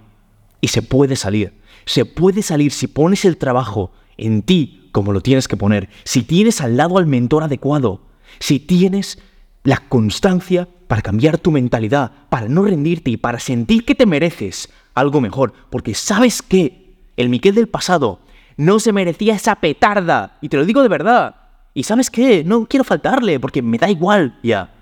Y 0.61 0.67
se 0.67 0.81
puede 0.81 1.15
salir, 1.15 1.53
se 1.85 2.05
puede 2.05 2.41
salir 2.41 2.71
si 2.71 2.87
pones 2.87 3.25
el 3.25 3.37
trabajo 3.37 3.91
en 4.25 4.41
ti 4.41 4.79
como 4.91 5.13
lo 5.13 5.21
tienes 5.21 5.47
que 5.47 5.57
poner, 5.57 5.89
si 6.03 6.23
tienes 6.23 6.61
al 6.61 6.77
lado 6.77 6.97
al 6.97 7.05
mentor 7.05 7.43
adecuado, 7.43 8.01
si 8.39 8.59
tienes 8.59 9.19
la 9.63 9.77
constancia 9.77 10.67
para 10.87 11.01
cambiar 11.01 11.37
tu 11.37 11.51
mentalidad, 11.51 12.11
para 12.29 12.47
no 12.47 12.63
rendirte 12.63 13.11
y 13.11 13.17
para 13.17 13.39
sentir 13.39 13.85
que 13.85 13.95
te 13.95 14.05
mereces 14.05 14.69
algo 14.95 15.21
mejor, 15.21 15.53
porque 15.69 15.93
sabes 15.93 16.41
que 16.41 16.95
el 17.17 17.29
Miquel 17.29 17.55
del 17.55 17.67
pasado 17.67 18.19
no 18.57 18.79
se 18.79 18.91
merecía 18.91 19.35
esa 19.35 19.55
petarda, 19.55 20.37
y 20.41 20.49
te 20.49 20.57
lo 20.57 20.65
digo 20.65 20.81
de 20.81 20.89
verdad. 20.89 21.35
Y 21.73 21.83
sabes 21.83 22.09
qué, 22.09 22.43
no 22.43 22.65
quiero 22.65 22.83
faltarle, 22.83 23.39
porque 23.39 23.61
me 23.61 23.77
da 23.77 23.89
igual 23.89 24.37
ya. 24.43 24.73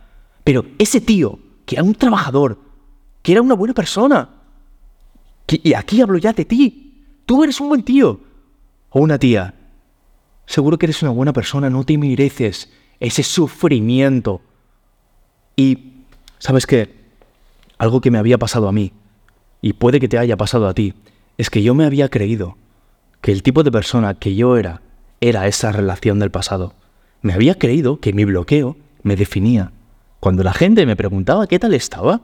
Pero 0.44 0.66
ese 0.80 1.02
tío, 1.02 1.38
que 1.66 1.76
era 1.76 1.84
un 1.84 1.94
trabajador, 1.94 2.60
que 3.22 3.34
era 3.34 3.42
una 3.42 3.54
buena 3.54 3.74
persona, 3.74 4.30
y 5.48 5.74
aquí 5.74 6.02
hablo 6.02 6.18
ya 6.18 6.34
de 6.34 6.46
ti, 6.46 7.06
tú 7.26 7.44
eres 7.44 7.60
un 7.60 7.70
buen 7.70 7.84
tío, 7.84 8.20
una 9.00 9.20
tía, 9.20 9.54
seguro 10.46 10.78
que 10.78 10.86
eres 10.86 11.02
una 11.02 11.12
buena 11.12 11.34
persona, 11.34 11.70
no 11.70 11.84
te 11.84 11.98
mereces 11.98 12.72
ese 13.00 13.24
sufrimiento. 13.24 14.42
Y, 15.56 16.04
¿sabes 16.40 16.66
qué? 16.66 16.96
Algo 17.78 18.02
que 18.02 18.12
me 18.12 18.18
había 18.18 18.38
pasado 18.38 18.68
a 18.68 18.72
mí, 18.72 18.94
y 19.62 19.74
puede 19.74 20.00
que 20.00 20.08
te 20.08 20.18
haya 20.18 20.38
pasado 20.38 20.68
a 20.68 20.74
ti, 20.74 20.94
es 21.38 21.50
que 21.50 21.62
yo 21.62 21.74
me 21.76 21.86
había 21.86 22.10
creído 22.10 22.58
que 23.22 23.32
el 23.32 23.44
tipo 23.44 23.64
de 23.64 23.72
persona 23.72 24.14
que 24.16 24.36
yo 24.36 24.58
era 24.58 24.82
era 25.20 25.48
esa 25.48 25.72
relación 25.72 26.20
del 26.20 26.32
pasado. 26.32 26.74
Me 27.22 27.34
había 27.34 27.56
creído 27.56 28.00
que 28.00 28.14
mi 28.14 28.26
bloqueo 28.26 28.78
me 29.04 29.16
definía. 29.16 29.72
Cuando 30.20 30.44
la 30.44 30.54
gente 30.54 30.86
me 30.86 30.96
preguntaba 30.96 31.48
qué 31.48 31.60
tal 31.60 31.74
estaba, 31.74 32.22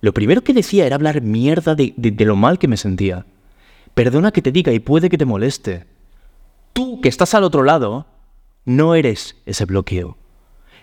lo 0.00 0.14
primero 0.14 0.42
que 0.42 0.54
decía 0.54 0.86
era 0.86 0.94
hablar 0.94 1.22
mierda 1.22 1.74
de 1.74 2.24
lo 2.24 2.36
mal 2.36 2.58
que 2.58 2.68
me 2.68 2.76
sentía. 2.76 3.26
Perdona 3.94 4.30
que 4.30 4.42
te 4.42 4.52
diga 4.52 4.72
y 4.72 4.78
puede 4.78 5.08
que 5.08 5.18
te 5.18 5.24
moleste. 5.24 5.86
Tú 6.78 7.00
que 7.00 7.08
estás 7.08 7.34
al 7.34 7.42
otro 7.42 7.64
lado, 7.64 8.06
no 8.64 8.94
eres 8.94 9.34
ese 9.46 9.64
bloqueo. 9.64 10.16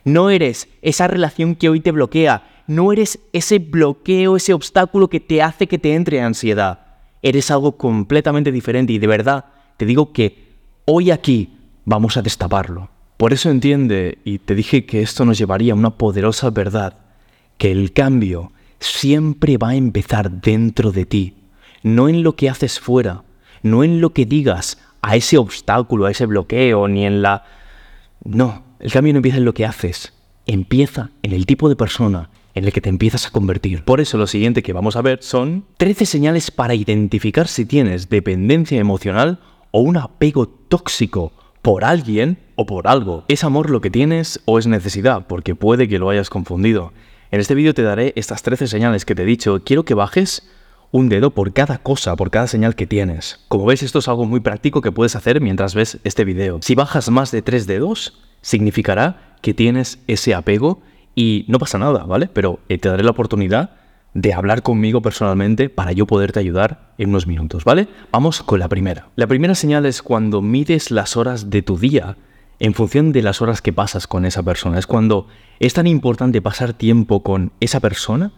No 0.04 0.30
eres 0.30 0.68
esa 0.82 1.08
relación 1.08 1.56
que 1.56 1.70
hoy 1.70 1.80
te 1.80 1.94
bloquea. 1.94 2.64
No 2.68 2.92
eres 2.92 3.20
ese 3.32 3.60
bloqueo, 3.60 4.36
ese 4.36 4.54
obstáculo 4.54 5.08
que 5.08 5.22
te 5.22 5.42
hace 5.42 5.68
que 5.68 5.78
te 5.78 5.96
entre 5.96 6.20
ansiedad. 6.20 6.98
Eres 7.22 7.50
algo 7.50 7.78
completamente 7.78 8.52
diferente 8.52 8.92
y 8.92 9.00
de 9.00 9.08
verdad 9.08 9.46
te 9.78 9.86
digo 9.86 10.12
que 10.12 10.58
hoy 10.84 11.12
aquí 11.12 11.58
vamos 11.86 12.18
a 12.18 12.22
destaparlo. 12.22 12.90
Por 13.16 13.32
eso 13.32 13.50
entiende, 13.50 14.18
y 14.26 14.40
te 14.40 14.54
dije 14.54 14.86
que 14.86 15.02
esto 15.02 15.24
nos 15.24 15.38
llevaría 15.38 15.72
a 15.72 15.78
una 15.78 15.92
poderosa 15.92 16.50
verdad, 16.50 16.98
que 17.58 17.72
el 17.72 17.94
cambio 17.94 18.52
siempre 18.82 19.58
va 19.58 19.70
a 19.70 19.76
empezar 19.76 20.30
dentro 20.30 20.92
de 20.92 21.06
ti, 21.06 21.36
no 21.84 22.10
en 22.10 22.22
lo 22.22 22.36
que 22.36 22.50
haces 22.50 22.82
fuera, 22.82 23.24
no 23.64 23.86
en 23.86 24.02
lo 24.02 24.12
que 24.12 24.26
digas 24.26 24.78
a 25.06 25.16
ese 25.16 25.38
obstáculo, 25.38 26.08
a 26.08 26.12
ese 26.12 26.26
bloqueo, 26.26 26.88
ni 26.88 27.06
en 27.06 27.22
la 27.22 27.44
no, 28.24 28.64
el 28.80 28.92
cambio 28.92 29.14
no 29.14 29.18
empieza 29.18 29.38
en 29.38 29.46
lo 29.46 29.54
que 29.54 29.66
haces, 29.66 30.14
empieza 30.48 31.12
en 31.22 31.32
el 31.32 31.46
tipo 31.46 31.70
de 31.70 31.76
persona 31.76 32.32
en 32.56 32.66
el 32.66 32.74
que 32.74 32.82
te 32.82 32.90
empiezas 32.90 33.28
a 33.28 33.30
convertir. 33.30 33.84
Por 33.84 34.02
eso 34.02 34.18
lo 34.18 34.26
siguiente 34.26 34.64
que 34.64 34.74
vamos 34.74 34.96
a 34.96 35.04
ver 35.04 35.20
son 35.22 35.66
13 35.78 36.08
señales 36.08 36.50
para 36.50 36.74
identificar 36.74 37.48
si 37.48 37.66
tienes 37.66 38.10
dependencia 38.10 38.80
emocional 38.80 39.40
o 39.70 39.82
un 39.82 39.98
apego 39.98 40.48
tóxico 40.48 41.34
por 41.62 41.84
alguien 41.84 42.40
o 42.56 42.66
por 42.66 42.88
algo. 42.88 43.26
¿Es 43.28 43.44
amor 43.44 43.70
lo 43.70 43.82
que 43.82 43.92
tienes 43.92 44.42
o 44.46 44.58
es 44.58 44.66
necesidad? 44.66 45.28
Porque 45.28 45.54
puede 45.54 45.88
que 45.88 46.00
lo 46.00 46.10
hayas 46.10 46.32
confundido. 46.32 46.94
En 47.30 47.40
este 47.40 47.54
vídeo 47.54 47.76
te 47.76 47.84
daré 47.84 48.12
estas 48.16 48.42
13 48.42 48.66
señales 48.66 49.06
que 49.06 49.14
te 49.14 49.22
he 49.22 49.26
dicho. 49.26 49.62
Quiero 49.64 49.86
que 49.86 49.94
bajes 49.94 50.50
un 50.96 51.10
dedo 51.10 51.32
por 51.32 51.52
cada 51.52 51.80
cosa, 51.80 52.16
por 52.16 52.32
cada 52.32 52.48
señal 52.48 52.74
que 52.74 52.88
tienes. 52.88 53.44
Como 53.50 53.66
ves, 53.66 53.84
esto 53.84 54.00
es 54.00 54.08
algo 54.08 54.24
muy 54.24 54.40
práctico 54.40 54.80
que 54.80 54.94
puedes 54.94 55.18
hacer 55.18 55.42
mientras 55.42 55.76
ves 55.76 56.00
este 56.06 56.24
vídeo. 56.24 56.60
Si 56.62 56.74
bajas 56.74 57.10
más 57.10 57.32
de 57.32 57.42
tres 57.42 57.68
dedos, 57.68 58.18
significará 58.40 59.36
que 59.42 59.54
tienes 59.54 60.00
ese 60.08 60.34
apego 60.34 60.80
y 61.14 61.44
no 61.50 61.60
pasa 61.60 61.78
nada, 61.78 62.06
¿vale? 62.06 62.30
Pero 62.32 62.60
eh, 62.70 62.78
te 62.78 62.88
daré 62.88 63.04
la 63.04 63.12
oportunidad 63.12 63.72
de 64.14 64.34
hablar 64.34 64.64
conmigo 64.64 65.02
personalmente 65.02 65.68
para 65.68 65.92
yo 65.92 66.08
poderte 66.08 66.40
ayudar 66.40 66.94
en 66.98 67.10
unos 67.10 67.28
minutos, 67.28 67.66
¿vale? 67.66 67.90
Vamos 68.14 68.42
con 68.42 68.62
la 68.62 68.70
primera. 68.70 69.10
La 69.18 69.28
primera 69.28 69.54
señal 69.54 69.86
es 69.86 70.02
cuando 70.02 70.42
mides 70.42 70.92
las 70.92 71.18
horas 71.18 71.50
de 71.50 71.62
tu 71.62 71.78
día 71.78 72.16
en 72.60 72.74
función 72.74 73.12
de 73.12 73.22
las 73.22 73.42
horas 73.42 73.62
que 73.62 73.74
pasas 73.74 74.08
con 74.08 74.24
esa 74.24 74.44
persona. 74.44 74.80
Es 74.80 74.88
cuando 74.88 75.28
es 75.60 75.74
tan 75.74 75.88
importante 75.88 76.42
pasar 76.42 76.72
tiempo 76.72 77.22
con 77.22 77.52
esa 77.60 77.82
persona 77.82 78.32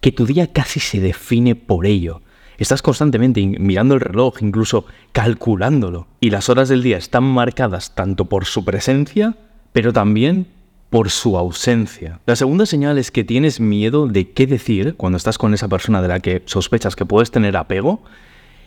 que 0.00 0.12
tu 0.12 0.26
día 0.26 0.52
casi 0.52 0.80
se 0.80 1.00
define 1.00 1.54
por 1.54 1.86
ello. 1.86 2.22
Estás 2.58 2.82
constantemente 2.82 3.40
mirando 3.46 3.94
el 3.94 4.00
reloj, 4.00 4.42
incluso 4.42 4.84
calculándolo. 5.12 6.06
Y 6.20 6.30
las 6.30 6.48
horas 6.48 6.68
del 6.68 6.82
día 6.82 6.98
están 6.98 7.24
marcadas 7.24 7.94
tanto 7.94 8.26
por 8.26 8.44
su 8.44 8.64
presencia, 8.64 9.36
pero 9.72 9.92
también 9.92 10.46
por 10.90 11.08
su 11.08 11.38
ausencia. 11.38 12.20
La 12.26 12.36
segunda 12.36 12.66
señal 12.66 12.98
es 12.98 13.10
que 13.10 13.24
tienes 13.24 13.60
miedo 13.60 14.08
de 14.08 14.32
qué 14.32 14.46
decir 14.46 14.94
cuando 14.96 15.16
estás 15.16 15.38
con 15.38 15.54
esa 15.54 15.68
persona 15.68 16.02
de 16.02 16.08
la 16.08 16.20
que 16.20 16.42
sospechas 16.46 16.96
que 16.96 17.06
puedes 17.06 17.30
tener 17.30 17.56
apego 17.56 18.02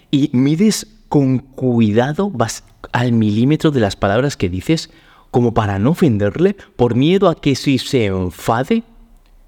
y 0.10 0.30
mides 0.34 0.88
con 1.10 1.40
cuidado, 1.40 2.32
vas 2.32 2.64
al 2.94 3.12
milímetro 3.12 3.72
de 3.72 3.82
las 3.82 3.96
palabras 3.96 4.38
que 4.38 4.50
dices 4.50 4.90
como 5.32 5.54
para 5.54 5.80
no 5.80 5.92
ofenderle 5.92 6.56
por 6.76 6.96
miedo 6.96 7.28
a 7.28 7.36
que 7.36 7.56
si 7.56 7.78
se 7.78 8.06
enfade, 8.06 8.84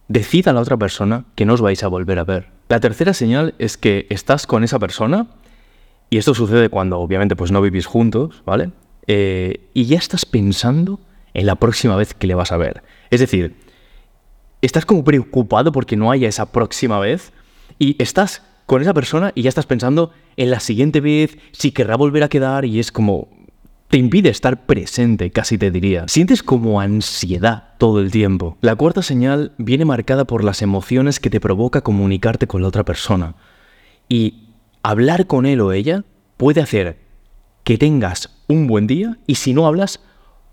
decida 0.08 0.52
a 0.52 0.54
la 0.54 0.62
otra 0.62 0.78
persona 0.78 1.26
que 1.36 1.46
no 1.46 1.54
os 1.54 1.62
vais 1.62 1.84
a 1.84 1.88
volver 1.88 2.20
a 2.20 2.24
ver. 2.24 2.50
La 2.70 2.80
tercera 2.80 3.14
señal 3.14 3.54
es 3.60 3.78
que 3.78 4.08
estás 4.10 4.48
con 4.48 4.64
esa 4.64 4.80
persona 4.80 5.28
y 6.10 6.18
esto 6.18 6.34
sucede 6.34 6.70
cuando 6.70 7.00
obviamente 7.00 7.36
pues 7.36 7.52
no 7.52 7.62
vivís 7.62 7.86
juntos, 7.86 8.44
¿vale? 8.46 8.72
Eh, 9.08 9.70
y 9.74 9.86
ya 9.86 9.98
estás 9.98 10.26
pensando 10.26 11.00
en 11.34 11.46
la 11.46 11.56
próxima 11.56 11.96
vez 11.96 12.14
que 12.14 12.28
le 12.28 12.36
vas 12.36 12.52
a 12.52 12.58
ver. 12.58 12.84
Es 13.10 13.20
decir, 13.20 13.56
estás 14.62 14.86
como 14.86 15.04
preocupado 15.04 15.72
porque 15.72 15.96
no 15.96 16.12
haya 16.12 16.28
esa 16.28 16.52
próxima 16.52 17.00
vez 17.00 17.34
y 17.78 18.02
estás 18.02 18.42
con 18.66 18.82
esa 18.82 18.94
persona 18.94 19.32
y 19.36 19.44
ya 19.44 19.50
estás 19.50 19.66
pensando 19.66 20.12
en 20.38 20.50
la 20.50 20.60
siguiente 20.60 21.02
vez, 21.02 21.38
si 21.52 21.72
querrá 21.72 21.96
volver 21.98 22.24
a 22.24 22.30
quedar 22.30 22.66
y 22.66 22.80
es 22.80 22.92
como... 22.92 23.35
Te 23.96 24.00
impide 24.00 24.28
estar 24.28 24.66
presente, 24.66 25.32
casi 25.32 25.58
te 25.58 25.72
diría. 25.72 26.06
Sientes 26.10 26.44
como 26.44 26.82
ansiedad 26.82 27.76
todo 27.78 28.02
el 28.02 28.12
tiempo. 28.12 28.58
La 28.60 28.76
cuarta 28.76 29.02
señal 29.02 29.54
viene 29.58 29.86
marcada 29.86 30.26
por 30.26 30.44
las 30.44 30.62
emociones 30.62 31.22
que 31.22 31.30
te 31.30 31.40
provoca 31.40 31.80
comunicarte 31.80 32.46
con 32.46 32.62
la 32.62 32.68
otra 32.68 32.84
persona. 32.84 33.36
Y 34.10 34.50
hablar 34.84 35.28
con 35.28 35.46
él 35.46 35.62
o 35.62 35.72
ella 35.72 36.04
puede 36.36 36.60
hacer 36.60 37.00
que 37.64 37.78
tengas 37.78 38.44
un 38.50 38.68
buen 38.68 38.86
día 38.86 39.18
y 39.28 39.36
si 39.36 39.54
no 39.54 39.66
hablas, 39.66 40.02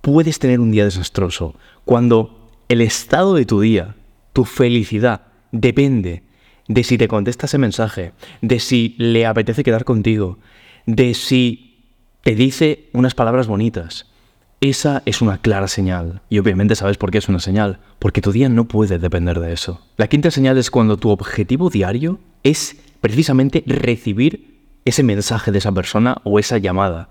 puedes 0.02 0.38
tener 0.38 0.60
un 0.60 0.70
día 0.70 0.84
desastroso. 0.84 1.56
Cuando 1.84 2.48
el 2.68 2.80
estado 2.80 3.34
de 3.34 3.44
tu 3.44 3.60
día, 3.60 3.96
tu 4.32 4.44
felicidad, 4.44 5.22
depende 5.50 6.22
de 6.68 6.84
si 6.84 6.96
te 6.96 7.08
contesta 7.08 7.46
ese 7.46 7.58
mensaje, 7.58 8.12
de 8.40 8.60
si 8.60 8.94
le 8.98 9.26
apetece 9.26 9.64
quedar 9.64 9.84
contigo, 9.84 10.38
de 10.86 11.14
si 11.14 11.71
te 12.22 12.34
dice 12.34 12.88
unas 12.92 13.14
palabras 13.14 13.46
bonitas. 13.46 14.06
Esa 14.60 15.02
es 15.06 15.20
una 15.22 15.38
clara 15.38 15.66
señal. 15.66 16.22
Y 16.30 16.38
obviamente 16.38 16.76
sabes 16.76 16.96
por 16.96 17.10
qué 17.10 17.18
es 17.18 17.28
una 17.28 17.40
señal. 17.40 17.80
Porque 17.98 18.20
tu 18.20 18.30
día 18.30 18.48
no 18.48 18.66
puede 18.68 18.98
depender 18.98 19.40
de 19.40 19.52
eso. 19.52 19.80
La 19.96 20.06
quinta 20.06 20.30
señal 20.30 20.56
es 20.56 20.70
cuando 20.70 20.96
tu 20.96 21.10
objetivo 21.10 21.68
diario 21.68 22.20
es 22.44 22.76
precisamente 23.00 23.64
recibir 23.66 24.52
ese 24.84 25.02
mensaje 25.02 25.50
de 25.50 25.58
esa 25.58 25.72
persona 25.72 26.18
o 26.22 26.38
esa 26.38 26.58
llamada. 26.58 27.08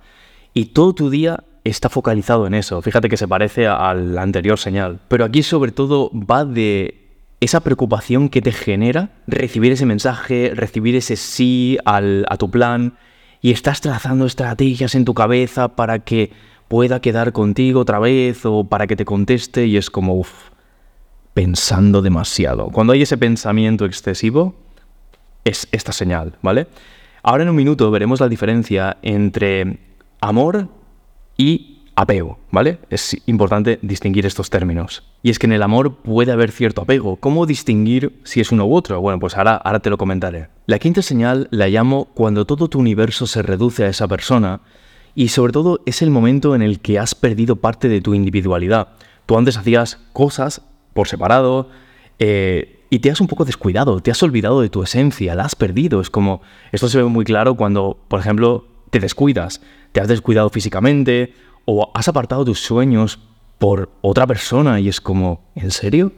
Y 0.53 0.67
todo 0.67 0.95
tu 0.95 1.09
día 1.09 1.43
está 1.65 1.89
focalizado 1.89 2.47
en 2.47 2.53
eso. 2.53 2.81
Fíjate 2.81 3.09
que 3.09 3.17
se 3.17 3.27
parece 3.27 3.67
a 3.67 3.93
la 3.93 4.21
anterior 4.21 4.57
señal. 4.57 4.99
Pero 5.09 5.25
aquí 5.25 5.43
sobre 5.43 5.73
todo 5.73 6.09
va 6.13 6.45
de 6.45 7.09
esa 7.41 7.59
preocupación 7.59 8.29
que 8.29 8.41
te 8.41 8.53
genera 8.53 9.09
recibir 9.27 9.73
ese 9.73 9.85
mensaje, 9.85 10.53
recibir 10.55 10.95
ese 10.95 11.17
sí 11.17 11.77
a 11.85 12.37
tu 12.37 12.49
plan 12.49 12.93
y 13.41 13.51
estás 13.51 13.81
trazando 13.81 14.25
estrategias 14.25 14.95
en 14.95 15.05
tu 15.05 15.13
cabeza 15.13 15.69
para 15.69 15.99
que 15.99 16.31
pueda 16.67 17.01
quedar 17.01 17.33
contigo 17.33 17.81
otra 17.81 17.99
vez 17.99 18.45
o 18.45 18.63
para 18.63 18.87
que 18.87 18.95
te 18.95 19.03
conteste 19.03 19.65
y 19.65 19.77
es 19.77 19.89
como, 19.89 20.15
uff, 20.15 20.51
pensando 21.33 22.01
demasiado. 22.01 22.67
Cuando 22.67 22.93
hay 22.93 23.01
ese 23.01 23.17
pensamiento 23.17 23.85
excesivo, 23.85 24.55
es 25.43 25.67
esta 25.71 25.91
señal, 25.91 26.37
¿vale? 26.41 26.67
Ahora 27.23 27.43
en 27.43 27.49
un 27.49 27.55
minuto 27.55 27.89
veremos 27.91 28.19
la 28.19 28.29
diferencia 28.29 28.97
entre 29.01 29.79
amor 30.21 30.69
y 31.37 31.70
apego, 31.95 32.39
¿vale? 32.51 32.79
Es 32.89 33.15
importante 33.25 33.79
distinguir 33.81 34.25
estos 34.25 34.49
términos. 34.49 35.03
Y 35.23 35.29
es 35.29 35.39
que 35.39 35.47
en 35.47 35.53
el 35.53 35.63
amor 35.63 35.95
puede 35.97 36.31
haber 36.31 36.51
cierto 36.51 36.81
apego. 36.81 37.17
¿Cómo 37.17 37.45
distinguir 37.45 38.19
si 38.23 38.39
es 38.39 38.51
uno 38.51 38.65
u 38.65 38.75
otro? 38.75 38.99
Bueno, 39.01 39.19
pues 39.19 39.37
ahora, 39.37 39.55
ahora 39.55 39.79
te 39.79 39.89
lo 39.89 39.97
comentaré. 39.97 40.47
La 40.65 40.79
quinta 40.79 41.01
señal 41.01 41.47
la 41.51 41.67
llamo 41.67 42.05
cuando 42.13 42.45
todo 42.45 42.69
tu 42.69 42.79
universo 42.79 43.27
se 43.27 43.41
reduce 43.41 43.83
a 43.83 43.89
esa 43.89 44.07
persona 44.07 44.61
y 45.15 45.29
sobre 45.29 45.53
todo 45.53 45.81
es 45.85 46.01
el 46.01 46.09
momento 46.09 46.55
en 46.55 46.61
el 46.61 46.79
que 46.79 46.97
has 46.97 47.15
perdido 47.15 47.57
parte 47.57 47.89
de 47.89 48.01
tu 48.01 48.13
individualidad. 48.13 48.89
Tú 49.25 49.37
antes 49.37 49.57
hacías 49.57 49.99
cosas 50.13 50.61
por 50.93 51.07
separado 51.07 51.69
eh, 52.19 52.85
y 52.89 52.99
te 52.99 53.11
has 53.11 53.21
un 53.21 53.27
poco 53.27 53.45
descuidado, 53.45 53.99
te 54.01 54.11
has 54.11 54.21
olvidado 54.23 54.61
de 54.61 54.69
tu 54.69 54.83
esencia, 54.83 55.35
la 55.35 55.43
has 55.43 55.55
perdido. 55.55 56.01
Es 56.01 56.09
como, 56.09 56.41
esto 56.71 56.89
se 56.89 56.97
ve 56.97 57.05
muy 57.05 57.25
claro 57.25 57.55
cuando, 57.55 57.97
por 58.07 58.19
ejemplo, 58.19 58.67
te 58.89 58.99
descuidas, 58.99 59.61
te 59.91 60.01
has 60.01 60.07
descuidado 60.07 60.49
físicamente 60.49 61.33
o 61.65 61.91
has 61.93 62.07
apartado 62.07 62.45
tus 62.45 62.59
sueños 62.59 63.19
por 63.57 63.91
otra 64.01 64.25
persona 64.25 64.79
y 64.79 64.89
es 64.89 65.01
como, 65.01 65.43
¿en 65.55 65.71
serio? 65.71 66.11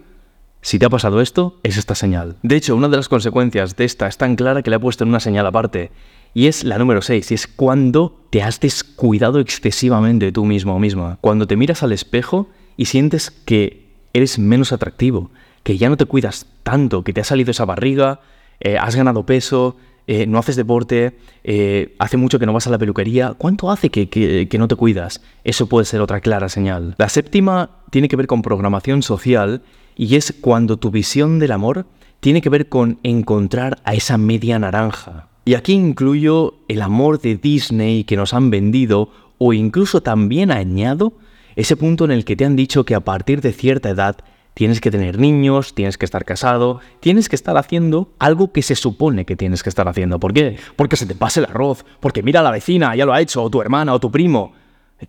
Si 0.61 0.79
te 0.79 0.85
ha 0.85 0.89
pasado 0.89 1.19
esto, 1.19 1.59
es 1.63 1.75
esta 1.75 1.93
señal. 1.93 2.37
De 2.41 2.55
hecho, 2.55 2.75
una 2.75 2.87
de 2.87 2.95
las 2.95 3.09
consecuencias 3.09 3.75
de 3.75 3.83
esta 3.83 4.07
es 4.07 4.17
tan 4.17 4.37
clara 4.37 4.61
que 4.61 4.69
le 4.69 4.77
he 4.77 4.79
puesto 4.79 5.03
en 5.03 5.09
una 5.09 5.19
señal 5.19 5.45
aparte. 5.45 5.91
Y 6.33 6.47
es 6.47 6.63
la 6.63 6.77
número 6.77 7.01
6, 7.01 7.31
y 7.31 7.33
es 7.33 7.47
cuando 7.47 8.17
te 8.29 8.41
has 8.41 8.61
descuidado 8.61 9.39
excesivamente 9.39 10.31
tú 10.31 10.45
mismo 10.45 10.73
o 10.75 10.79
misma. 10.79 11.17
Cuando 11.19 11.45
te 11.47 11.57
miras 11.57 11.83
al 11.83 11.91
espejo 11.91 12.47
y 12.77 12.85
sientes 12.85 13.29
que 13.29 13.93
eres 14.13 14.39
menos 14.39 14.71
atractivo, 14.71 15.31
que 15.63 15.77
ya 15.77 15.89
no 15.89 15.97
te 15.97 16.05
cuidas 16.05 16.47
tanto, 16.63 17.03
que 17.03 17.11
te 17.11 17.21
ha 17.21 17.25
salido 17.25 17.51
esa 17.51 17.65
barriga, 17.65 18.21
eh, 18.61 18.77
has 18.77 18.95
ganado 18.95 19.25
peso, 19.25 19.75
eh, 20.07 20.25
no 20.27 20.37
haces 20.37 20.55
deporte, 20.55 21.17
eh, 21.43 21.95
hace 21.99 22.17
mucho 22.17 22.39
que 22.39 22.45
no 22.45 22.53
vas 22.53 22.67
a 22.67 22.69
la 22.69 22.77
peluquería, 22.77 23.33
¿cuánto 23.37 23.71
hace 23.71 23.89
que, 23.89 24.09
que, 24.09 24.57
no 24.57 24.67
te 24.67 24.75
cuidas? 24.75 25.21
Eso 25.43 25.67
puede 25.67 25.85
ser 25.85 26.01
otra 26.01 26.19
clara 26.19 26.49
señal. 26.49 26.95
La 26.97 27.09
séptima 27.09 27.69
tiene 27.89 28.09
que 28.09 28.15
ver 28.15 28.27
con 28.27 28.41
programación 28.41 29.01
social 29.01 29.61
y 29.95 30.15
es 30.15 30.33
cuando 30.41 30.77
tu 30.77 30.91
visión 30.91 31.39
del 31.39 31.51
amor 31.51 31.85
tiene 32.19 32.41
que 32.41 32.49
ver 32.49 32.69
con 32.69 32.99
encontrar 33.03 33.79
a 33.83 33.93
esa 33.93 34.17
media 34.17 34.59
naranja. 34.59 35.27
Y 35.45 35.55
aquí 35.55 35.73
incluyo 35.73 36.55
el 36.67 36.81
amor 36.81 37.19
de 37.19 37.35
Disney 37.35 38.05
que 38.05 38.15
nos 38.15 38.33
han 38.33 38.49
vendido 38.49 39.09
o 39.37 39.53
incluso 39.53 40.01
también 40.01 40.51
añado 40.51 41.13
ese 41.55 41.75
punto 41.75 42.05
en 42.05 42.11
el 42.11 42.25
que 42.25 42.35
te 42.35 42.45
han 42.45 42.55
dicho 42.55 42.85
que 42.85 42.95
a 42.95 43.01
partir 43.01 43.41
de 43.41 43.53
cierta 43.53 43.89
edad 43.89 44.17
Tienes 44.53 44.81
que 44.81 44.91
tener 44.91 45.17
niños, 45.17 45.73
tienes 45.73 45.97
que 45.97 46.05
estar 46.05 46.25
casado, 46.25 46.79
tienes 46.99 47.27
que 47.27 47.35
estar 47.35 47.57
haciendo 47.57 48.13
algo 48.19 48.51
que 48.51 48.61
se 48.61 48.75
supone 48.75 49.25
que 49.25 49.35
tienes 49.35 49.63
que 49.63 49.69
estar 49.69 49.87
haciendo. 49.87 50.19
¿Por 50.19 50.33
qué? 50.33 50.57
Porque 50.75 50.95
se 50.95 51.07
te 51.07 51.15
pase 51.15 51.39
el 51.39 51.47
arroz, 51.47 51.85
porque 51.99 52.21
mira 52.21 52.41
a 52.41 52.43
la 52.43 52.51
vecina, 52.51 52.95
ya 52.95 53.05
lo 53.05 53.13
ha 53.13 53.21
hecho, 53.21 53.41
o 53.41 53.49
tu 53.49 53.61
hermana, 53.61 53.93
o 53.93 53.99
tu 53.99 54.11
primo. 54.11 54.53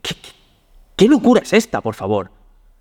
¿Qué, 0.01 0.17
qué 0.97 1.09
locura 1.09 1.43
es 1.43 1.53
esta, 1.53 1.83
por 1.83 1.95
favor? 1.95 2.31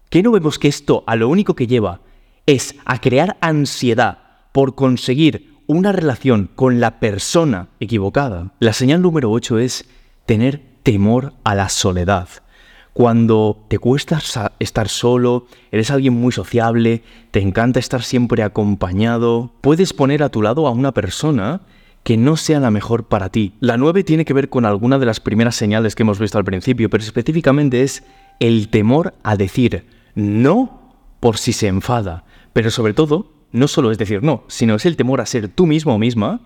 ¿Qué 0.09 0.23
no 0.23 0.31
vemos 0.31 0.59
que 0.59 0.67
esto 0.67 1.03
a 1.05 1.15
lo 1.15 1.27
único 1.27 1.55
que 1.55 1.67
lleva 1.67 1.99
es 2.45 2.75
a 2.85 3.01
crear 3.01 3.35
ansiedad 3.41 4.19
por 4.51 4.75
conseguir 4.75 5.55
una 5.67 5.91
relación 5.91 6.49
con 6.55 6.79
la 6.79 6.99
persona 6.99 7.69
equivocada? 7.79 8.51
La 8.59 8.73
señal 8.73 9.01
número 9.01 9.31
8 9.31 9.59
es 9.59 9.89
tener 10.25 10.61
temor 10.83 11.33
a 11.43 11.55
la 11.55 11.67
soledad. 11.67 12.29
Cuando 12.93 13.65
te 13.69 13.79
cuesta 13.79 14.21
estar 14.59 14.87
solo, 14.87 15.47
eres 15.71 15.89
alguien 15.89 16.13
muy 16.13 16.31
sociable, 16.31 17.01
te 17.31 17.41
encanta 17.41 17.79
estar 17.79 18.03
siempre 18.03 18.43
acompañado, 18.43 19.51
puedes 19.61 19.93
poner 19.93 20.21
a 20.21 20.29
tu 20.29 20.43
lado 20.43 20.67
a 20.67 20.71
una 20.71 20.91
persona 20.91 21.61
que 22.03 22.17
no 22.17 22.37
sea 22.37 22.59
la 22.59 22.69
mejor 22.69 23.05
para 23.05 23.29
ti. 23.29 23.53
La 23.59 23.77
9 23.77 24.03
tiene 24.03 24.25
que 24.25 24.33
ver 24.33 24.49
con 24.49 24.65
alguna 24.65 24.99
de 24.99 25.07
las 25.07 25.19
primeras 25.19 25.55
señales 25.55 25.95
que 25.95 26.03
hemos 26.03 26.19
visto 26.19 26.37
al 26.37 26.45
principio, 26.45 26.89
pero 26.89 27.03
específicamente 27.03 27.81
es 27.81 28.03
el 28.39 28.69
temor 28.69 29.15
a 29.23 29.37
decir 29.37 29.85
no 30.13 30.91
por 31.19 31.37
si 31.37 31.53
se 31.53 31.67
enfada. 31.67 32.25
Pero 32.51 32.69
sobre 32.69 32.93
todo, 32.93 33.31
no 33.51 33.67
solo 33.67 33.91
es 33.91 33.97
decir 33.97 34.21
no, 34.21 34.43
sino 34.47 34.75
es 34.75 34.85
el 34.85 34.97
temor 34.97 35.19
a 35.19 35.25
ser 35.25 35.47
tú 35.47 35.65
mismo 35.65 35.95
o 35.95 35.97
misma, 35.97 36.41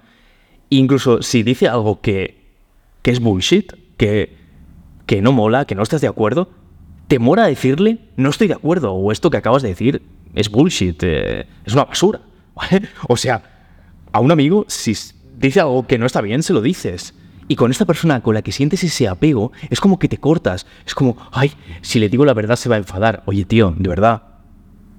incluso 0.70 1.22
si 1.22 1.44
dice 1.44 1.68
algo 1.68 2.00
que, 2.00 2.38
que 3.02 3.12
es 3.12 3.20
bullshit, 3.20 3.74
que 3.98 4.37
que 5.08 5.22
no 5.24 5.32
mola, 5.32 5.66
que 5.66 5.74
no 5.74 5.82
estás 5.82 6.02
de 6.02 6.08
acuerdo, 6.08 6.52
temor 7.08 7.40
a 7.40 7.48
decirle, 7.48 8.00
no 8.18 8.30
estoy 8.30 8.48
de 8.48 8.54
acuerdo, 8.54 8.94
o 8.94 9.12
esto 9.12 9.32
que 9.32 9.38
acabas 9.38 9.64
de 9.64 9.70
decir 9.70 10.04
es 10.36 10.52
bullshit, 10.52 11.02
eh, 11.02 11.48
es 11.66 11.74
una 11.74 11.86
basura. 11.86 12.22
O 13.08 13.18
sea, 13.18 13.42
a 14.12 14.20
un 14.20 14.32
amigo, 14.32 14.66
si 14.68 14.96
dice 15.38 15.62
algo 15.62 15.88
que 15.88 15.98
no 15.98 16.06
está 16.06 16.22
bien, 16.22 16.44
se 16.44 16.54
lo 16.54 16.62
dices. 16.62 17.16
Y 17.48 17.56
con 17.56 17.72
esta 17.72 17.86
persona 17.86 18.22
con 18.22 18.34
la 18.34 18.42
que 18.42 18.52
sientes 18.52 18.84
ese 18.84 19.08
apego, 19.08 19.52
es 19.70 19.80
como 19.80 20.00
que 20.00 20.10
te 20.10 20.18
cortas. 20.18 20.66
Es 20.86 20.94
como, 20.94 21.18
ay, 21.32 21.54
si 21.82 22.00
le 22.00 22.10
digo 22.10 22.26
la 22.26 22.34
verdad 22.34 22.58
se 22.58 22.68
va 22.68 22.76
a 22.76 22.80
enfadar. 22.80 23.24
Oye, 23.26 23.46
tío, 23.46 23.74
de 23.78 23.88
verdad, 23.88 24.24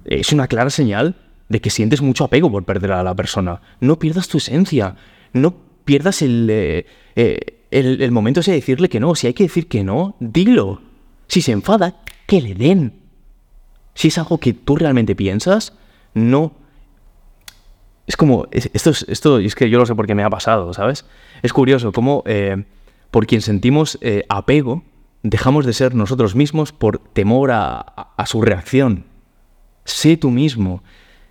es 0.05 0.33
una 0.33 0.47
clara 0.47 0.71
señal 0.71 1.15
de 1.47 1.61
que 1.61 1.69
sientes 1.69 2.01
mucho 2.01 2.23
apego 2.23 2.51
por 2.51 2.65
perder 2.65 2.93
a 2.93 3.03
la 3.03 3.15
persona. 3.15 3.61
No 3.79 3.99
pierdas 3.99 4.27
tu 4.27 4.39
esencia. 4.39 4.95
No 5.33 5.53
pierdas 5.85 6.23
el, 6.23 6.47
eh, 6.49 6.85
eh, 7.15 7.58
el, 7.71 8.11
momento 8.11 8.41
de 8.41 8.53
decirle 8.53 8.89
que 8.89 8.99
no. 8.99 9.15
Si 9.15 9.27
hay 9.27 9.33
que 9.33 9.43
decir 9.43 9.67
que 9.67 9.83
no, 9.83 10.15
dilo. 10.19 10.81
Si 11.27 11.41
se 11.41 11.51
enfada, 11.51 11.95
que 12.27 12.41
le 12.41 12.55
den. 12.55 12.93
Si 13.93 14.07
es 14.07 14.17
algo 14.17 14.37
que 14.39 14.53
tú 14.53 14.75
realmente 14.75 15.15
piensas, 15.15 15.73
no 16.13 16.53
es 18.09 18.17
como, 18.17 18.47
esto, 18.49 18.89
es, 18.89 19.05
esto 19.07 19.37
es 19.37 19.53
que 19.53 19.69
yo 19.69 19.77
lo 19.77 19.85
sé 19.85 19.93
porque 19.93 20.15
me 20.15 20.23
ha 20.23 20.31
pasado, 20.31 20.73
¿sabes? 20.73 21.05
Es 21.43 21.53
curioso 21.53 21.91
cómo 21.91 22.23
eh, 22.25 22.65
por 23.11 23.27
quien 23.27 23.43
sentimos 23.43 23.99
eh, 24.01 24.25
apego, 24.29 24.83
dejamos 25.21 25.63
de 25.63 25.73
ser 25.73 25.93
nosotros 25.93 26.33
mismos 26.33 26.71
por 26.71 26.97
temor 26.97 27.51
a, 27.51 27.77
a, 27.77 28.25
su 28.25 28.41
reacción. 28.41 29.05
Sé 29.85 30.17
tú 30.17 30.31
mismo, 30.31 30.81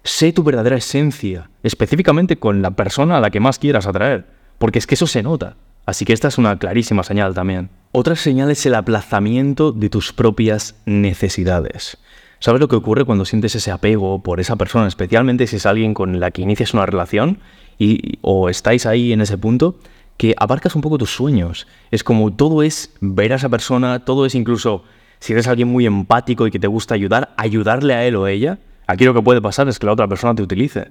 sé 0.05 0.33
tu 0.33 0.45
verdadera 0.45 0.77
esencia, 0.77 1.51
específicamente 1.65 2.39
con 2.39 2.63
la 2.63 2.71
persona 2.71 3.17
a 3.17 3.21
la 3.21 3.31
que 3.31 3.41
más 3.41 3.59
quieras 3.59 3.89
atraer, 3.89 4.29
porque 4.59 4.79
es 4.79 4.87
que 4.87 4.95
eso 4.95 5.09
se 5.09 5.25
nota. 5.25 5.57
Así 5.89 6.05
que 6.05 6.13
esta 6.13 6.29
es 6.29 6.37
una 6.37 6.59
clarísima 6.59 7.03
señal 7.03 7.33
también. 7.33 7.71
Otra 7.93 8.15
señal 8.15 8.51
es 8.51 8.67
el 8.67 8.75
aplazamiento 8.75 9.73
de 9.73 9.89
tus 9.89 10.13
propias 10.13 10.75
necesidades. 10.85 11.97
¿Sabes 12.41 12.61
lo 12.61 12.69
que 12.69 12.77
ocurre 12.77 13.07
cuando 13.07 13.25
sientes 13.25 13.55
ese 13.55 13.71
apego 13.71 14.23
por 14.23 14.39
esa 14.39 14.57
persona, 14.57 14.87
especialmente 14.87 15.47
si 15.47 15.57
es 15.57 15.65
alguien 15.65 15.95
con 15.95 16.21
la 16.21 16.31
que 16.31 16.43
inicias 16.43 16.75
una 16.75 16.85
relación 16.85 17.39
y, 17.79 18.19
o 18.21 18.51
estáis 18.51 18.85
ahí 18.85 19.15
en 19.15 19.23
ese 19.23 19.39
punto? 19.39 19.79
que 20.19 20.35
abarcas 20.37 20.75
un 20.75 20.83
poco 20.83 20.99
tus 20.99 21.11
sueños. 21.11 21.67
Es 21.91 22.05
como 22.05 22.35
todo 22.35 22.63
es 22.63 22.93
ver 23.01 23.33
a 23.33 23.37
esa 23.37 23.49
persona, 23.49 24.05
todo 24.05 24.27
es 24.27 24.35
incluso, 24.35 24.85
si 25.21 25.33
eres 25.33 25.47
alguien 25.47 25.69
muy 25.69 25.87
empático 25.87 26.47
y 26.47 26.51
que 26.51 26.59
te 26.59 26.67
gusta 26.67 26.95
ayudar, 26.95 27.33
ayudarle 27.39 27.95
a 27.95 28.05
él 28.05 28.17
o 28.17 28.27
ella. 28.27 28.59
Aquí 28.87 29.05
lo 29.07 29.15
que 29.15 29.23
puede 29.23 29.41
pasar 29.41 29.69
es 29.69 29.79
que 29.79 29.87
la 29.87 29.93
otra 29.93 30.07
persona 30.07 30.35
te 30.35 30.43
utilice. 30.43 30.89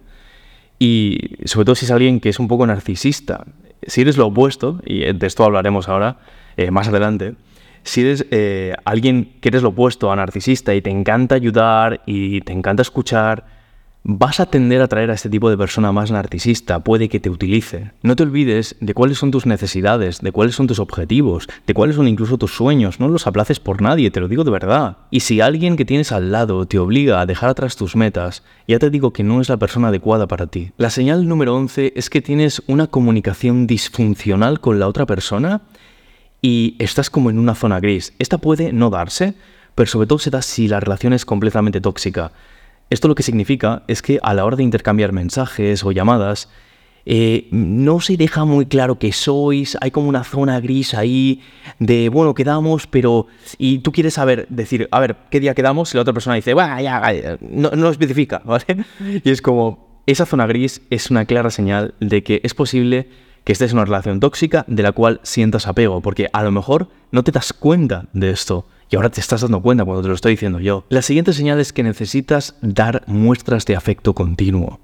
Y 0.80 1.36
sobre 1.46 1.66
todo 1.66 1.76
si 1.76 1.86
es 1.86 1.92
alguien 1.92 2.20
que 2.20 2.30
es 2.30 2.40
un 2.40 2.48
poco 2.48 2.66
narcisista. 2.66 3.46
Si 3.86 4.02
eres 4.02 4.18
lo 4.18 4.28
opuesto, 4.28 4.82
y 4.86 5.12
de 5.12 5.28
esto 5.28 5.44
hablaremos 5.44 5.88
ahora, 5.90 6.18
eh, 6.58 6.72
más 6.72 6.88
adelante, 6.88 7.36
si 7.84 8.02
eres 8.02 8.26
eh, 8.32 8.76
alguien 8.86 9.38
que 9.40 9.50
eres 9.50 9.62
lo 9.62 9.70
opuesto 9.70 10.12
a 10.12 10.16
narcisista 10.16 10.76
y 10.76 10.82
te 10.82 10.90
encanta 10.90 11.36
ayudar 11.36 12.02
y 12.06 12.42
te 12.42 12.54
encanta 12.54 12.82
escuchar, 12.82 13.46
vas 14.10 14.40
a 14.40 14.46
tender 14.46 14.82
a 14.82 14.88
traer 14.88 15.12
a 15.12 15.16
este 15.16 15.30
tipo 15.30 15.50
de 15.50 15.58
persona 15.58 15.92
más 15.92 16.12
narcisista, 16.12 16.80
puede 16.80 17.10
que 17.10 17.20
te 17.20 17.30
utilice. 17.30 17.92
No 18.04 18.16
te 18.16 18.24
olvides 18.24 18.78
de 18.80 18.94
cuáles 18.94 19.18
son 19.18 19.32
tus 19.32 19.46
necesidades, 19.46 20.22
de 20.22 20.32
cuáles 20.32 20.56
son 20.56 20.66
tus 20.66 20.80
objetivos, 20.80 21.50
de 21.68 21.74
cuáles 21.74 21.98
son 21.98 22.08
incluso 22.08 22.38
tus 22.38 22.56
sueños, 22.56 23.02
no 23.02 23.10
los 23.10 23.28
aplaces 23.28 23.60
por 23.60 23.82
nadie, 23.82 24.10
te 24.10 24.22
lo 24.22 24.30
digo 24.30 24.46
de 24.46 24.52
verdad. 24.52 24.96
Y 25.12 25.20
si 25.20 25.42
alguien 25.42 25.76
que 25.76 25.84
tienes 25.84 26.14
al 26.14 26.32
lado 26.32 26.66
te 26.66 26.80
obliga 26.80 27.20
a 27.20 27.26
dejar 27.26 27.50
atrás 27.50 27.76
tus 27.76 27.98
metas, 27.98 28.44
ya 28.66 28.80
te 28.80 28.90
digo 28.90 29.12
que 29.12 29.24
no 29.24 29.42
es 29.42 29.50
la 29.50 29.58
persona 29.58 29.90
adecuada 29.90 30.26
para 30.26 30.48
ti. 30.48 30.72
La 30.78 30.90
señal 30.90 31.28
número 31.28 31.54
11 31.58 31.92
es 31.98 32.10
que 32.10 32.22
tienes 32.22 32.64
una 32.68 32.88
comunicación 32.88 33.68
disfuncional 33.68 34.62
con 34.62 34.80
la 34.80 34.88
otra 34.88 35.06
persona 35.06 35.64
y 36.42 36.78
estás 36.80 37.10
como 37.10 37.30
en 37.30 37.40
una 37.40 37.56
zona 37.56 37.82
gris. 37.82 38.14
Esta 38.20 38.38
puede 38.38 38.72
no 38.72 38.90
darse, 38.90 39.34
pero 39.76 39.92
sobre 39.92 40.08
todo 40.08 40.20
se 40.20 40.30
da 40.30 40.42
si 40.42 40.70
la 40.70 40.80
relación 40.80 41.12
es 41.12 41.26
completamente 41.26 41.82
tóxica. 41.82 42.32
Esto 42.90 43.08
lo 43.08 43.16
que 43.16 43.24
significa 43.24 43.84
es 43.88 44.02
que 44.02 44.20
a 44.24 44.34
la 44.34 44.46
hora 44.46 44.56
de 44.56 44.64
intercambiar 44.64 45.12
mensajes 45.12 45.84
o 45.84 45.92
llamadas, 45.92 46.50
eh, 47.10 47.48
no 47.52 48.02
se 48.02 48.18
deja 48.18 48.44
muy 48.44 48.66
claro 48.66 49.00
que 49.00 49.14
sois, 49.14 49.78
hay 49.80 49.92
como 49.92 50.10
una 50.10 50.26
zona 50.26 50.60
gris 50.60 50.94
ahí 50.94 51.42
de, 51.80 52.10
bueno, 52.10 52.34
quedamos, 52.34 52.86
pero... 52.86 53.28
Y 53.58 53.80
tú 53.80 53.94
quieres 53.94 54.16
saber, 54.16 54.46
decir, 54.50 54.90
a 54.92 55.00
ver, 55.00 55.16
¿qué 55.32 55.40
día 55.40 55.56
quedamos? 55.56 55.94
Y 55.94 55.98
la 55.98 56.02
otra 56.02 56.14
persona 56.14 56.36
dice, 56.36 56.54
bueno, 56.54 56.82
ya, 56.82 57.38
no, 57.40 57.72
no 57.72 57.90
especifica, 57.90 58.42
¿vale? 58.44 58.66
Y 59.24 59.30
es 59.30 59.42
como, 59.42 60.02
esa 60.06 60.26
zona 60.26 60.48
gris 60.48 60.82
es 60.90 61.10
una 61.10 61.26
clara 61.26 61.50
señal 61.50 61.94
de 62.00 62.24
que 62.24 62.42
es 62.44 62.54
posible 62.54 63.10
que 63.46 63.54
estés 63.54 63.72
en 63.72 63.78
una 63.78 63.86
relación 63.86 64.20
tóxica 64.20 64.66
de 64.68 64.84
la 64.84 64.92
cual 64.92 65.22
sientas 65.24 65.68
apego, 65.68 66.02
porque 66.02 66.30
a 66.34 66.44
lo 66.44 66.52
mejor 66.52 66.90
no 67.12 67.24
te 67.24 67.32
das 67.32 67.54
cuenta 67.54 68.10
de 68.12 68.32
esto. 68.32 68.66
Y 68.90 68.96
ahora 68.96 69.10
te 69.10 69.20
estás 69.20 69.42
dando 69.42 69.62
cuenta 69.62 69.84
cuando 69.84 70.02
te 70.02 70.08
lo 70.08 70.14
estoy 70.14 70.34
diciendo 70.34 70.60
yo. 70.60 70.86
La 70.90 71.02
siguiente 71.02 71.34
señal 71.34 71.60
es 71.60 71.74
que 71.74 71.84
necesitas 71.84 72.56
dar 72.62 73.04
muestras 73.08 73.66
de 73.66 73.76
afecto 73.76 74.14
continuo. 74.14 74.80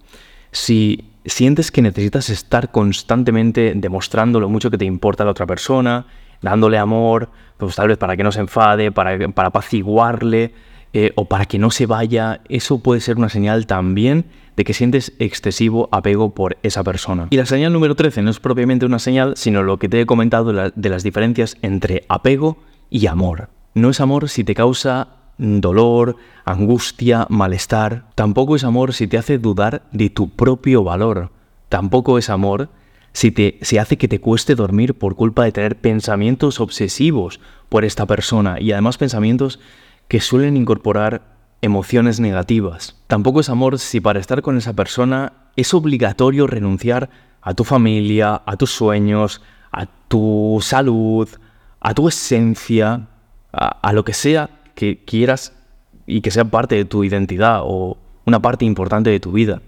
Si 0.51 1.09
sientes 1.25 1.71
que 1.71 1.81
necesitas 1.81 2.29
estar 2.29 2.71
constantemente 2.71 3.73
demostrando 3.75 4.39
lo 4.39 4.49
mucho 4.49 4.69
que 4.69 4.77
te 4.77 4.85
importa 4.85 5.23
la 5.23 5.31
otra 5.31 5.47
persona, 5.47 6.05
dándole 6.41 6.77
amor, 6.77 7.29
pues 7.57 7.75
tal 7.75 7.87
vez 7.87 7.97
para 7.97 8.17
que 8.17 8.23
no 8.23 8.31
se 8.31 8.41
enfade, 8.41 8.91
para, 8.91 9.29
para 9.29 9.47
apaciguarle 9.47 10.53
eh, 10.91 11.11
o 11.15 11.25
para 11.25 11.45
que 11.45 11.57
no 11.57 11.71
se 11.71 11.85
vaya, 11.85 12.41
eso 12.49 12.83
puede 12.83 12.99
ser 12.99 13.17
una 13.17 13.29
señal 13.29 13.65
también 13.65 14.25
de 14.55 14.63
que 14.65 14.73
sientes 14.73 15.13
excesivo 15.17 15.89
apego 15.91 16.35
por 16.35 16.57
esa 16.61 16.83
persona. 16.83 17.27
Y 17.31 17.37
la 17.37 17.45
señal 17.45 17.73
número 17.73 17.95
13 17.95 18.21
no 18.21 18.29
es 18.29 18.39
propiamente 18.39 18.85
una 18.85 18.99
señal, 18.99 19.33
sino 19.37 19.63
lo 19.63 19.79
que 19.79 19.89
te 19.89 20.01
he 20.01 20.05
comentado 20.05 20.51
de 20.51 20.89
las 20.89 21.03
diferencias 21.03 21.57
entre 21.61 22.03
apego 22.09 22.57
y 22.89 23.07
amor. 23.07 23.49
No 23.73 23.89
es 23.89 23.99
amor 23.99 24.29
si 24.29 24.43
te 24.43 24.53
causa 24.53 25.07
dolor, 25.37 26.17
angustia, 26.45 27.25
malestar. 27.29 28.05
Tampoco 28.15 28.55
es 28.55 28.63
amor 28.63 28.93
si 28.93 29.07
te 29.07 29.17
hace 29.17 29.37
dudar 29.37 29.83
de 29.91 30.09
tu 30.09 30.29
propio 30.29 30.83
valor. 30.83 31.31
Tampoco 31.69 32.17
es 32.17 32.29
amor 32.29 32.69
si 33.13 33.31
te 33.31 33.59
si 33.61 33.77
hace 33.77 33.97
que 33.97 34.07
te 34.07 34.19
cueste 34.19 34.55
dormir 34.55 34.95
por 34.95 35.15
culpa 35.15 35.43
de 35.43 35.51
tener 35.51 35.79
pensamientos 35.79 36.59
obsesivos 36.59 37.39
por 37.69 37.85
esta 37.85 38.05
persona 38.05 38.59
y 38.59 38.71
además 38.71 38.97
pensamientos 38.97 39.59
que 40.07 40.19
suelen 40.19 40.57
incorporar 40.57 41.33
emociones 41.61 42.19
negativas. 42.19 43.01
Tampoco 43.07 43.39
es 43.39 43.49
amor 43.49 43.79
si 43.79 44.01
para 44.01 44.19
estar 44.19 44.41
con 44.41 44.57
esa 44.57 44.73
persona 44.73 45.33
es 45.55 45.73
obligatorio 45.73 46.45
renunciar 46.47 47.09
a 47.41 47.53
tu 47.53 47.63
familia, 47.63 48.41
a 48.45 48.57
tus 48.57 48.71
sueños, 48.71 49.41
a 49.71 49.85
tu 49.85 50.59
salud, 50.61 51.29
a 51.79 51.93
tu 51.93 52.07
esencia, 52.07 53.07
a, 53.53 53.93
lo 53.93 54.03
que 54.03 54.13
sea 54.13 54.49
que 54.75 55.03
quieras 55.05 55.53
y 56.05 56.21
que 56.21 56.31
sea 56.31 56.45
parte 56.45 56.75
de 56.75 56.85
tu 56.85 57.03
identidad 57.03 57.61
o 57.63 57.97
una 58.25 58.41
parte 58.41 58.65
importante 58.65 59.09
de 59.09 59.19
tu 59.19 59.31
vida. 59.31 59.61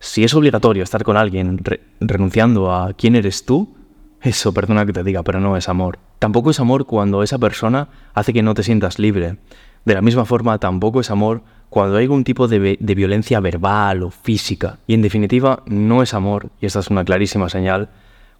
Si 0.00 0.24
es 0.24 0.34
obligatorio 0.34 0.82
estar 0.82 1.04
con 1.04 1.16
alguien 1.16 1.60
renunciando 2.00 2.74
a 2.74 2.92
quién 2.94 3.14
eres 3.14 3.44
tú, 3.44 3.74
eso, 4.20 4.52
perdona 4.52 4.84
que 4.84 4.92
te 4.92 5.04
diga, 5.04 5.22
pero 5.22 5.40
no 5.40 5.56
es 5.56 5.68
amor. 5.68 5.98
Tampoco 6.18 6.50
es 6.50 6.60
amor 6.60 6.86
cuando 6.86 7.22
esa 7.22 7.38
persona 7.38 7.88
hace 8.14 8.32
que 8.32 8.42
no 8.42 8.54
te 8.54 8.62
sientas 8.62 8.98
libre. 8.98 9.38
De 9.84 9.94
la 9.94 10.02
misma 10.02 10.24
forma, 10.24 10.58
tampoco 10.58 11.00
es 11.00 11.10
amor 11.10 11.42
cuando 11.68 11.96
hay 11.96 12.04
algún 12.04 12.22
tipo 12.22 12.48
de, 12.48 12.76
de, 12.78 12.94
violencia 12.94 13.40
verbal 13.40 14.02
o 14.02 14.10
física. 14.10 14.78
Y 14.86 14.94
en 14.94 15.02
definitiva, 15.02 15.62
no 15.66 16.02
es 16.02 16.14
amor, 16.14 16.50
y 16.60 16.66
esta 16.66 16.80
es 16.80 16.88
una 16.88 17.04
clarísima 17.04 17.48
señal, 17.48 17.88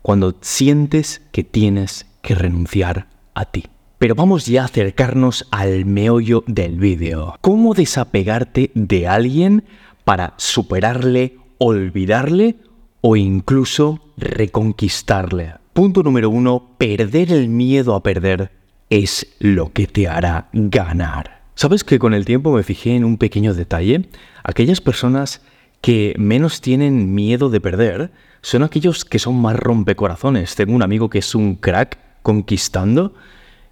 cuando 0.03 0.37
sientes 0.41 1.23
que 1.33 1.43
tienes 1.43 2.07
que 2.21 2.35
renunciar 2.35 3.07
a 3.35 3.47
ti. 3.47 3.65
Pero 4.03 4.17
vamos 4.17 4.47
ya 4.47 4.63
a 4.63 4.65
acercarnos 4.65 5.47
al 5.53 5.85
meollo 5.85 6.43
del 6.49 6.75
vídeo. 6.75 7.37
¿Cómo 7.41 7.73
desapegarte 7.73 8.73
de 8.75 9.07
alguien 9.07 9.63
para 10.03 10.35
superarle, 10.39 11.37
olvidarle 11.59 12.57
o 13.01 13.15
incluso 13.15 14.01
reconquistarle? 14.17 15.55
Punto 15.73 16.03
número 16.03 16.31
uno, 16.31 16.75
perder 16.79 17.31
el 17.31 17.49
miedo 17.49 17.95
a 17.95 18.03
perder 18.03 18.51
es 18.91 19.37
lo 19.39 19.73
que 19.73 19.87
te 19.87 20.09
hará 20.09 20.49
ganar. 20.53 21.43
¿Sabes 21.55 21.85
que 21.85 22.01
con 22.01 22.13
el 22.13 22.25
tiempo 22.25 22.53
me 22.53 22.65
fijé 22.65 22.97
en 22.97 23.05
un 23.05 23.19
pequeño 23.19 23.55
detalle? 23.55 24.09
Aquellas 24.43 24.81
personas 24.81 25.43
que 25.81 26.17
menos 26.19 26.61
tienen 26.61 27.15
miedo 27.15 27.51
de 27.51 27.61
perder 27.61 28.11
son 28.41 28.65
aquellos 28.65 29.05
que 29.05 29.21
son 29.21 29.41
más 29.41 29.55
rompecorazones. 29.55 30.57
Tengo 30.57 30.75
un 30.75 30.83
amigo 30.83 31.09
que 31.09 31.21
es 31.21 31.37
un 31.37 31.55
crack 31.55 31.99
conquistando 32.25 33.15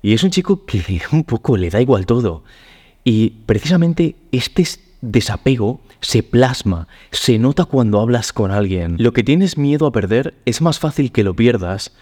y 0.02 0.14
es 0.14 0.22
un 0.22 0.30
chico 0.30 0.64
que 0.64 1.02
un 1.12 1.24
poco 1.24 1.56
le 1.56 1.70
da 1.70 1.80
igual 1.80 2.06
todo. 2.06 2.42
Y 3.04 3.30
precisamente 3.46 4.16
este 4.32 4.66
desapego 5.00 5.80
se 6.00 6.22
plasma, 6.22 6.88
se 7.10 7.38
nota 7.38 7.64
cuando 7.64 8.00
hablas 8.00 8.32
con 8.32 8.50
alguien. 8.50 8.96
Lo 8.98 9.12
que 9.12 9.22
tienes 9.22 9.58
miedo 9.58 9.86
a 9.86 9.92
perder 9.92 10.34
es 10.44 10.60
más 10.60 10.78
fácil 10.78 11.12
que 11.12 11.24
lo 11.24 11.34
pierdas 11.34 11.92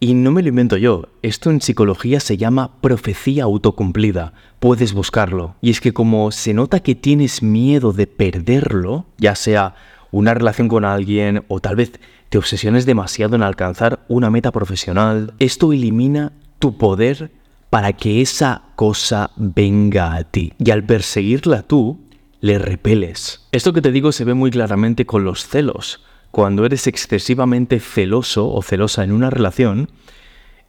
y 0.00 0.14
no 0.14 0.30
me 0.30 0.42
lo 0.42 0.48
invento 0.48 0.76
yo, 0.76 1.08
esto 1.22 1.50
en 1.50 1.60
psicología 1.60 2.20
se 2.20 2.36
llama 2.36 2.80
profecía 2.80 3.44
autocumplida, 3.44 4.32
puedes 4.60 4.92
buscarlo. 4.92 5.56
Y 5.60 5.70
es 5.70 5.80
que 5.80 5.92
como 5.92 6.30
se 6.30 6.54
nota 6.54 6.80
que 6.80 6.94
tienes 6.94 7.42
miedo 7.42 7.92
de 7.92 8.06
perderlo, 8.06 9.06
ya 9.18 9.34
sea 9.34 9.74
una 10.12 10.34
relación 10.34 10.68
con 10.68 10.84
alguien 10.84 11.44
o 11.48 11.58
tal 11.58 11.76
vez 11.76 11.92
te 12.28 12.38
obsesiones 12.38 12.86
demasiado 12.86 13.34
en 13.34 13.42
alcanzar 13.42 14.04
una 14.08 14.30
meta 14.30 14.52
profesional, 14.52 15.34
esto 15.40 15.72
elimina 15.72 16.32
tu 16.60 16.76
poder 16.76 17.32
para 17.70 17.92
que 17.92 18.20
esa 18.20 18.62
cosa 18.76 19.30
venga 19.36 20.14
a 20.14 20.24
ti. 20.24 20.52
Y 20.58 20.70
al 20.70 20.84
perseguirla 20.84 21.62
tú, 21.62 22.00
le 22.40 22.58
repeles. 22.58 23.46
Esto 23.52 23.72
que 23.72 23.82
te 23.82 23.92
digo 23.92 24.12
se 24.12 24.24
ve 24.24 24.34
muy 24.34 24.50
claramente 24.50 25.06
con 25.06 25.24
los 25.24 25.46
celos. 25.46 26.04
Cuando 26.30 26.64
eres 26.64 26.86
excesivamente 26.86 27.80
celoso 27.80 28.52
o 28.52 28.62
celosa 28.62 29.02
en 29.02 29.12
una 29.12 29.30
relación, 29.30 29.90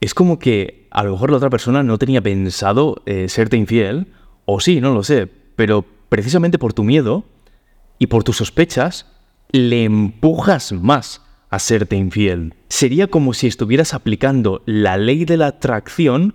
es 0.00 0.14
como 0.14 0.38
que 0.38 0.88
a 0.90 1.04
lo 1.04 1.12
mejor 1.12 1.30
la 1.30 1.36
otra 1.36 1.50
persona 1.50 1.82
no 1.82 1.98
tenía 1.98 2.22
pensado 2.22 3.02
eh, 3.06 3.28
serte 3.28 3.56
infiel, 3.56 4.08
o 4.46 4.60
sí, 4.60 4.80
no 4.80 4.92
lo 4.94 5.02
sé, 5.02 5.28
pero 5.56 5.84
precisamente 6.08 6.58
por 6.58 6.72
tu 6.72 6.82
miedo 6.82 7.24
y 7.98 8.06
por 8.06 8.24
tus 8.24 8.38
sospechas, 8.38 9.06
le 9.52 9.84
empujas 9.84 10.72
más 10.72 11.22
a 11.50 11.58
serte 11.58 11.96
infiel. 11.96 12.54
Sería 12.68 13.08
como 13.08 13.34
si 13.34 13.46
estuvieras 13.46 13.92
aplicando 13.92 14.62
la 14.66 14.96
ley 14.96 15.24
de 15.24 15.36
la 15.36 15.48
atracción, 15.48 16.34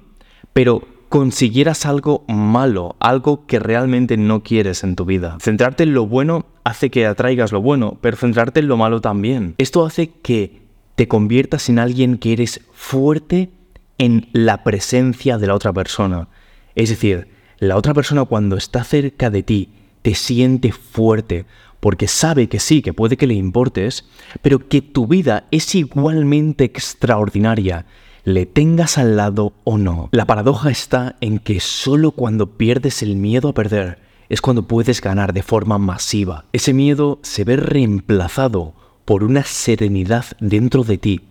pero 0.56 0.88
consiguieras 1.10 1.86
algo 1.86 2.24
malo, 2.30 2.96
algo 3.02 3.46
que 3.46 3.60
realmente 3.60 4.16
no 4.16 4.42
quieres 4.42 4.86
en 4.86 4.96
tu 4.96 5.04
vida. 5.04 5.38
Centrarte 5.42 5.84
en 5.84 5.94
lo 5.94 6.08
bueno 6.08 6.46
hace 6.64 6.90
que 6.90 7.06
atraigas 7.06 7.52
lo 7.52 7.62
bueno, 7.62 7.98
pero 8.00 8.16
centrarte 8.16 8.62
en 8.62 8.70
lo 8.70 8.78
malo 8.78 9.02
también. 9.02 9.56
Esto 9.58 9.86
hace 9.86 10.12
que 10.12 10.62
te 10.96 11.10
conviertas 11.10 11.68
en 11.68 11.78
alguien 11.78 12.18
que 12.18 12.32
eres 12.32 12.62
fuerte 12.72 13.50
en 13.98 14.30
la 14.32 14.64
presencia 14.64 15.38
de 15.38 15.48
la 15.48 15.56
otra 15.56 15.74
persona. 15.74 16.30
Es 16.74 16.88
decir, 16.88 17.28
la 17.60 17.76
otra 17.76 17.94
persona 17.94 18.24
cuando 18.24 18.56
está 18.56 18.86
cerca 18.86 19.30
de 19.30 19.44
ti 19.44 19.70
te 20.04 20.16
siente 20.16 20.72
fuerte, 20.72 21.46
porque 21.82 22.08
sabe 22.08 22.48
que 22.48 22.60
sí, 22.60 22.82
que 22.82 22.94
puede 22.94 23.18
que 23.18 23.28
le 23.28 23.34
importes, 23.34 24.06
pero 24.42 24.70
que 24.70 24.82
tu 24.82 25.06
vida 25.06 25.48
es 25.52 25.76
igualmente 25.76 26.64
extraordinaria, 26.64 27.86
le 28.26 28.48
tengas 28.48 28.98
al 28.98 29.16
lado 29.16 29.54
o 29.64 29.78
no. 29.78 30.10
La 30.12 30.26
paradoja 30.26 30.72
está 30.72 31.16
en 31.22 31.38
que 31.38 31.60
solo 31.60 32.12
cuando 32.12 32.58
pierdes 32.58 33.04
el 33.04 33.16
miedo 33.16 33.50
a 33.50 33.54
perder 33.54 34.00
es 34.30 34.42
cuando 34.42 34.68
puedes 34.68 35.00
ganar 35.00 35.32
de 35.32 35.44
forma 35.44 35.78
masiva. 35.78 36.46
Ese 36.52 36.74
miedo 36.74 37.20
se 37.22 37.44
ve 37.44 37.56
reemplazado 37.56 38.74
por 39.06 39.24
una 39.24 39.44
serenidad 39.44 40.26
dentro 40.40 40.84
de 40.84 40.98
ti 40.98 41.22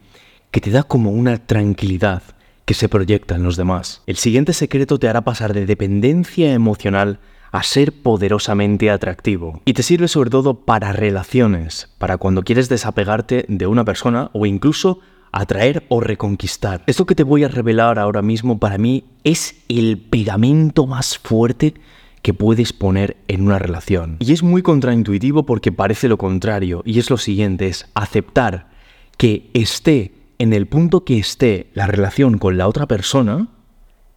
que 0.52 0.60
te 0.60 0.70
da 0.70 0.84
como 0.84 1.10
una 1.10 1.38
tranquilidad 1.38 2.22
que 2.64 2.74
se 2.74 2.88
proyecta 2.88 3.34
en 3.34 3.42
los 3.42 3.56
demás. 3.56 4.02
El 4.06 4.16
siguiente 4.16 4.52
secreto 4.52 5.00
te 5.00 5.08
hará 5.08 5.22
pasar 5.22 5.52
de 5.52 5.66
dependencia 5.66 6.52
emocional 6.52 7.18
a 7.50 7.64
ser 7.64 7.92
poderosamente 7.92 8.90
atractivo. 8.90 9.60
Y 9.64 9.74
te 9.74 9.82
sirve 9.82 10.06
sobre 10.06 10.30
todo 10.30 10.64
para 10.64 10.92
relaciones, 10.92 11.88
para 11.98 12.18
cuando 12.18 12.44
quieres 12.44 12.68
desapegarte 12.68 13.46
de 13.48 13.66
una 13.66 13.84
persona 13.84 14.30
o 14.32 14.46
incluso 14.46 15.00
atraer 15.34 15.84
o 15.88 16.00
reconquistar. 16.00 16.82
Esto 16.86 17.06
que 17.06 17.14
te 17.14 17.24
voy 17.24 17.44
a 17.44 17.48
revelar 17.48 17.98
ahora 17.98 18.22
mismo 18.22 18.58
para 18.58 18.78
mí 18.78 19.04
es 19.24 19.56
el 19.68 19.98
pegamento 19.98 20.86
más 20.86 21.18
fuerte 21.18 21.74
que 22.22 22.32
puedes 22.32 22.72
poner 22.72 23.18
en 23.28 23.42
una 23.42 23.58
relación. 23.58 24.16
Y 24.20 24.32
es 24.32 24.42
muy 24.42 24.62
contraintuitivo 24.62 25.44
porque 25.44 25.72
parece 25.72 26.08
lo 26.08 26.16
contrario, 26.16 26.82
y 26.86 26.98
es 26.98 27.10
lo 27.10 27.18
siguiente, 27.18 27.66
es 27.66 27.86
aceptar 27.94 28.70
que 29.18 29.50
esté 29.52 30.14
en 30.38 30.52
el 30.52 30.66
punto 30.66 31.04
que 31.04 31.18
esté 31.18 31.68
la 31.74 31.86
relación 31.86 32.38
con 32.38 32.56
la 32.56 32.66
otra 32.66 32.86
persona, 32.86 33.48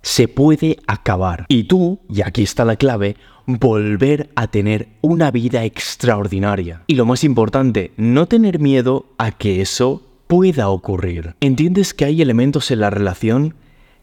se 0.01 0.27
puede 0.27 0.77
acabar. 0.87 1.45
Y 1.49 1.65
tú, 1.65 1.99
y 2.09 2.21
aquí 2.21 2.43
está 2.43 2.63
la 2.63 2.77
clave, 2.77 3.17
volver 3.45 4.29
a 4.35 4.47
tener 4.47 4.87
una 5.01 5.31
vida 5.31 5.65
extraordinaria. 5.65 6.83
Y 6.87 6.95
lo 6.95 7.05
más 7.05 7.23
importante, 7.23 7.91
no 7.97 8.27
tener 8.27 8.59
miedo 8.59 9.07
a 9.17 9.31
que 9.31 9.61
eso 9.61 10.06
pueda 10.27 10.69
ocurrir. 10.69 11.35
Entiendes 11.39 11.93
que 11.93 12.05
hay 12.05 12.21
elementos 12.21 12.69
en 12.71 12.81
la 12.81 12.89
relación 12.89 13.55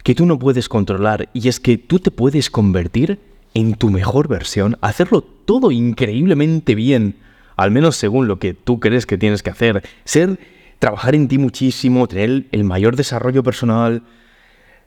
que 0.03 0.15
tú 0.15 0.27
no 0.27 0.39
puedes 0.39 0.69
controlar 0.69 1.29
y 1.33 1.49
es 1.49 1.61
que 1.61 1.79
tú 1.79 1.99
te 1.99 2.11
puedes 2.11 2.51
convertir 2.51 3.21
en 3.55 3.75
tu 3.75 3.91
mejor 3.91 4.29
versión, 4.29 4.77
hacerlo 4.81 5.23
todo 5.23 5.71
increíblemente 5.71 6.75
bien, 6.75 7.17
al 7.57 7.71
menos 7.71 7.97
según 7.97 8.27
lo 8.27 8.39
que 8.39 8.53
tú 8.53 8.81
crees 8.81 9.07
que 9.07 9.17
tienes 9.17 9.43
que 9.43 9.51
hacer, 9.51 9.83
ser 10.05 10.39
trabajar 10.79 11.15
en 11.15 11.29
ti 11.29 11.39
muchísimo, 11.39 12.09
tener 12.09 12.47
el 12.51 12.65
mayor 12.65 12.97
desarrollo 12.97 13.43
personal, 13.43 14.03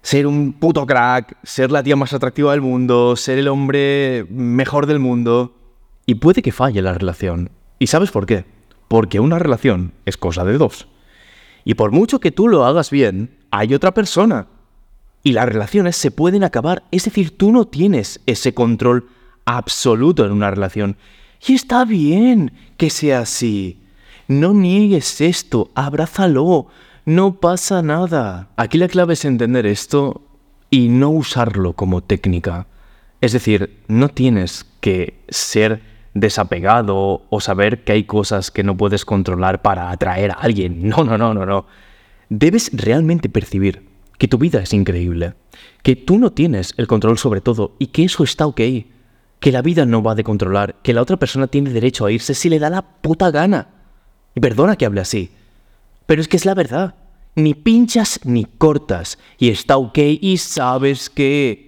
ser 0.01 0.27
un 0.27 0.53
puto 0.53 0.85
crack, 0.85 1.37
ser 1.43 1.71
la 1.71 1.81
tía 1.81 1.95
más 1.95 2.13
atractiva 2.13 2.51
del 2.51 2.61
mundo, 2.61 3.15
ser 3.15 3.37
el 3.39 3.47
hombre 3.47 4.25
mejor 4.29 4.85
del 4.85 4.99
mundo. 4.99 5.55
Y 6.05 6.15
puede 6.15 6.41
que 6.41 6.51
falle 6.51 6.81
la 6.81 6.93
relación. 6.93 7.49
¿Y 7.79 7.87
sabes 7.87 8.11
por 8.11 8.25
qué? 8.25 8.45
Porque 8.87 9.19
una 9.19 9.39
relación 9.39 9.93
es 10.05 10.17
cosa 10.17 10.45
de 10.45 10.57
dos. 10.57 10.87
Y 11.67 11.73
por 11.73 11.91
mucho 11.91 12.21
que 12.21 12.31
tú 12.31 12.47
lo 12.47 12.63
hagas 12.63 12.91
bien, 12.91 13.29
hay 13.51 13.73
otra 13.73 13.93
persona. 13.93 14.47
Y 15.21 15.33
las 15.33 15.45
relaciones 15.45 15.97
se 15.97 16.11
pueden 16.11 16.45
acabar. 16.45 16.83
Es 16.91 17.03
decir, 17.03 17.37
tú 17.37 17.51
no 17.51 17.65
tienes 17.65 18.21
ese 18.25 18.53
control 18.53 19.09
absoluto 19.43 20.25
en 20.25 20.31
una 20.31 20.49
relación. 20.49 20.95
Y 21.45 21.55
está 21.55 21.83
bien 21.83 22.53
que 22.77 22.89
sea 22.89 23.19
así. 23.19 23.81
No 24.29 24.53
niegues 24.53 25.19
esto, 25.19 25.69
abrázalo, 25.75 26.67
no 27.03 27.41
pasa 27.41 27.81
nada. 27.81 28.47
Aquí 28.55 28.77
la 28.77 28.87
clave 28.87 29.15
es 29.15 29.25
entender 29.25 29.65
esto 29.65 30.21
y 30.69 30.87
no 30.87 31.09
usarlo 31.09 31.73
como 31.73 32.01
técnica. 32.01 32.67
Es 33.19 33.33
decir, 33.33 33.83
no 33.89 34.07
tienes 34.07 34.65
que 34.79 35.19
ser 35.27 35.81
desapegado 36.19 37.25
o 37.29 37.39
saber 37.39 37.83
que 37.83 37.93
hay 37.93 38.03
cosas 38.03 38.51
que 38.51 38.63
no 38.63 38.75
puedes 38.75 39.05
controlar 39.05 39.61
para 39.61 39.91
atraer 39.91 40.31
a 40.31 40.35
alguien. 40.35 40.87
No, 40.89 41.03
no, 41.03 41.17
no, 41.17 41.33
no, 41.33 41.45
no. 41.45 41.65
Debes 42.29 42.71
realmente 42.73 43.29
percibir 43.29 43.87
que 44.17 44.27
tu 44.27 44.37
vida 44.37 44.61
es 44.61 44.73
increíble, 44.73 45.35
que 45.83 45.95
tú 45.95 46.17
no 46.17 46.31
tienes 46.31 46.73
el 46.77 46.87
control 46.87 47.17
sobre 47.17 47.41
todo 47.41 47.75
y 47.79 47.87
que 47.87 48.03
eso 48.03 48.23
está 48.23 48.47
ok, 48.47 48.61
que 49.39 49.51
la 49.51 49.61
vida 49.61 49.85
no 49.85 50.01
va 50.01 50.15
de 50.15 50.23
controlar, 50.23 50.75
que 50.81 50.93
la 50.93 51.01
otra 51.01 51.17
persona 51.17 51.47
tiene 51.47 51.69
derecho 51.69 52.05
a 52.05 52.11
irse 52.11 52.33
si 52.33 52.49
le 52.49 52.59
da 52.59 52.69
la 52.69 52.81
puta 52.81 53.31
gana. 53.31 53.69
Y 54.35 54.39
perdona 54.39 54.75
que 54.75 54.85
hable 54.85 55.01
así, 55.01 55.31
pero 56.05 56.21
es 56.21 56.27
que 56.27 56.37
es 56.37 56.45
la 56.45 56.55
verdad. 56.55 56.95
Ni 57.35 57.53
pinchas 57.53 58.19
ni 58.23 58.45
cortas 58.45 59.19
y 59.37 59.49
está 59.49 59.77
ok 59.77 59.99
y 60.21 60.37
sabes 60.37 61.09
que... 61.09 61.67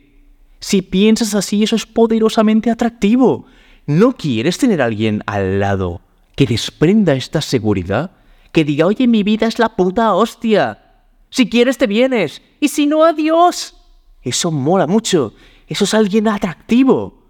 Si 0.61 0.81
piensas 0.81 1.35
así, 1.35 1.63
eso 1.63 1.77
es 1.77 1.85
poderosamente 1.85 2.69
atractivo. 2.69 3.45
¿No 3.89 4.15
quieres 4.15 4.59
tener 4.59 4.83
a 4.83 4.85
alguien 4.85 5.23
al 5.25 5.59
lado 5.59 6.01
que 6.35 6.45
desprenda 6.45 7.15
esta 7.15 7.41
seguridad? 7.41 8.11
Que 8.51 8.63
diga, 8.63 8.85
oye, 8.85 9.07
mi 9.07 9.23
vida 9.23 9.47
es 9.47 9.57
la 9.57 9.69
puta 9.75 10.13
hostia. 10.13 11.07
Si 11.31 11.49
quieres 11.49 11.79
te 11.79 11.87
vienes. 11.87 12.43
Y 12.59 12.67
si 12.67 12.85
no, 12.85 13.03
adiós. 13.03 13.75
Eso 14.21 14.51
mola 14.51 14.85
mucho. 14.85 15.33
Eso 15.65 15.85
es 15.85 15.95
alguien 15.95 16.27
atractivo. 16.27 17.23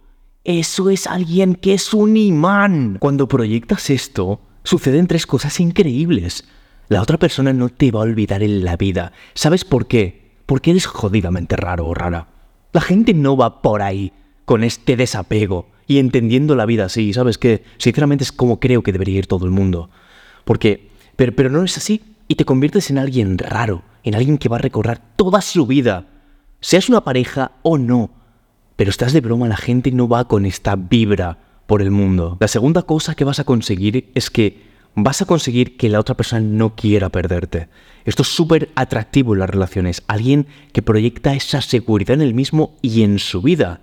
Eso 0.43 0.89
es 0.89 1.07
alguien 1.07 1.55
que 1.55 1.75
es 1.75 1.93
un 1.93 2.17
imán. 2.17 2.97
Cuando 2.99 3.29
proyectas 3.29 3.89
esto, 3.89 4.41
suceden 4.65 5.07
tres 5.07 5.25
cosas 5.25 5.61
increíbles. 5.61 6.43
La 6.89 7.01
otra 7.01 7.17
persona 7.17 7.53
no 7.53 7.69
te 7.69 7.89
va 7.89 8.01
a 8.01 8.03
olvidar 8.03 8.43
en 8.43 8.65
la 8.65 8.75
vida. 8.75 9.13
¿Sabes 9.33 9.63
por 9.63 9.87
qué? 9.87 10.35
Porque 10.45 10.71
eres 10.71 10.87
jodidamente 10.87 11.55
raro 11.55 11.87
o 11.87 11.93
rara. 11.93 12.27
La 12.73 12.81
gente 12.81 13.13
no 13.13 13.37
va 13.37 13.61
por 13.61 13.81
ahí 13.81 14.11
con 14.43 14.65
este 14.65 14.97
desapego 14.97 15.78
y 15.89 15.97
entendiendo 15.97 16.55
la 16.55 16.67
vida 16.67 16.85
así, 16.85 17.13
¿sabes 17.13 17.39
qué? 17.39 17.63
Sinceramente 17.79 18.23
es 18.23 18.31
como 18.31 18.59
creo 18.59 18.83
que 18.83 18.91
debería 18.91 19.17
ir 19.17 19.25
todo 19.25 19.45
el 19.45 19.51
mundo. 19.51 19.89
Porque, 20.45 20.91
pero, 21.15 21.33
pero 21.35 21.49
no 21.49 21.63
es 21.63 21.77
así 21.77 22.03
y 22.27 22.35
te 22.35 22.45
conviertes 22.45 22.91
en 22.91 22.99
alguien 22.99 23.39
raro, 23.39 23.81
en 24.03 24.13
alguien 24.13 24.37
que 24.37 24.49
va 24.49 24.57
a 24.57 24.61
recorrer 24.61 24.99
toda 25.15 25.41
su 25.41 25.65
vida, 25.65 26.05
seas 26.61 26.89
una 26.89 27.03
pareja 27.03 27.53
o 27.63 27.79
no. 27.79 28.11
Pero 28.75 28.91
estás 28.91 29.13
de 29.13 29.21
broma, 29.21 29.47
la 29.47 29.57
gente 29.57 29.91
no 29.91 30.07
va 30.07 30.27
con 30.27 30.45
esta 30.45 30.75
vibra 30.75 31.39
por 31.65 31.81
el 31.81 31.89
mundo. 31.89 32.37
La 32.39 32.47
segunda 32.47 32.83
cosa 32.83 33.15
que 33.15 33.23
vas 33.23 33.39
a 33.39 33.43
conseguir 33.43 34.11
es 34.13 34.29
que 34.29 34.61
vas 34.93 35.23
a 35.23 35.25
conseguir 35.25 35.75
que 35.75 35.89
la 35.89 35.99
otra 35.99 36.15
persona 36.15 36.41
no 36.41 36.75
quiera 36.75 37.09
perderte. 37.09 37.67
Esto 38.05 38.21
es 38.21 38.27
súper 38.27 38.69
atractivo 38.75 39.33
en 39.33 39.39
las 39.39 39.49
relaciones. 39.49 40.03
Alguien 40.05 40.45
que 40.71 40.83
proyecta 40.83 41.33
esa 41.33 41.61
seguridad 41.61 42.13
en 42.13 42.21
el 42.21 42.35
mismo 42.35 42.77
y 42.83 43.01
en 43.01 43.17
su 43.17 43.41
vida 43.41 43.81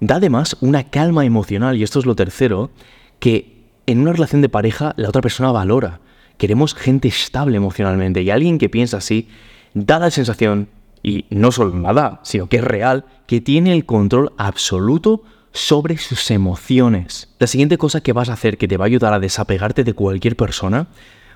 da 0.00 0.16
además 0.16 0.56
una 0.60 0.84
calma 0.84 1.24
emocional, 1.24 1.76
y 1.76 1.82
esto 1.82 1.98
es 1.98 2.06
lo 2.06 2.16
tercero, 2.16 2.70
que 3.18 3.60
en 3.86 4.00
una 4.00 4.12
relación 4.12 4.42
de 4.42 4.48
pareja 4.48 4.94
la 4.96 5.08
otra 5.08 5.22
persona 5.22 5.52
valora. 5.52 6.00
Queremos 6.38 6.74
gente 6.74 7.08
estable 7.08 7.56
emocionalmente 7.56 8.22
y 8.22 8.30
alguien 8.30 8.58
que 8.58 8.68
piensa 8.68 8.96
así 8.96 9.28
da 9.74 9.98
la 9.98 10.10
sensación, 10.10 10.68
y 11.02 11.26
no 11.30 11.52
solo 11.52 11.74
nada, 11.74 12.20
sino 12.22 12.48
que 12.48 12.56
es 12.56 12.64
real, 12.64 13.04
que 13.26 13.40
tiene 13.40 13.72
el 13.72 13.86
control 13.86 14.32
absoluto 14.36 15.22
sobre 15.52 15.96
sus 15.98 16.30
emociones. 16.30 17.28
La 17.38 17.46
siguiente 17.46 17.78
cosa 17.78 18.00
que 18.00 18.12
vas 18.12 18.28
a 18.28 18.34
hacer 18.34 18.58
que 18.58 18.68
te 18.68 18.76
va 18.76 18.84
a 18.84 18.86
ayudar 18.86 19.12
a 19.12 19.20
desapegarte 19.20 19.84
de 19.84 19.94
cualquier 19.94 20.36
persona 20.36 20.88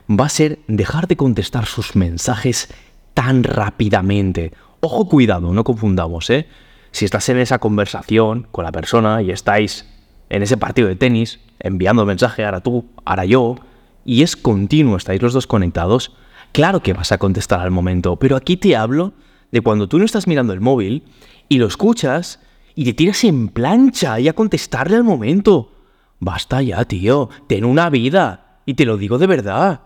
va 0.09 0.27
a 0.27 0.31
ser 0.31 0.61
dejar 0.69 1.09
de 1.09 1.17
contestar 1.17 1.67
sus 1.67 1.97
mensajes 1.97 2.69
tan 3.15 3.43
rápidamente. 3.43 4.53
Ojo, 4.81 5.09
cuidado, 5.09 5.53
no 5.53 5.65
confundamos, 5.65 6.31
¿eh? 6.31 6.47
Si 6.95 7.05
estás 7.05 7.29
en 7.29 7.39
esa 7.39 7.59
conversación 7.59 8.47
con 8.53 8.63
la 8.63 8.71
persona 8.71 9.21
y 9.21 9.33
estáis 9.33 9.85
en 10.29 10.45
ese 10.45 10.57
partido 10.57 10.87
de 10.87 10.95
tenis, 10.95 11.41
enviando 11.59 12.07
mensaje, 12.07 12.45
ahora 12.45 12.61
tú, 12.61 12.87
ahora 13.05 13.25
yo, 13.25 13.57
y 14.05 14.23
es 14.23 14.37
continuo, 14.37 14.97
estáis 14.97 15.21
los 15.21 15.33
dos 15.33 15.49
conectados, 15.49 16.13
claro 16.53 16.85
que 16.85 16.93
vas 16.93 17.11
a 17.11 17.19
contestar 17.19 17.59
al 17.59 17.73
momento, 17.73 18.15
pero 18.15 18.37
aquí 18.37 18.57
te 18.57 18.77
hablo 18.77 19.13
de 19.51 19.61
cuando 19.61 19.89
tú 19.89 19.99
no 19.99 20.05
estás 20.05 20.29
mirando 20.29 20.53
el 20.53 20.61
móvil 20.61 21.03
y 21.49 21.59
lo 21.59 21.67
escuchas 21.67 22.39
y 22.77 22.85
te 22.85 22.93
tiras 22.93 23.25
en 23.25 23.49
plancha 23.49 24.21
y 24.21 24.29
a 24.29 24.33
contestarle 24.33 24.95
al 24.95 25.03
momento. 25.03 25.73
Basta 26.21 26.63
ya, 26.63 26.85
tío, 26.85 27.29
ten 27.49 27.65
una 27.65 27.91
vida. 27.91 28.61
Y 28.67 28.75
te 28.75 28.85
lo 28.85 28.97
digo 28.97 29.19
de 29.19 29.27
verdad. 29.27 29.81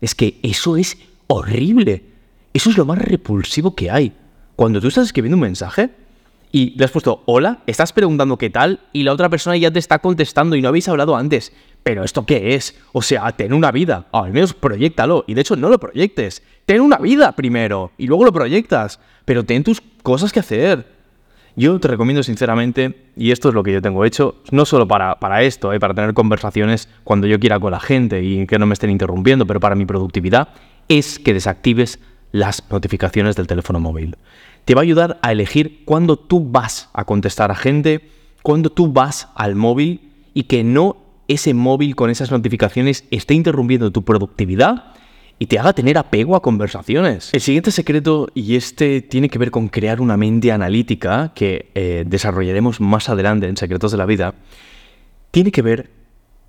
Es 0.00 0.14
que 0.14 0.40
eso 0.42 0.78
es 0.78 0.96
horrible. 1.26 2.02
Eso 2.54 2.70
es 2.70 2.78
lo 2.78 2.86
más 2.86 2.98
repulsivo 2.98 3.74
que 3.74 3.90
hay. 3.90 4.14
Cuando 4.56 4.80
tú 4.80 4.88
estás 4.88 5.04
escribiendo 5.04 5.36
un 5.36 5.42
mensaje 5.42 6.05
y 6.56 6.72
le 6.78 6.86
has 6.86 6.90
puesto 6.90 7.22
hola, 7.26 7.58
estás 7.66 7.92
preguntando 7.92 8.38
qué 8.38 8.48
tal 8.48 8.80
y 8.94 9.02
la 9.02 9.12
otra 9.12 9.28
persona 9.28 9.58
ya 9.58 9.70
te 9.70 9.78
está 9.78 9.98
contestando 9.98 10.56
y 10.56 10.62
no 10.62 10.68
habéis 10.68 10.88
hablado 10.88 11.14
antes. 11.14 11.52
Pero 11.82 12.02
¿esto 12.02 12.24
qué 12.24 12.54
es? 12.54 12.74
O 12.94 13.02
sea, 13.02 13.30
ten 13.32 13.52
una 13.52 13.70
vida. 13.70 14.06
al 14.10 14.32
menos 14.32 14.54
proyectalo. 14.54 15.26
Y 15.26 15.34
de 15.34 15.42
hecho, 15.42 15.54
no 15.56 15.68
lo 15.68 15.78
proyectes. 15.78 16.42
Ten 16.64 16.80
una 16.80 16.96
vida 16.96 17.32
primero 17.32 17.92
y 17.98 18.06
luego 18.06 18.24
lo 18.24 18.32
proyectas. 18.32 19.00
Pero 19.26 19.44
ten 19.44 19.64
tus 19.64 19.82
cosas 20.02 20.32
que 20.32 20.40
hacer. 20.40 20.86
Yo 21.56 21.78
te 21.78 21.88
recomiendo 21.88 22.22
sinceramente, 22.22 23.10
y 23.18 23.32
esto 23.32 23.50
es 23.50 23.54
lo 23.54 23.62
que 23.62 23.74
yo 23.74 23.82
tengo 23.82 24.06
hecho, 24.06 24.36
no 24.50 24.64
solo 24.64 24.88
para, 24.88 25.16
para 25.16 25.42
esto, 25.42 25.74
eh, 25.74 25.78
para 25.78 25.92
tener 25.92 26.14
conversaciones 26.14 26.88
cuando 27.04 27.26
yo 27.26 27.38
quiera 27.38 27.60
con 27.60 27.72
la 27.72 27.80
gente 27.80 28.22
y 28.22 28.46
que 28.46 28.58
no 28.58 28.64
me 28.64 28.72
estén 28.72 28.88
interrumpiendo, 28.88 29.46
pero 29.46 29.60
para 29.60 29.74
mi 29.74 29.84
productividad, 29.84 30.48
es 30.88 31.18
que 31.18 31.34
desactives 31.34 31.98
las 32.32 32.62
notificaciones 32.70 33.36
del 33.36 33.46
teléfono 33.46 33.78
móvil. 33.78 34.16
Te 34.66 34.74
va 34.74 34.80
a 34.80 34.82
ayudar 34.82 35.20
a 35.22 35.30
elegir 35.30 35.84
cuándo 35.84 36.16
tú 36.18 36.44
vas 36.50 36.90
a 36.92 37.04
contestar 37.04 37.52
a 37.52 37.54
gente, 37.54 38.10
cuándo 38.42 38.68
tú 38.68 38.92
vas 38.92 39.28
al 39.36 39.54
móvil 39.54 40.12
y 40.34 40.42
que 40.42 40.64
no 40.64 40.96
ese 41.28 41.54
móvil 41.54 41.94
con 41.94 42.10
esas 42.10 42.32
notificaciones 42.32 43.04
esté 43.12 43.34
interrumpiendo 43.34 43.92
tu 43.92 44.04
productividad 44.04 44.92
y 45.38 45.46
te 45.46 45.60
haga 45.60 45.72
tener 45.72 45.98
apego 45.98 46.34
a 46.34 46.42
conversaciones. 46.42 47.32
El 47.32 47.42
siguiente 47.42 47.70
secreto, 47.70 48.26
y 48.34 48.56
este 48.56 49.02
tiene 49.02 49.28
que 49.28 49.38
ver 49.38 49.52
con 49.52 49.68
crear 49.68 50.00
una 50.00 50.16
mente 50.16 50.50
analítica, 50.50 51.30
que 51.32 51.70
eh, 51.76 52.02
desarrollaremos 52.04 52.80
más 52.80 53.08
adelante 53.08 53.46
en 53.46 53.56
Secretos 53.56 53.92
de 53.92 53.98
la 53.98 54.06
Vida, 54.06 54.34
tiene 55.30 55.52
que 55.52 55.62
ver 55.62 55.90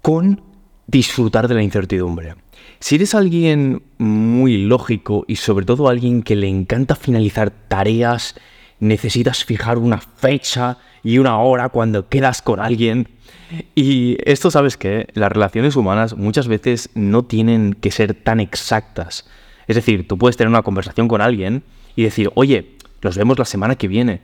con 0.01 0.41
disfrutar 0.87 1.47
de 1.47 1.53
la 1.53 1.61
incertidumbre. 1.61 2.33
Si 2.79 2.95
eres 2.95 3.15
alguien 3.15 3.81
muy 3.97 4.57
lógico 4.57 5.25
y 5.27 5.37
sobre 5.37 5.65
todo 5.65 5.89
alguien 5.89 6.21
que 6.21 6.35
le 6.35 6.47
encanta 6.47 6.95
finalizar 6.95 7.49
tareas, 7.49 8.35
necesitas 8.79 9.43
fijar 9.43 9.77
una 9.77 9.99
fecha 9.99 10.77
y 11.03 11.17
una 11.17 11.39
hora 11.39 11.69
cuando 11.69 12.07
quedas 12.07 12.41
con 12.41 12.59
alguien. 12.59 13.09
Y 13.75 14.17
esto 14.29 14.51
sabes 14.51 14.77
que 14.77 15.07
las 15.13 15.31
relaciones 15.31 15.75
humanas 15.75 16.15
muchas 16.15 16.47
veces 16.47 16.89
no 16.93 17.25
tienen 17.25 17.73
que 17.73 17.91
ser 17.91 18.13
tan 18.13 18.39
exactas. 18.39 19.27
Es 19.67 19.75
decir, 19.75 20.07
tú 20.07 20.17
puedes 20.17 20.37
tener 20.37 20.49
una 20.49 20.61
conversación 20.61 21.07
con 21.07 21.21
alguien 21.21 21.63
y 21.95 22.03
decir, 22.03 22.29
oye, 22.35 22.77
nos 23.01 23.17
vemos 23.17 23.39
la 23.39 23.45
semana 23.45 23.75
que 23.75 23.87
viene. 23.87 24.21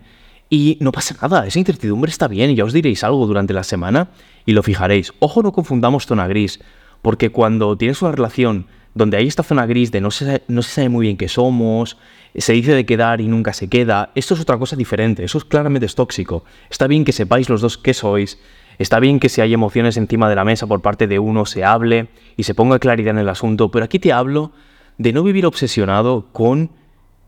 Y 0.49 0.77
no 0.81 0.91
pasa 0.91 1.15
nada, 1.21 1.47
esa 1.47 1.57
incertidumbre 1.57 2.11
está 2.11 2.27
bien 2.27 2.55
ya 2.55 2.63
os 2.63 2.73
diréis 2.73 3.03
algo 3.03 3.25
durante 3.25 3.53
la 3.53 3.63
semana 3.63 4.09
y 4.45 4.51
lo 4.51 4.61
fijaréis. 4.61 5.11
Ojo, 5.19 5.41
no 5.41 5.51
confundamos 5.51 6.05
zona 6.05 6.27
gris, 6.27 6.59
porque 7.03 7.29
cuando 7.29 7.77
tienes 7.77 8.01
una 8.01 8.13
relación 8.13 8.65
donde 8.95 9.17
hay 9.17 9.27
esta 9.27 9.43
zona 9.43 9.65
gris 9.65 9.91
de 9.91 10.01
no 10.01 10.09
se, 10.09 10.41
no 10.47 10.61
se 10.61 10.71
sabe 10.71 10.89
muy 10.89 11.05
bien 11.05 11.17
qué 11.17 11.27
somos, 11.27 11.97
se 12.33 12.53
dice 12.53 12.73
de 12.73 12.85
quedar 12.85 13.21
y 13.21 13.27
nunca 13.27 13.53
se 13.53 13.67
queda, 13.67 14.11
esto 14.15 14.33
es 14.33 14.39
otra 14.39 14.57
cosa 14.57 14.75
diferente, 14.75 15.23
eso 15.23 15.37
es 15.37 15.43
claramente 15.43 15.85
es 15.85 15.95
tóxico. 15.95 16.45
Está 16.69 16.87
bien 16.87 17.03
que 17.03 17.11
sepáis 17.11 17.49
los 17.49 17.61
dos 17.61 17.77
qué 17.77 17.93
sois, 17.93 18.39
está 18.79 18.99
bien 18.99 19.19
que 19.19 19.29
si 19.29 19.41
hay 19.41 19.53
emociones 19.53 19.97
encima 19.97 20.29
de 20.29 20.35
la 20.35 20.45
mesa 20.45 20.65
por 20.65 20.81
parte 20.81 21.05
de 21.05 21.19
uno 21.19 21.45
se 21.45 21.65
hable 21.65 22.07
y 22.37 22.43
se 22.43 22.55
ponga 22.55 22.79
claridad 22.79 23.11
en 23.11 23.19
el 23.19 23.29
asunto, 23.29 23.69
pero 23.69 23.85
aquí 23.85 23.99
te 23.99 24.13
hablo 24.13 24.53
de 24.97 25.11
no 25.11 25.23
vivir 25.23 25.45
obsesionado 25.45 26.29
con 26.31 26.71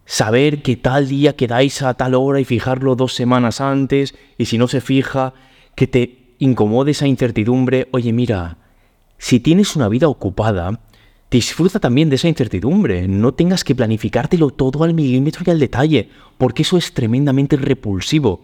saber 0.06 0.62
que 0.62 0.78
tal 0.78 1.10
día 1.10 1.36
quedáis 1.36 1.82
a 1.82 1.96
tal 1.96 2.14
hora 2.14 2.40
y 2.40 2.46
fijarlo 2.46 2.96
dos 2.96 3.14
semanas 3.14 3.60
antes 3.60 4.16
y 4.38 4.46
si 4.46 4.58
no 4.58 4.70
se 4.70 4.80
fija, 4.80 5.34
que 5.76 5.88
te 5.88 6.36
incomode 6.40 6.92
esa 6.92 7.08
incertidumbre, 7.08 7.90
oye 7.92 8.14
mira, 8.14 8.58
si 9.18 9.40
tienes 9.40 9.76
una 9.76 9.90
vida 9.90 10.08
ocupada, 10.08 10.80
Disfruta 11.36 11.80
también 11.80 12.10
de 12.10 12.16
esa 12.16 12.30
incertidumbre, 12.30 13.08
no 13.08 13.34
tengas 13.34 13.64
que 13.64 13.76
planificártelo 13.76 14.52
todo 14.52 14.84
al 14.84 14.94
milímetro 14.94 15.44
y 15.46 15.50
al 15.50 15.60
detalle, 15.60 16.10
porque 16.38 16.62
eso 16.62 16.78
es 16.78 16.94
tremendamente 16.94 17.58
repulsivo. 17.58 18.42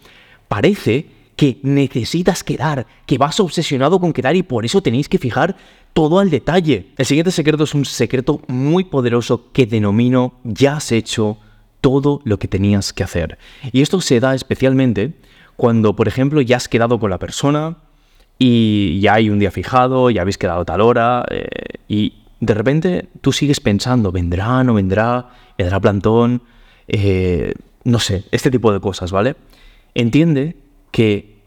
Parece 0.47 1.05
que 1.37 1.59
necesitas 1.63 2.43
quedar, 2.43 2.87
que 3.05 3.17
vas 3.17 3.39
obsesionado 3.39 3.99
con 3.99 4.13
quedar 4.13 4.35
y 4.35 4.43
por 4.43 4.65
eso 4.65 4.81
tenéis 4.81 5.07
que 5.07 5.19
fijar 5.19 5.55
todo 5.93 6.19
al 6.19 6.29
detalle. 6.29 6.87
El 6.97 7.05
siguiente 7.05 7.31
secreto 7.31 7.63
es 7.63 7.73
un 7.73 7.85
secreto 7.85 8.41
muy 8.47 8.83
poderoso 8.83 9.51
que 9.53 9.65
denomino 9.65 10.33
ya 10.43 10.75
has 10.75 10.91
hecho 10.91 11.37
todo 11.79 12.19
lo 12.25 12.39
que 12.39 12.47
tenías 12.47 12.93
que 12.93 13.03
hacer. 13.03 13.37
Y 13.71 13.81
esto 13.81 14.01
se 14.01 14.19
da 14.19 14.35
especialmente 14.35 15.13
cuando, 15.55 15.95
por 15.95 16.07
ejemplo, 16.07 16.41
ya 16.41 16.57
has 16.57 16.67
quedado 16.67 16.99
con 16.99 17.09
la 17.09 17.19
persona 17.19 17.77
y 18.43 18.99
ya 19.01 19.13
hay 19.13 19.29
un 19.29 19.37
día 19.37 19.51
fijado, 19.51 20.09
ya 20.09 20.21
habéis 20.21 20.39
quedado 20.39 20.65
tal 20.65 20.81
hora 20.81 21.23
eh, 21.29 21.45
y 21.87 22.23
de 22.39 22.55
repente 22.55 23.07
tú 23.21 23.33
sigues 23.33 23.59
pensando, 23.59 24.11
vendrá, 24.11 24.63
no 24.63 24.73
vendrá, 24.73 25.29
vendrá 25.59 25.79
plantón, 25.79 26.41
eh, 26.87 27.53
no 27.83 27.99
sé, 27.99 28.23
este 28.31 28.49
tipo 28.49 28.73
de 28.73 28.79
cosas, 28.79 29.11
¿vale? 29.11 29.35
Entiende 29.93 30.57
que 30.89 31.37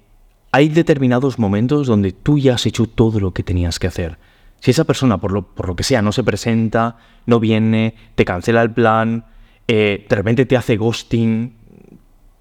hay 0.53 0.69
determinados 0.69 1.41
momentos 1.41 1.89
donde 1.89 2.13
tú 2.13 2.39
ya 2.39 2.55
has 2.55 2.65
hecho 2.65 2.87
todo 2.87 3.19
lo 3.19 3.33
que 3.33 3.43
tenías 3.43 3.81
que 3.81 3.89
hacer. 3.89 4.17
Si 4.61 4.71
esa 4.71 4.85
persona, 4.85 5.19
por 5.19 5.33
lo, 5.33 5.43
por 5.43 5.67
lo 5.67 5.75
que 5.75 5.83
sea, 5.83 6.01
no 6.01 6.13
se 6.13 6.23
presenta, 6.23 6.99
no 7.27 7.41
viene, 7.41 7.97
te 8.15 8.25
cancela 8.25 8.63
el 8.63 8.71
plan, 8.71 9.25
eh, 9.67 10.07
de 10.09 10.15
repente 10.15 10.47
te 10.47 10.57
hace 10.57 10.77
ghosting, 10.77 11.57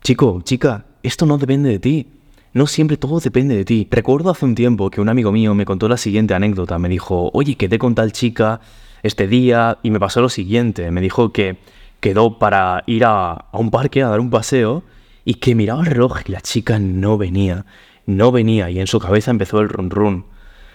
chico, 0.04 0.41
chica, 0.43 0.86
esto 1.01 1.26
no 1.26 1.39
depende 1.39 1.70
de 1.70 1.80
ti. 1.80 2.08
No 2.54 2.68
siempre 2.68 2.97
todo 2.97 3.20
depende 3.20 3.56
de 3.56 3.66
ti. 3.66 3.88
Recuerdo 3.89 4.30
hace 4.30 4.45
un 4.45 4.54
tiempo 4.54 4.91
que 4.91 5.01
un 5.01 5.10
amigo 5.10 5.32
mío 5.32 5.56
me 5.56 5.66
contó 5.66 5.89
la 5.89 5.97
siguiente 5.97 6.36
anécdota. 6.36 6.78
Me 6.78 6.88
dijo, 6.88 7.32
oye, 7.34 7.56
quedé 7.56 7.80
con 7.80 7.95
tal 7.95 8.12
chica 8.12 8.62
este 9.01 9.28
día 9.28 9.80
y 9.82 9.89
me 9.89 9.99
pasó 9.99 10.22
lo 10.22 10.30
siguiente. 10.30 10.91
Me 10.91 11.01
dijo 11.01 11.34
que 11.34 11.58
quedó 11.99 12.38
para 12.38 12.84
ir 12.86 13.06
a, 13.06 13.45
un 13.54 13.72
parque 13.72 14.04
a 14.04 14.10
dar 14.10 14.20
un 14.20 14.30
paseo 14.30 14.84
y 15.26 15.36
que 15.36 15.56
miraba 15.56 15.82
el 15.82 15.88
reloj 15.88 16.20
y 16.28 16.32
la 16.32 16.41
chica 16.41 16.78
no 16.78 17.18
venía. 17.18 17.66
No 18.06 18.32
venía 18.32 18.70
y 18.70 18.80
en 18.80 18.86
su 18.86 18.99
cabeza 18.99 19.32
empezó 19.32 19.60
el 19.60 19.70
run 19.70 19.89
run. 19.89 20.26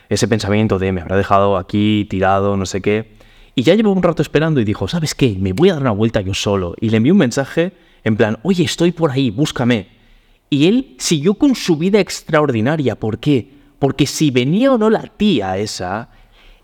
Ese 0.08 0.26
pensamiento 0.26 0.80
de 0.80 0.90
me 0.90 1.00
habrá 1.00 1.16
dejado 1.16 1.56
aquí 1.56 2.08
tirado, 2.10 2.56
no 2.56 2.66
sé 2.66 2.80
qué. 2.80 3.14
Y 3.54 3.62
ya 3.62 3.76
llevo 3.76 3.92
un 3.92 4.02
rato 4.02 4.22
esperando 4.22 4.60
y 4.60 4.64
dijo, 4.64 4.88
¿sabes 4.88 5.14
qué? 5.14 5.36
Me 5.38 5.52
voy 5.52 5.68
a 5.68 5.74
dar 5.74 5.82
una 5.82 5.92
vuelta 5.92 6.22
yo 6.22 6.34
solo. 6.34 6.74
Y 6.80 6.90
le 6.90 6.96
envié 6.96 7.12
un 7.12 7.18
mensaje 7.18 7.72
en 8.02 8.16
plan, 8.16 8.38
oye, 8.42 8.64
estoy 8.64 8.90
por 8.90 9.12
ahí, 9.12 9.30
búscame. 9.30 9.97
Y 10.50 10.66
él 10.66 10.94
siguió 10.98 11.34
con 11.34 11.54
su 11.54 11.76
vida 11.76 12.00
extraordinaria. 12.00 12.98
¿Por 12.98 13.18
qué? 13.18 13.52
Porque 13.78 14.06
si 14.06 14.30
venía 14.30 14.72
o 14.72 14.78
no 14.78 14.90
la 14.90 15.02
tía 15.02 15.58
esa, 15.58 16.10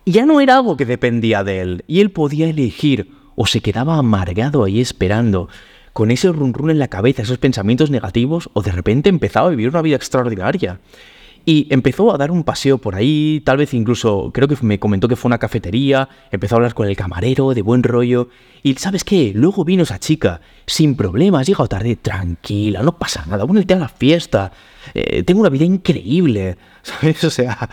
ya 0.07 0.27
no 0.27 0.41
era 0.41 0.57
algo 0.57 0.77
que 0.77 0.87
dependía 0.87 1.45
de 1.45 1.61
él. 1.61 1.85
Y 1.87 2.01
él 2.01 2.11
podía 2.11 2.49
elegir 2.49 3.11
o 3.37 3.47
se 3.47 3.61
quedaba 3.61 3.99
amargado 3.99 4.65
ahí 4.65 4.81
esperando, 4.81 5.49
con 5.93 6.11
ese 6.11 6.31
run 6.33 6.55
run 6.55 6.71
en 6.71 6.79
la 6.79 6.89
cabeza, 6.89 7.23
esos 7.23 7.39
pensamientos 7.39 7.91
negativos, 7.91 8.51
o 8.53 8.63
de 8.63 8.73
repente 8.73 9.09
empezaba 9.09 9.49
a 9.49 9.51
vivir 9.51 9.69
una 9.69 9.83
vida 9.83 9.97
extraordinaria. 9.97 10.81
Y 11.47 11.67
empezó 11.71 12.15
a 12.15 12.19
dar 12.19 12.31
un 12.31 12.43
paseo 12.43 12.79
por 12.79 12.95
ahí, 12.95 13.43
tal 13.45 13.59
vez 13.59 13.75
incluso, 13.75 14.31
creo 14.33 14.49
que 14.49 14.57
me 14.63 14.79
comentó 14.79 15.09
que 15.09 15.17
fue 15.17 15.29
una 15.29 15.39
cafetería, 15.39 16.09
empezó 16.31 16.55
a 16.55 16.57
hablar 16.57 16.75
con 16.75 16.89
el 16.89 16.97
camarero 16.97 17.53
de 17.53 17.61
buen 17.61 17.83
rollo, 17.83 18.31
y 18.63 18.75
¿sabes 18.77 19.05
qué? 19.05 19.33
Luego 19.35 19.65
vino 19.65 19.83
esa 19.83 19.99
chica, 19.99 20.41
sin 20.67 20.97
problemas, 20.97 21.47
llegado 21.47 21.69
tarde, 21.69 21.97
tranquila, 21.97 22.83
no 22.83 22.97
pasa 22.97 23.27
nada, 23.29 23.45
únete 23.45 23.75
a 23.75 23.79
la 23.79 23.89
fiesta, 23.89 24.53
eh, 24.95 25.23
tengo 25.23 25.41
una 25.41 25.51
vida 25.51 25.67
increíble, 25.67 26.57
¿sabes? 26.83 27.23
O 27.25 27.31
sea, 27.31 27.69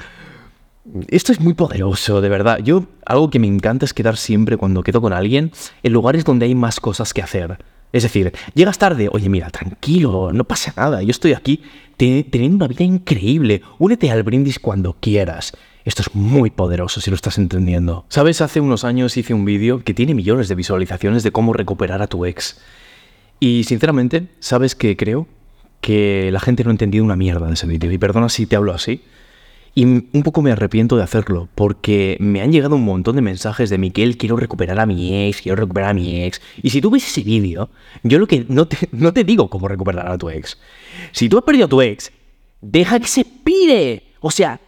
esto 1.07 1.31
es 1.31 1.39
muy 1.39 1.53
poderoso, 1.53 2.21
de 2.21 2.29
verdad. 2.29 2.59
Yo, 2.59 2.85
algo 3.05 3.29
que 3.29 3.39
me 3.39 3.47
encanta 3.47 3.85
es 3.85 3.93
quedar 3.93 4.17
siempre 4.17 4.57
cuando 4.57 4.83
quedo 4.83 5.01
con 5.01 5.13
alguien 5.13 5.51
en 5.83 5.93
lugares 5.93 6.25
donde 6.25 6.45
hay 6.45 6.55
más 6.55 6.79
cosas 6.79 7.13
que 7.13 7.21
hacer. 7.21 7.59
Es 7.93 8.03
decir, 8.03 8.33
llegas 8.53 8.77
tarde, 8.77 9.09
oye, 9.11 9.29
mira, 9.29 9.49
tranquilo, 9.49 10.31
no 10.33 10.43
pasa 10.43 10.73
nada, 10.75 11.01
yo 11.01 11.11
estoy 11.11 11.33
aquí 11.33 11.61
teniendo 11.97 12.57
una 12.57 12.67
vida 12.67 12.83
increíble, 12.83 13.61
únete 13.77 14.09
al 14.09 14.23
brindis 14.23 14.59
cuando 14.59 14.95
quieras. 14.99 15.53
Esto 15.83 16.01
es 16.03 16.15
muy 16.15 16.49
poderoso 16.51 17.01
si 17.01 17.09
lo 17.09 17.15
estás 17.15 17.37
entendiendo. 17.37 18.05
Sabes, 18.07 18.41
hace 18.41 18.59
unos 18.59 18.83
años 18.83 19.17
hice 19.17 19.33
un 19.33 19.45
vídeo 19.45 19.83
que 19.83 19.93
tiene 19.93 20.13
millones 20.13 20.47
de 20.47 20.55
visualizaciones 20.55 21.23
de 21.23 21.31
cómo 21.31 21.53
recuperar 21.53 22.01
a 22.01 22.07
tu 22.07 22.25
ex. 22.25 22.59
Y 23.39 23.63
sinceramente, 23.63 24.27
¿sabes 24.39 24.75
qué 24.75 24.95
creo? 24.95 25.27
Que 25.79 26.29
la 26.31 26.39
gente 26.39 26.63
no 26.63 26.69
ha 26.69 26.73
entendido 26.73 27.03
una 27.03 27.15
mierda 27.15 27.47
de 27.47 27.53
ese 27.53 27.65
vídeo. 27.65 27.91
Y 27.91 27.97
perdona 27.97 28.29
si 28.29 28.45
te 28.45 28.55
hablo 28.55 28.73
así, 28.73 29.03
y 29.73 29.85
un 29.85 30.23
poco 30.23 30.41
me 30.41 30.51
arrepiento 30.51 30.97
de 30.97 31.03
hacerlo, 31.03 31.47
porque 31.55 32.17
me 32.19 32.41
han 32.41 32.51
llegado 32.51 32.75
un 32.75 32.83
montón 32.83 33.15
de 33.15 33.21
mensajes 33.21 33.69
de 33.69 33.77
Miquel, 33.77 34.17
quiero 34.17 34.35
recuperar 34.35 34.79
a 34.79 34.85
mi 34.85 35.27
ex, 35.27 35.41
quiero 35.41 35.55
recuperar 35.55 35.91
a 35.91 35.93
mi 35.93 36.23
ex. 36.23 36.41
Y 36.61 36.71
si 36.71 36.81
tú 36.81 36.89
ves 36.89 37.07
ese 37.07 37.21
vídeo, 37.21 37.69
yo 38.03 38.19
lo 38.19 38.27
que 38.27 38.45
no 38.49 38.67
te, 38.67 38.77
no 38.91 39.13
te 39.13 39.23
digo 39.23 39.49
cómo 39.49 39.67
recuperar 39.67 40.07
a 40.09 40.17
tu 40.17 40.29
ex. 40.29 40.57
Si 41.13 41.29
tú 41.29 41.37
has 41.37 41.43
perdido 41.43 41.65
a 41.65 41.69
tu 41.69 41.81
ex, 41.81 42.11
deja 42.61 42.99
que 42.99 43.07
se 43.07 43.23
pide. 43.23 44.03
O 44.19 44.29
sea, 44.29 44.59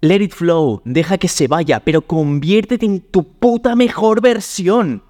let 0.00 0.20
it 0.20 0.32
flow, 0.32 0.82
deja 0.84 1.16
que 1.16 1.28
se 1.28 1.46
vaya, 1.46 1.80
pero 1.80 2.02
conviértete 2.02 2.86
en 2.86 3.00
tu 3.00 3.24
puta 3.24 3.76
mejor 3.76 4.20
versión. 4.20 5.02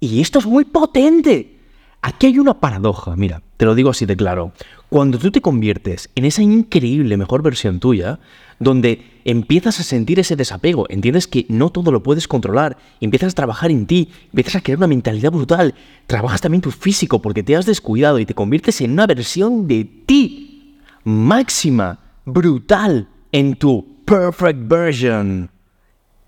Y 0.00 0.20
esto 0.20 0.40
es 0.40 0.46
muy 0.46 0.64
potente. 0.64 1.59
Aquí 2.02 2.28
hay 2.28 2.38
una 2.38 2.60
paradoja, 2.60 3.14
mira, 3.14 3.42
te 3.58 3.66
lo 3.66 3.74
digo 3.74 3.90
así 3.90 4.06
de 4.06 4.16
claro. 4.16 4.52
Cuando 4.88 5.18
tú 5.18 5.30
te 5.30 5.42
conviertes 5.42 6.08
en 6.14 6.24
esa 6.24 6.42
increíble 6.42 7.18
mejor 7.18 7.42
versión 7.42 7.78
tuya, 7.78 8.18
donde 8.58 9.20
empiezas 9.24 9.80
a 9.80 9.82
sentir 9.82 10.18
ese 10.18 10.34
desapego, 10.34 10.86
entiendes 10.88 11.26
que 11.26 11.44
no 11.50 11.70
todo 11.70 11.92
lo 11.92 12.02
puedes 12.02 12.26
controlar, 12.26 12.78
empiezas 13.00 13.32
a 13.32 13.36
trabajar 13.36 13.70
en 13.70 13.86
ti, 13.86 14.08
empiezas 14.26 14.56
a 14.56 14.60
crear 14.62 14.78
una 14.78 14.86
mentalidad 14.86 15.30
brutal, 15.30 15.74
trabajas 16.06 16.40
también 16.40 16.62
tu 16.62 16.70
físico 16.70 17.20
porque 17.20 17.42
te 17.42 17.54
has 17.54 17.66
descuidado 17.66 18.18
y 18.18 18.26
te 18.26 18.34
conviertes 18.34 18.80
en 18.80 18.92
una 18.92 19.06
versión 19.06 19.68
de 19.68 19.84
ti 19.84 20.78
máxima, 21.04 21.98
brutal, 22.24 23.08
en 23.32 23.56
tu 23.56 24.02
perfect 24.06 24.68
version. 24.68 25.50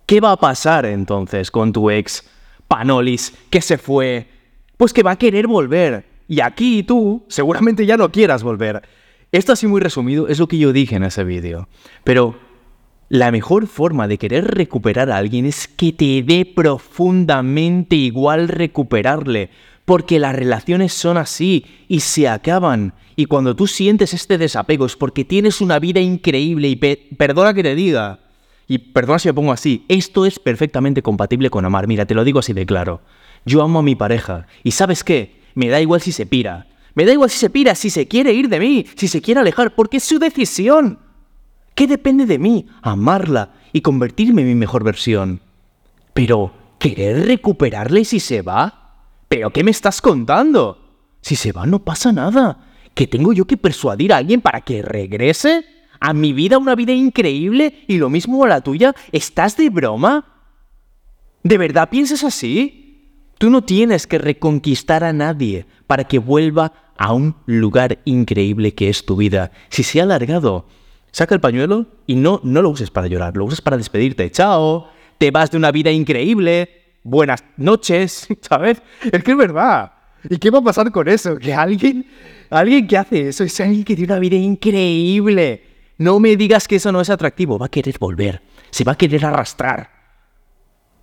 ¿Qué 0.05 0.21
va 0.21 0.33
a 0.33 0.37
pasar 0.37 0.85
entonces 0.85 1.51
con 1.51 1.73
tu 1.73 1.91
ex 1.91 2.29
Panolis 2.69 3.33
que 3.49 3.63
se 3.63 3.79
fue? 3.79 4.32
Pues 4.83 4.93
que 4.93 5.05
va 5.05 5.13
a 5.13 5.17
querer 5.17 5.47
volver. 5.47 6.05
Y 6.27 6.41
aquí 6.41 6.83
tú 6.83 7.23
seguramente 7.29 7.87
ya 7.87 7.97
no 7.97 8.11
quieras 8.11 8.43
volver. 8.43 8.83
Esto 9.31 9.53
así 9.53 9.69
muy 9.69 9.81
resumido 9.81 10.27
es 10.27 10.41
lo 10.41 10.49
que 10.49 10.59
yo 10.59 10.73
dije 10.73 10.97
en 10.97 11.05
ese 11.05 11.23
vídeo. 11.23 11.69
Pero 12.03 12.35
la 13.09 13.31
mejor 13.31 13.69
forma 13.69 14.09
de 14.09 14.19
querer 14.19 14.45
recuperar 14.45 15.09
a 15.13 15.19
alguien 15.19 15.47
es 15.47 15.69
que 15.69 15.93
te 15.93 16.25
dé 16.25 16.45
profundamente 16.45 17.95
igual 17.95 18.49
recuperarle. 18.49 19.51
Porque 19.85 20.19
las 20.19 20.35
relaciones 20.35 20.93
son 20.93 21.17
así 21.17 21.65
y 21.87 22.01
se 22.01 22.27
acaban. 22.27 22.93
Y 23.15 23.27
cuando 23.27 23.55
tú 23.55 23.69
sientes 23.69 24.13
este 24.13 24.37
desapego 24.37 24.87
es 24.87 24.97
porque 24.97 25.25
tienes 25.25 25.61
una 25.61 25.79
vida 25.79 26.01
increíble 26.01 26.67
y 26.67 26.75
perdona 26.75 27.55
que 27.55 27.63
te 27.63 27.77
diga, 27.77 28.19
y 28.67 28.79
perdona 28.79 29.21
si 29.21 29.29
me 29.29 29.35
pongo 29.35 29.53
así, 29.53 29.85
esto 29.87 30.27
es 30.27 30.41
perfectamente 30.41 31.03
compatible 31.03 31.51
con 31.51 31.65
amar. 31.65 31.87
Mira, 31.87 32.05
te 32.05 32.17
lo 32.17 32.25
digo 32.25 32.41
así 32.41 32.53
de 32.53 32.67
claro. 32.67 33.01
Yo 33.45 33.63
amo 33.63 33.81
a 33.81 33.83
mi 33.83 33.95
pareja. 33.95 34.47
¿Y 34.63 34.73
sabes 34.73 35.05
qué? 35.05 35.41
Me 35.55 35.69
da 35.69 35.81
igual 35.81 36.01
si 36.01 36.13
se 36.13 36.27
pira. 36.27 36.67
Me 36.95 37.05
da 37.05 37.13
igual 37.13 37.31
si 37.31 37.39
se 37.39 37.51
pira, 37.51 37.75
si 37.75 37.91
se 37.91 38.07
quiere 38.07 38.33
ir 38.33 38.49
de 38.49 38.61
mí, 38.61 38.87
si 38.97 39.09
se 39.09 39.23
quiere 39.23 39.41
alejar, 39.41 39.75
porque 39.75 39.97
es 39.97 40.05
su 40.05 40.19
decisión. 40.19 40.99
¿Qué 41.75 41.87
depende 41.87 42.27
de 42.27 42.39
mí? 42.39 42.67
Amarla 42.83 43.55
y 43.73 43.81
convertirme 43.81 44.43
en 44.43 44.49
mi 44.49 44.55
mejor 44.55 44.85
versión. 44.85 45.41
Pero, 46.13 46.53
¿querer 46.79 47.27
recuperarle 47.27 48.05
si 48.05 48.21
se 48.21 48.43
va? 48.43 49.07
¿Pero 49.29 49.51
qué 49.51 49.65
me 49.65 49.71
estás 49.71 50.03
contando? 50.03 50.79
Si 51.23 51.37
se 51.37 51.53
va 51.53 51.65
no 51.65 51.79
pasa 51.79 52.13
nada. 52.13 52.67
¿Que 52.95 53.07
tengo 53.07 53.33
yo 53.33 53.47
que 53.47 53.57
persuadir 53.57 54.13
a 54.13 54.19
alguien 54.19 54.43
para 54.43 54.61
que 54.61 54.83
regrese? 54.83 55.65
a 56.03 56.13
mi 56.15 56.33
vida 56.33 56.59
una 56.59 56.75
vida 56.75 56.93
increíble 56.93 57.85
y 57.87 57.99
lo 57.99 58.11
mismo 58.11 58.45
a 58.45 58.49
la 58.49 58.61
tuya? 58.61 58.95
¿Estás 59.13 59.57
de 59.57 59.71
broma? 59.71 60.27
¿De 61.45 61.57
verdad 61.59 61.89
piensas 61.89 62.25
así? 62.25 62.82
Tú 63.43 63.51
no 63.51 63.65
tienes 63.65 64.07
que 64.07 64.19
reconquistar 64.19 65.03
a 65.03 65.13
nadie 65.13 65.67
para 65.89 66.05
que 66.05 66.21
vuelva 66.21 66.93
a 66.97 67.13
un 67.13 67.35
lugar 67.47 67.99
increíble 68.05 68.73
que 68.73 68.89
es 68.89 69.05
tu 69.05 69.17
vida. 69.17 69.51
Si 69.69 69.83
se 69.83 69.99
ha 69.99 70.05
alargado, 70.05 70.69
saca 71.11 71.35
el 71.35 71.41
pañuelo 71.41 71.87
y 72.07 72.15
no, 72.15 72.41
no 72.45 72.63
lo 72.63 72.71
uses 72.71 72.93
para 72.93 73.09
llorar, 73.09 73.37
lo 73.37 73.45
uses 73.45 73.61
para 73.61 73.77
despedirte. 73.77 74.31
Chao, 74.31 74.87
te 75.19 75.33
vas 75.33 75.51
de 75.51 75.57
una 75.57 75.73
vida 75.73 75.91
increíble. 75.91 76.71
Buenas 77.03 77.43
noches, 77.57 78.29
¿sabes? 78.43 78.81
Es 79.11 79.25
que 79.25 79.33
es 79.33 79.37
verdad. 79.37 79.91
¿Y 80.31 80.39
qué 80.39 80.49
va 80.49 80.61
a 80.61 80.63
pasar 80.63 80.93
con 80.93 81.09
eso? 81.09 81.37
Que 81.37 81.53
alguien, 81.53 82.07
alguien 82.49 82.87
que 82.87 82.97
hace 82.97 83.27
eso 83.27 83.43
es 83.43 83.61
alguien 83.61 83.83
que 83.83 83.97
tiene 83.97 84.13
una 84.13 84.21
vida 84.21 84.37
increíble. 84.37 85.65
No 85.99 86.21
me 86.21 86.37
digas 86.37 86.69
que 86.69 86.77
eso 86.77 86.93
no 86.93 87.01
es 87.01 87.11
atractivo, 87.11 87.59
va 87.59 87.67
a 87.67 87.71
querer 87.71 87.99
volver, 87.99 88.41
se 88.71 88.85
va 88.85 88.93
a 88.93 88.97
querer 88.97 89.27
arrastrar. 89.27 89.91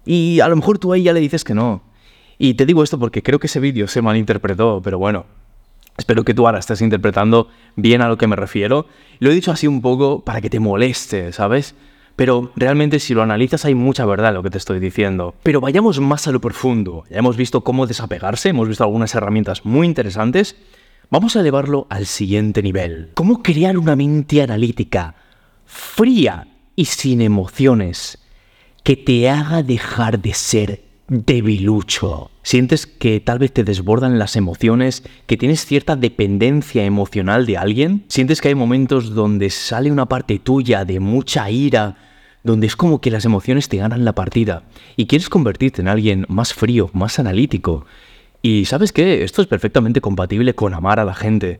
Y 0.05 0.39
a 0.39 0.47
lo 0.47 0.55
mejor 0.55 0.79
tú 0.79 0.93
ahí 0.93 1.03
ya 1.03 1.11
le 1.11 1.19
dices 1.19 1.43
que 1.43 1.53
no. 1.53 1.88
Y 2.41 2.53
te 2.53 2.65
digo 2.65 2.83
esto 2.83 2.97
porque 2.97 3.21
creo 3.21 3.37
que 3.37 3.47
ese 3.47 3.59
vídeo 3.59 3.89
se 3.89 4.01
malinterpretó, 4.01 4.81
pero 4.81 4.97
bueno, 4.97 5.25
espero 5.97 6.23
que 6.23 6.33
tú 6.33 6.47
ahora 6.47 6.59
estés 6.59 6.81
interpretando 6.81 7.49
bien 7.75 8.01
a 8.01 8.07
lo 8.07 8.17
que 8.17 8.27
me 8.27 8.37
refiero. 8.37 8.87
Lo 9.19 9.29
he 9.29 9.33
dicho 9.33 9.51
así 9.51 9.67
un 9.67 9.81
poco 9.81 10.23
para 10.23 10.39
que 10.39 10.49
te 10.49 10.61
moleste, 10.61 11.33
¿sabes? 11.33 11.75
Pero 12.15 12.53
realmente 12.55 12.99
si 12.99 13.13
lo 13.13 13.23
analizas 13.23 13.65
hay 13.65 13.75
mucha 13.75 14.05
verdad 14.05 14.29
en 14.29 14.35
lo 14.35 14.43
que 14.43 14.51
te 14.51 14.57
estoy 14.57 14.79
diciendo. 14.79 15.35
Pero 15.43 15.59
vayamos 15.59 15.99
más 15.99 16.29
a 16.29 16.31
lo 16.31 16.39
profundo. 16.39 17.03
Ya 17.09 17.17
hemos 17.17 17.35
visto 17.35 17.61
cómo 17.65 17.87
desapegarse, 17.87 18.49
hemos 18.49 18.69
visto 18.69 18.85
algunas 18.85 19.13
herramientas 19.15 19.65
muy 19.65 19.85
interesantes. 19.85 20.55
Vamos 21.09 21.35
a 21.35 21.41
elevarlo 21.41 21.87
al 21.89 22.05
siguiente 22.05 22.63
nivel. 22.63 23.11
¿Cómo 23.15 23.43
crear 23.43 23.77
una 23.77 23.97
mente 23.97 24.41
analítica, 24.41 25.15
fría 25.65 26.47
y 26.77 26.85
sin 26.85 27.21
emociones, 27.21 28.19
que 28.83 28.95
te 28.95 29.29
haga 29.29 29.61
dejar 29.61 30.21
de 30.21 30.33
ser 30.33 30.88
debilucho? 31.09 32.31
¿Sientes 32.43 32.87
que 32.87 33.19
tal 33.19 33.39
vez 33.39 33.51
te 33.51 33.63
desbordan 33.63 34.19
las 34.19 34.35
emociones, 34.35 35.03
que 35.25 35.37
tienes 35.37 35.65
cierta 35.65 35.95
dependencia 35.95 36.85
emocional 36.85 37.45
de 37.45 37.57
alguien? 37.57 38.05
¿Sientes 38.07 38.41
que 38.41 38.49
hay 38.49 38.55
momentos 38.55 39.13
donde 39.13 39.49
sale 39.49 39.91
una 39.91 40.07
parte 40.07 40.39
tuya 40.39 40.85
de 40.85 40.99
mucha 40.99 41.49
ira, 41.51 41.97
donde 42.43 42.67
es 42.67 42.75
como 42.75 43.01
que 43.01 43.11
las 43.11 43.25
emociones 43.25 43.67
te 43.67 43.77
ganan 43.77 44.05
la 44.05 44.13
partida 44.13 44.63
y 44.95 45.07
quieres 45.07 45.29
convertirte 45.29 45.81
en 45.81 45.87
alguien 45.87 46.25
más 46.29 46.53
frío, 46.53 46.89
más 46.93 47.19
analítico? 47.19 47.85
Y 48.41 48.65
sabes 48.65 48.93
qué, 48.93 49.23
esto 49.23 49.41
es 49.41 49.47
perfectamente 49.47 49.99
compatible 49.99 50.55
con 50.55 50.73
amar 50.73 50.99
a 50.99 51.05
la 51.05 51.13
gente. 51.13 51.59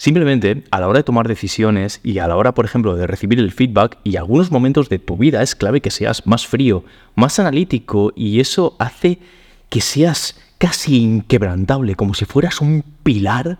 Simplemente, 0.00 0.64
a 0.70 0.80
la 0.80 0.88
hora 0.88 1.00
de 1.00 1.04
tomar 1.04 1.28
decisiones 1.28 2.00
y 2.02 2.20
a 2.20 2.26
la 2.26 2.34
hora, 2.34 2.54
por 2.54 2.64
ejemplo, 2.64 2.96
de 2.96 3.06
recibir 3.06 3.38
el 3.38 3.52
feedback 3.52 3.98
y 4.02 4.16
algunos 4.16 4.50
momentos 4.50 4.88
de 4.88 4.98
tu 4.98 5.18
vida 5.18 5.42
es 5.42 5.54
clave 5.54 5.82
que 5.82 5.90
seas 5.90 6.26
más 6.26 6.46
frío, 6.46 6.84
más 7.16 7.38
analítico 7.38 8.10
y 8.16 8.40
eso 8.40 8.76
hace 8.78 9.18
que 9.68 9.82
seas 9.82 10.40
casi 10.56 11.02
inquebrantable, 11.02 11.96
como 11.96 12.14
si 12.14 12.24
fueras 12.24 12.62
un 12.62 12.82
pilar 13.02 13.58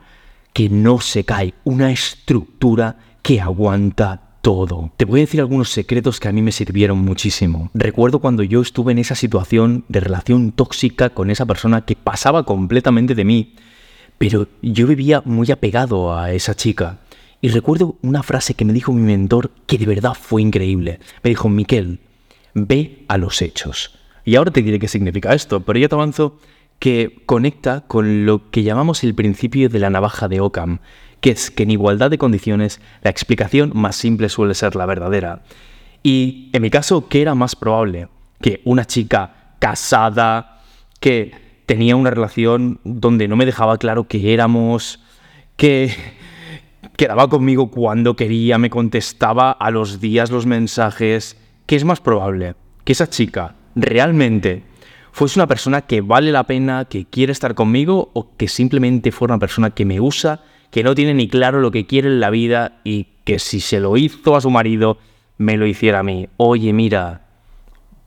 que 0.54 0.70
no 0.70 0.98
se 1.02 1.24
cae, 1.24 1.52
una 1.64 1.90
estructura 1.90 2.96
que 3.20 3.42
aguanta 3.42 4.22
todo. 4.40 4.92
Te 4.96 5.04
voy 5.04 5.20
a 5.20 5.24
decir 5.24 5.40
algunos 5.40 5.68
secretos 5.68 6.20
que 6.20 6.28
a 6.28 6.32
mí 6.32 6.40
me 6.40 6.52
sirvieron 6.52 7.00
muchísimo. 7.00 7.70
Recuerdo 7.74 8.20
cuando 8.20 8.42
yo 8.42 8.62
estuve 8.62 8.92
en 8.92 8.98
esa 8.98 9.14
situación 9.14 9.84
de 9.88 10.00
relación 10.00 10.52
tóxica 10.52 11.10
con 11.10 11.30
esa 11.30 11.44
persona 11.44 11.84
que 11.84 11.96
pasaba 11.96 12.46
completamente 12.46 13.14
de 13.14 13.26
mí, 13.26 13.52
pero 14.20 14.48
yo 14.60 14.86
vivía 14.86 15.22
muy 15.24 15.50
apegado 15.50 16.14
a 16.14 16.30
esa 16.30 16.54
chica. 16.54 16.98
Y 17.40 17.48
recuerdo 17.48 17.96
una 18.02 18.22
frase 18.22 18.52
que 18.52 18.66
me 18.66 18.74
dijo 18.74 18.92
mi 18.92 19.00
mentor 19.00 19.50
que 19.66 19.78
de 19.78 19.86
verdad 19.86 20.12
fue 20.12 20.42
increíble. 20.42 21.00
Me 21.22 21.30
dijo, 21.30 21.48
Miquel, 21.48 22.00
ve 22.52 23.06
a 23.08 23.16
los 23.16 23.40
hechos. 23.40 23.98
Y 24.26 24.36
ahora 24.36 24.50
te 24.50 24.60
diré 24.60 24.78
qué 24.78 24.88
significa 24.88 25.32
esto, 25.32 25.60
pero 25.60 25.78
ya 25.78 25.88
te 25.88 25.94
avanzo 25.94 26.38
que 26.78 27.22
conecta 27.24 27.86
con 27.86 28.26
lo 28.26 28.50
que 28.50 28.62
llamamos 28.62 29.02
el 29.04 29.14
principio 29.14 29.70
de 29.70 29.78
la 29.78 29.88
navaja 29.88 30.28
de 30.28 30.42
Ockham, 30.42 30.80
que 31.22 31.30
es 31.30 31.50
que 31.50 31.62
en 31.62 31.70
igualdad 31.70 32.10
de 32.10 32.18
condiciones 32.18 32.82
la 33.00 33.10
explicación 33.10 33.72
más 33.74 33.96
simple 33.96 34.28
suele 34.28 34.52
ser 34.52 34.76
la 34.76 34.84
verdadera. 34.84 35.44
Y 36.02 36.50
en 36.52 36.60
mi 36.60 36.68
caso, 36.68 37.08
¿qué 37.08 37.22
era 37.22 37.34
más 37.34 37.56
probable? 37.56 38.08
Que 38.42 38.60
una 38.66 38.84
chica 38.84 39.54
casada, 39.58 40.60
que 41.00 41.32
tenía 41.70 41.94
una 41.94 42.10
relación 42.10 42.80
donde 42.82 43.28
no 43.28 43.36
me 43.36 43.46
dejaba 43.46 43.78
claro 43.78 44.08
que 44.08 44.34
éramos, 44.34 44.98
que 45.54 45.94
quedaba 46.96 47.28
conmigo 47.28 47.70
cuando 47.70 48.16
quería, 48.16 48.58
me 48.58 48.70
contestaba 48.70 49.52
a 49.52 49.70
los 49.70 50.00
días 50.00 50.32
los 50.32 50.46
mensajes. 50.46 51.36
¿Qué 51.66 51.76
es 51.76 51.84
más 51.84 52.00
probable? 52.00 52.56
Que 52.82 52.90
esa 52.90 53.08
chica 53.08 53.54
realmente 53.76 54.64
fuese 55.12 55.38
una 55.38 55.46
persona 55.46 55.82
que 55.82 56.00
vale 56.00 56.32
la 56.32 56.42
pena, 56.42 56.86
que 56.86 57.04
quiere 57.04 57.30
estar 57.30 57.54
conmigo, 57.54 58.10
o 58.14 58.36
que 58.36 58.48
simplemente 58.48 59.12
fuera 59.12 59.34
una 59.34 59.40
persona 59.40 59.70
que 59.70 59.84
me 59.84 60.00
usa 60.00 60.42
que 60.72 60.82
no 60.82 60.96
tiene 60.96 61.14
ni 61.14 61.28
claro 61.28 61.60
lo 61.60 61.70
que 61.70 61.86
quiere 61.86 62.08
en 62.08 62.18
la 62.18 62.30
vida 62.30 62.80
y 62.82 63.10
que 63.22 63.38
si 63.38 63.60
se 63.60 63.78
lo 63.78 63.96
hizo 63.96 64.34
a 64.34 64.40
su 64.40 64.50
marido, 64.50 64.98
me 65.38 65.56
lo 65.56 65.68
hiciera 65.68 66.00
a 66.00 66.02
mí. 66.02 66.28
Oye, 66.36 66.72
mira, 66.72 67.28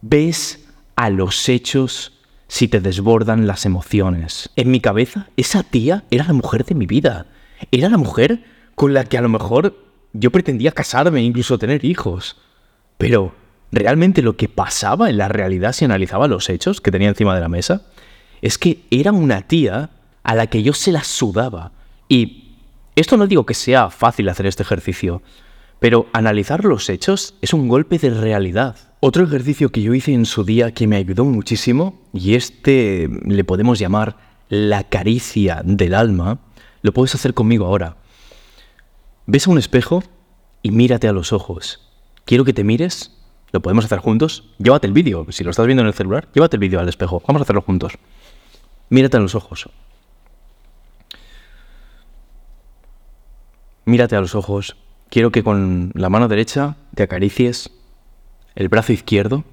ves 0.01 0.68
a 0.97 1.09
los 1.09 1.47
hechos 1.47 2.14
si 2.48 2.68
te 2.68 2.82
desbordan 2.82 3.48
las 3.48 3.66
emociones. 3.66 4.50
En 4.56 4.72
mi 4.72 4.80
cabeza, 4.80 5.28
esa 5.38 5.64
tía 5.64 6.04
era 6.12 6.26
la 6.26 6.34
mujer 6.34 6.66
de 6.66 6.76
mi 6.76 6.86
vida. 6.86 7.26
Era 7.72 7.89
la 7.89 7.98
mujer 7.98 8.44
con 8.76 8.94
la 8.94 9.06
que 9.06 9.18
a 9.18 9.22
lo 9.22 9.30
mejor 9.30 9.78
yo 10.14 10.32
pretendía 10.32 10.72
casarme 10.72 11.20
e 11.20 11.24
incluso 11.24 11.58
tener 11.58 11.86
hijos. 11.86 12.38
Pero, 12.98 13.34
¿realmente 13.72 14.22
lo 14.22 14.38
que 14.38 14.50
pasaba 14.50 15.10
en 15.10 15.18
la 15.18 15.28
realidad 15.28 15.74
si 15.74 15.86
analizaba 15.86 16.28
los 16.28 16.50
hechos 16.50 16.82
que 16.82 16.91
tenía 16.91 17.10
encima 17.10 17.36
de 17.36 17.41
la 17.41 17.50
mesa? 17.50 17.84
Es 18.41 18.58
que 18.58 18.84
era 18.91 19.12
una 19.12 19.41
tía 19.41 19.89
a 20.24 20.36
la 20.36 20.48
que 20.48 20.64
yo 20.64 20.74
se 20.74 20.91
la 20.91 21.04
sudaba. 21.04 21.72
Y 22.08 22.58
esto 22.96 23.18
no 23.18 23.28
digo 23.28 23.46
que 23.46 23.54
sea 23.56 23.89
fácil 23.89 24.30
hacer 24.30 24.46
este 24.46 24.64
ejercicio, 24.64 25.22
pero 25.80 26.08
analizar 26.14 26.64
los 26.64 26.89
hechos 26.89 27.36
es 27.41 27.54
un 27.54 27.68
golpe 27.68 27.98
de 27.98 28.12
realidad. 28.12 28.93
Otro 29.06 29.26
ejercicio 29.26 29.70
que 29.70 29.82
yo 29.82 29.93
hice 29.93 30.14
en 30.14 30.26
su 30.26 30.45
día 30.45 30.74
que 30.74 30.88
me 30.88 30.95
ayudó 30.95 31.26
muchísimo, 31.26 31.99
y 32.14 32.36
este 32.36 33.10
le 33.26 33.43
podemos 33.43 33.78
llamar 33.78 34.16
la 34.47 34.86
caricia 34.86 35.62
del 35.66 35.93
alma, 35.93 36.39
lo 36.84 36.93
puedes 36.93 37.14
hacer 37.14 37.34
conmigo 37.34 37.66
ahora. 37.66 37.97
Ves 39.26 39.45
a 39.45 39.51
un 39.51 39.58
espejo 39.58 40.06
y 40.62 40.72
mírate 40.72 41.10
a 41.10 41.12
los 41.12 41.34
ojos. 41.34 41.86
Quiero 42.24 42.45
que 42.45 42.54
te 42.54 42.64
mires, 42.64 43.14
lo 43.51 43.62
podemos 43.62 43.84
hacer 43.84 43.99
juntos. 43.99 44.54
Llévate 44.58 44.88
el 44.88 44.93
vídeo, 44.93 45.28
si 45.32 45.43
lo 45.43 45.49
estás 45.49 45.66
viendo 45.66 45.82
en 45.82 45.88
el 45.88 45.93
celular, 45.93 46.30
llévate 46.34 46.56
el 46.56 46.62
vídeo 46.62 46.80
al 46.80 46.88
espejo. 46.88 47.22
Vamos 47.28 47.41
a 47.41 47.43
hacerlo 47.43 47.62
juntos. 47.62 47.97
Mírate 48.88 49.18
a 49.18 49.20
los 49.20 49.36
ojos. 49.36 49.70
Mírate 53.84 54.16
a 54.16 54.22
los 54.22 54.34
ojos. 54.34 54.78
Quiero 55.10 55.30
que 55.34 55.43
con 55.43 55.91
la 55.93 56.08
mano 56.08 56.30
derecha 56.30 56.78
te 56.95 57.04
acaricies 57.04 57.70
el 58.56 58.70
brazo 58.70 58.93
izquierdo. 58.93 59.43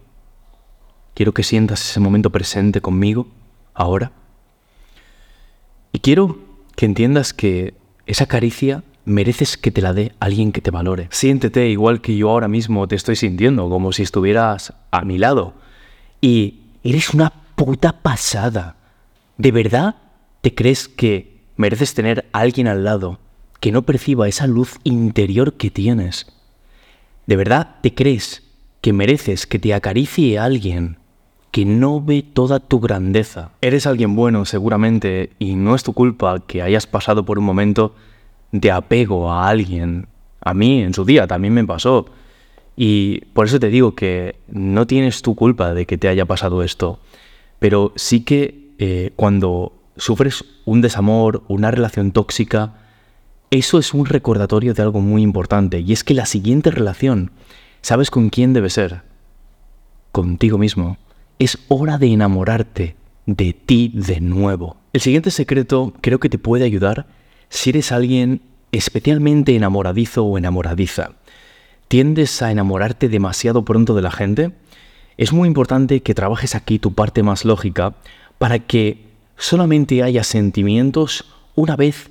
Quiero 1.15 1.33
que 1.33 1.43
sientas 1.43 1.83
ese 1.83 2.01
momento 2.01 2.31
presente 2.31 2.81
conmigo, 2.81 3.27
ahora. 3.75 4.13
Y 5.93 6.01
quiero 6.01 6.39
que 6.77 6.87
entiendas 6.87 7.35
que 7.35 7.75
esa 8.07 8.27
caricia 8.27 8.85
mereces 9.05 9.57
que 9.57 9.71
te 9.71 9.83
la 9.83 9.93
dé 9.93 10.13
alguien 10.21 10.53
que 10.53 10.61
te 10.61 10.71
valore. 10.71 11.09
Siéntete 11.11 11.69
igual 11.69 12.01
que 12.01 12.17
yo 12.17 12.31
ahora 12.31 12.49
mismo 12.49 12.87
te 12.87 12.95
estoy 12.95 13.17
sintiendo, 13.17 13.69
como 13.69 13.93
si 13.93 14.03
estuvieras 14.03 14.75
a 14.91 15.03
mi 15.03 15.19
lado. 15.19 15.55
Y 16.21 16.61
eres 16.85 17.11
una 17.11 17.33
puta 17.57 18.01
pasada. 18.03 18.77
¿De 19.37 19.53
verdad 19.53 19.97
te 20.43 20.55
crees 20.55 20.89
que 20.89 21.41
mereces 21.57 21.95
tener 21.95 22.29
a 22.33 22.41
alguien 22.41 22.69
al 22.69 22.85
lado 22.85 23.19
que 23.59 23.73
no 23.73 23.83
perciba 23.83 24.29
esa 24.29 24.47
luz 24.47 24.79
interior 24.85 25.55
que 25.55 25.71
tienes? 25.71 26.27
¿De 27.27 27.37
verdad 27.37 27.77
te 27.83 27.95
crees 27.95 28.50
que 28.81 28.93
mereces 28.93 29.47
que 29.47 29.59
te 29.59 29.75
acaricie 29.75 30.39
alguien 30.39 30.99
que 31.51 31.65
no 31.65 32.01
ve 32.01 32.23
toda 32.23 32.61
tu 32.61 32.81
grandeza? 32.81 33.51
Eres 33.61 33.87
alguien 33.87 34.15
bueno 34.15 34.45
seguramente 34.45 35.31
y 35.39 35.55
no 35.55 35.75
es 35.75 35.83
tu 35.83 35.93
culpa 35.93 36.41
que 36.41 36.63
hayas 36.63 36.87
pasado 36.87 37.25
por 37.25 37.39
un 37.39 37.45
momento 37.45 37.95
de 38.53 38.71
apego 38.71 39.31
a 39.31 39.49
alguien. 39.49 40.07
A 40.41 40.55
mí 40.55 40.83
en 40.83 40.95
su 40.95 41.05
día 41.05 41.27
también 41.27 41.55
me 41.55 41.65
pasó. 41.65 42.07
Y 42.77 43.21
por 43.33 43.47
eso 43.47 43.61
te 43.61 43.69
digo 43.69 43.95
que 43.95 44.37
no 44.49 44.87
tienes 44.87 45.23
tu 45.23 45.35
culpa 45.35 45.75
de 45.75 45.87
que 45.87 45.99
te 45.99 46.09
haya 46.09 46.25
pasado 46.25 46.63
esto. 46.63 47.01
Pero 47.59 47.93
sí 47.97 48.21
que 48.21 48.71
eh, 48.79 49.13
cuando 49.17 49.75
sufres 49.97 50.45
un 50.65 50.81
desamor, 50.81 51.43
una 51.49 51.71
relación 51.71 52.13
tóxica, 52.13 52.75
eso 53.51 53.79
es 53.79 53.93
un 53.93 54.07
recordatorio 54.07 54.73
de 54.73 54.83
algo 54.83 55.01
muy 55.01 55.23
importante. 55.23 55.81
Y 55.81 55.93
es 55.93 56.05
que 56.05 56.15
la 56.15 56.25
siguiente 56.25 56.71
relación, 56.71 57.33
¿sabes 57.83 58.11
con 58.11 58.31
quién 58.31 58.53
debe 58.53 58.71
ser? 58.71 59.03
Contigo 60.13 60.59
mismo. 60.59 60.99
Es 61.39 61.59
hora 61.69 61.99
de 61.99 62.09
enamorarte 62.13 62.97
de 63.27 63.53
ti 63.53 63.93
de 63.95 64.21
nuevo. 64.21 64.77
El 64.93 65.01
siguiente 65.01 65.31
secreto 65.31 65.95
creo 66.01 66.19
que 66.19 66.29
te 66.29 66.39
puede 66.39 66.65
ayudar 66.65 67.07
si 67.49 67.71
eres 67.71 67.93
alguien 67.93 68.43
especialmente 68.73 69.55
enamoradizo 69.55 70.25
o 70.25 70.39
enamoradiza. 70.39 71.13
¿Tiendes 71.89 72.43
a 72.43 72.51
enamorarte 72.51 73.09
demasiado 73.09 73.65
pronto 73.65 73.95
de 73.95 74.03
la 74.03 74.11
gente? 74.11 74.53
Es 75.17 75.33
muy 75.33 75.49
importante 75.49 76.03
que 76.03 76.15
trabajes 76.15 76.55
aquí 76.55 76.79
tu 76.79 76.95
parte 76.95 77.23
más 77.23 77.45
lógica 77.45 77.95
para 78.39 78.59
que 78.59 79.07
solamente 79.37 80.03
haya 80.03 80.23
sentimientos 80.25 81.25
una 81.55 81.77
vez 81.77 82.11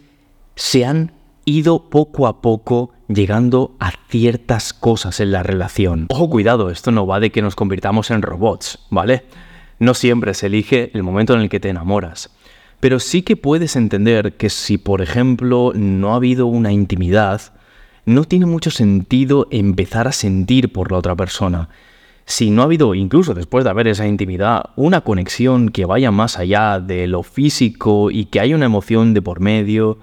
se 0.55 0.86
han 0.86 1.11
ido 1.45 1.89
poco 1.89 2.28
a 2.28 2.41
poco 2.41 2.91
llegando 3.10 3.76
a 3.80 3.91
ciertas 4.07 4.72
cosas 4.72 5.20
en 5.20 5.32
la 5.32 5.43
relación. 5.43 6.05
Ojo, 6.10 6.30
cuidado, 6.30 6.70
esto 6.70 6.91
no 6.91 7.07
va 7.07 7.20
de 7.20 7.32
que 7.32 7.41
nos 7.41 7.55
convirtamos 7.55 8.12
en 8.12 8.22
robots, 8.22 8.80
¿vale? 8.89 9.24
No 9.80 9.93
siempre 9.93 10.34
se 10.34 10.45
elige 10.45 10.91
el 10.93 11.03
momento 11.03 11.34
en 11.34 11.41
el 11.41 11.49
que 11.49 11.60
te 11.60 11.70
enamoras. 11.70 12.30
Pero 12.80 12.99
sí 12.99 13.24
que 13.24 13.36
puedes 13.36 13.76
entender 13.76 14.34
que 14.38 14.49
si, 14.49 14.78
por 14.78 15.01
ejemplo, 15.01 15.74
no 15.76 16.14
ha 16.14 16.18
habido 16.18 16.45
una 16.45 16.72
intimidad, 16.72 17.41
no 18.05 18.24
tiene 18.24 18.45
mucho 18.45 18.72
sentido 18.72 19.47
empezar 19.51 20.07
a 20.07 20.14
sentir 20.14 20.72
por 20.72 20.91
la 20.91 20.99
otra 20.99 21.16
persona. 21.16 21.70
Si 22.26 22.51
no 22.51 22.62
ha 22.62 22.66
habido, 22.66 22.93
incluso 22.93 23.34
después 23.34 23.64
de 23.64 23.72
haber 23.72 23.88
esa 23.88 24.07
intimidad, 24.07 24.70
una 24.76 25.01
conexión 25.01 25.70
que 25.70 25.86
vaya 25.86 26.12
más 26.12 26.38
allá 26.38 26.80
de 26.80 27.07
lo 27.07 27.24
físico 27.24 28.12
y 28.12 28.26
que 28.26 28.39
haya 28.39 28.55
una 28.55 28.68
emoción 28.68 29.16
de 29.16 29.24
por 29.24 29.39
medio, 29.39 29.97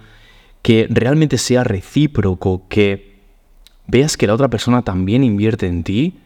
que 0.66 0.88
realmente 0.90 1.38
sea 1.38 1.62
recíproco, 1.62 2.66
que 2.68 3.20
veas 3.86 4.16
que 4.16 4.26
la 4.26 4.34
otra 4.34 4.48
persona 4.48 4.82
también 4.82 5.22
invierte 5.22 5.68
en 5.68 5.84
ti, 5.84 6.18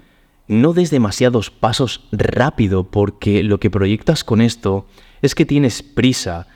no 0.49 0.72
des 0.72 0.88
demasiados 0.88 1.51
pasos 1.51 2.09
rápido 2.11 2.84
porque 2.84 3.43
lo 3.43 3.61
que 3.61 3.68
proyectas 3.68 4.24
con 4.24 4.41
esto 4.41 4.86
es 5.20 5.34
que 5.34 5.45
tienes 5.45 5.82
prisa 5.82 6.47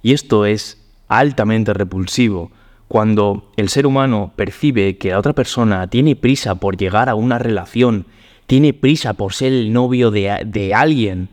y 0.00 0.14
esto 0.14 0.46
es 0.46 0.90
altamente 1.06 1.74
repulsivo. 1.74 2.50
Cuando 2.88 3.52
el 3.58 3.68
ser 3.68 3.86
humano 3.86 4.32
percibe 4.36 4.96
que 4.96 5.10
la 5.10 5.18
otra 5.18 5.34
persona 5.34 5.86
tiene 5.88 6.16
prisa 6.16 6.54
por 6.54 6.78
llegar 6.78 7.10
a 7.10 7.14
una 7.14 7.38
relación, 7.38 8.06
tiene 8.46 8.72
prisa 8.72 9.12
por 9.12 9.34
ser 9.34 9.52
el 9.52 9.70
novio 9.70 10.10
de, 10.10 10.72
alguien, 10.74 11.28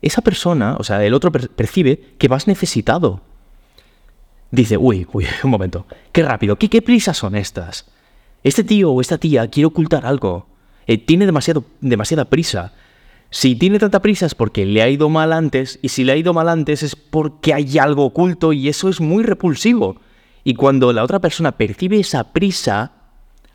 esa 0.00 0.22
persona, 0.22 0.76
o 0.78 0.82
sea, 0.82 1.04
el 1.04 1.12
otro 1.12 1.30
percibe 1.30 2.14
que 2.16 2.28
vas 2.28 2.46
necesitado. 2.46 3.25
Dice, 4.50 4.76
uy, 4.76 5.06
uy, 5.12 5.26
un 5.44 5.50
momento, 5.50 5.86
qué 6.12 6.22
rápido, 6.22 6.56
qué, 6.56 6.68
qué 6.68 6.82
prisas 6.82 7.16
son 7.16 7.34
estas. 7.34 7.86
Este 8.42 8.64
tío 8.64 8.92
o 8.92 9.00
esta 9.00 9.18
tía 9.18 9.48
quiere 9.48 9.66
ocultar 9.66 10.06
algo. 10.06 10.46
Eh, 10.86 10.98
tiene 10.98 11.26
demasiado, 11.26 11.64
demasiada 11.80 12.26
prisa. 12.26 12.72
Si 13.30 13.56
tiene 13.56 13.78
tanta 13.78 14.00
prisa 14.00 14.26
es 14.26 14.34
porque 14.34 14.64
le 14.64 14.82
ha 14.82 14.88
ido 14.88 15.08
mal 15.08 15.32
antes, 15.32 15.78
y 15.82 15.88
si 15.88 16.04
le 16.04 16.12
ha 16.12 16.16
ido 16.16 16.32
mal 16.32 16.48
antes 16.48 16.82
es 16.82 16.94
porque 16.94 17.52
hay 17.52 17.78
algo 17.78 18.04
oculto 18.04 18.52
y 18.52 18.68
eso 18.68 18.88
es 18.88 19.00
muy 19.00 19.24
repulsivo. 19.24 19.96
Y 20.44 20.54
cuando 20.54 20.92
la 20.92 21.02
otra 21.02 21.18
persona 21.18 21.52
percibe 21.52 21.98
esa 21.98 22.32
prisa, 22.32 22.92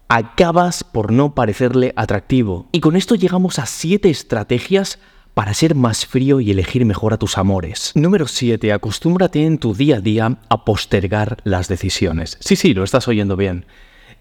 acabas 0.10 0.84
por 0.84 1.14
no 1.14 1.34
parecerle 1.34 1.94
atractivo. 1.96 2.68
Y 2.74 2.82
con 2.82 2.98
esto 2.98 3.16
llegamos 3.16 3.60
a 3.60 3.66
siete 3.66 4.10
estrategias 4.10 5.00
para 5.34 5.53
ser 5.53 5.75
más 5.75 6.05
frío 6.05 6.39
y 6.39 6.51
elegir 6.51 6.86
mejor 6.86 7.13
a 7.13 7.17
tus 7.17 7.38
amores. 7.38 7.91
Número 7.95 8.27
7. 8.27 8.73
Acostúmbrate 8.73 9.45
en 9.45 9.57
tu 9.57 9.73
día 9.73 9.97
a 9.97 10.01
día 10.01 10.38
a 10.49 10.65
postergar 10.65 11.38
las 11.43 11.67
decisiones. 11.67 12.38
Sí, 12.39 12.55
sí, 12.55 12.73
lo 12.73 12.84
estás 12.84 13.07
oyendo 13.07 13.36
bien. 13.36 13.65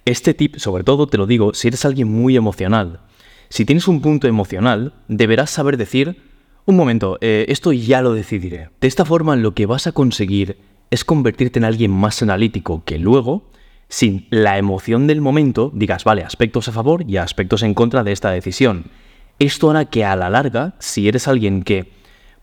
Este 0.04 0.34
tip, 0.34 0.56
sobre 0.56 0.84
todo, 0.84 1.06
te 1.06 1.18
lo 1.18 1.26
digo 1.26 1.54
si 1.54 1.68
eres 1.68 1.84
alguien 1.84 2.08
muy 2.08 2.36
emocional. 2.36 3.00
Si 3.48 3.64
tienes 3.64 3.88
un 3.88 4.00
punto 4.00 4.28
emocional, 4.28 4.94
deberás 5.08 5.50
saber 5.50 5.76
decir, 5.76 6.22
un 6.66 6.76
momento, 6.76 7.18
eh, 7.20 7.46
esto 7.48 7.72
ya 7.72 8.00
lo 8.00 8.12
decidiré. 8.12 8.70
De 8.80 8.86
esta 8.86 9.04
forma 9.04 9.34
lo 9.34 9.54
que 9.54 9.66
vas 9.66 9.86
a 9.88 9.92
conseguir 9.92 10.58
es 10.90 11.04
convertirte 11.04 11.58
en 11.58 11.64
alguien 11.64 11.90
más 11.90 12.22
analítico 12.22 12.84
que 12.84 12.98
luego, 12.98 13.50
sin 13.88 14.26
la 14.30 14.56
emoción 14.58 15.08
del 15.08 15.20
momento, 15.20 15.72
digas, 15.74 16.04
vale, 16.04 16.22
aspectos 16.22 16.68
a 16.68 16.72
favor 16.72 17.04
y 17.08 17.16
aspectos 17.16 17.64
en 17.64 17.74
contra 17.74 18.04
de 18.04 18.12
esta 18.12 18.30
decisión. 18.30 18.84
Esto 19.40 19.70
hará 19.70 19.86
que 19.86 20.04
a 20.04 20.16
la 20.16 20.28
larga, 20.28 20.74
si 20.80 21.08
eres 21.08 21.26
alguien 21.26 21.62
que 21.62 21.90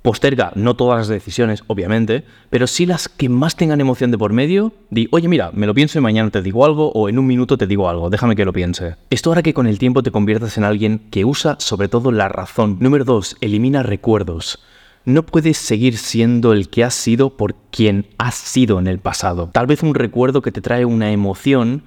posterga 0.02 0.52
no 0.56 0.76
todas 0.76 0.98
las 0.98 1.08
decisiones, 1.08 1.64
obviamente, 1.68 2.24
pero 2.50 2.66
sí 2.66 2.88
las 2.88 3.08
que 3.08 3.30
más 3.30 3.56
tengan 3.56 3.80
emoción 3.80 4.10
de 4.10 4.18
por 4.18 4.34
medio, 4.34 4.74
di, 4.90 5.08
oye, 5.12 5.28
mira, 5.28 5.52
me 5.54 5.68
lo 5.68 5.76
pienso 5.76 6.00
y 6.00 6.02
mañana 6.02 6.32
te 6.32 6.42
digo 6.42 6.66
algo 6.66 6.92
o 6.94 7.08
en 7.08 7.20
un 7.20 7.28
minuto 7.28 7.56
te 7.56 7.68
digo 7.68 7.88
algo, 7.88 8.10
déjame 8.10 8.36
que 8.36 8.46
lo 8.46 8.52
piense. 8.52 8.96
Esto 9.12 9.32
hará 9.32 9.44
que 9.44 9.54
con 9.54 9.68
el 9.68 9.78
tiempo 9.78 10.02
te 10.02 10.10
conviertas 10.10 10.58
en 10.58 10.64
alguien 10.64 10.98
que 11.12 11.24
usa 11.24 11.58
sobre 11.60 11.88
todo 11.88 12.12
la 12.12 12.30
razón. 12.30 12.78
Número 12.80 13.06
2. 13.06 13.38
Elimina 13.42 13.84
recuerdos. 13.84 14.64
No 15.06 15.22
puedes 15.22 15.58
seguir 15.60 16.00
siendo 16.00 16.52
el 16.52 16.68
que 16.68 16.84
has 16.84 16.96
sido 16.96 17.38
por 17.38 17.54
quien 17.70 18.08
has 18.18 18.34
sido 18.34 18.80
en 18.80 18.88
el 18.88 18.98
pasado. 18.98 19.52
Tal 19.54 19.68
vez 19.68 19.84
un 19.84 19.94
recuerdo 19.94 20.42
que 20.42 20.52
te 20.52 20.62
trae 20.62 20.84
una 20.84 21.12
emoción 21.12 21.84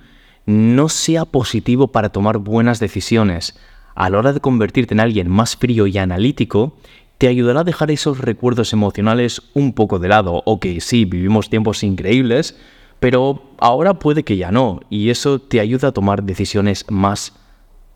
no 0.46 0.88
sea 0.88 1.24
positivo 1.24 1.88
para 1.88 2.10
tomar 2.10 2.38
buenas 2.38 2.78
decisiones. 2.78 3.56
A 4.00 4.08
la 4.08 4.16
hora 4.16 4.32
de 4.32 4.40
convertirte 4.40 4.94
en 4.94 5.00
alguien 5.00 5.28
más 5.28 5.56
frío 5.56 5.86
y 5.86 5.98
analítico, 5.98 6.74
te 7.18 7.28
ayudará 7.28 7.60
a 7.60 7.64
dejar 7.64 7.90
esos 7.90 8.16
recuerdos 8.16 8.72
emocionales 8.72 9.42
un 9.52 9.74
poco 9.74 9.98
de 9.98 10.08
lado. 10.08 10.42
Ok, 10.46 10.64
sí, 10.78 11.04
vivimos 11.04 11.50
tiempos 11.50 11.82
increíbles, 11.82 12.58
pero 12.98 13.50
ahora 13.58 13.98
puede 13.98 14.22
que 14.22 14.38
ya 14.38 14.52
no, 14.52 14.80
y 14.88 15.10
eso 15.10 15.38
te 15.38 15.60
ayuda 15.60 15.88
a 15.88 15.92
tomar 15.92 16.22
decisiones 16.22 16.86
más 16.88 17.34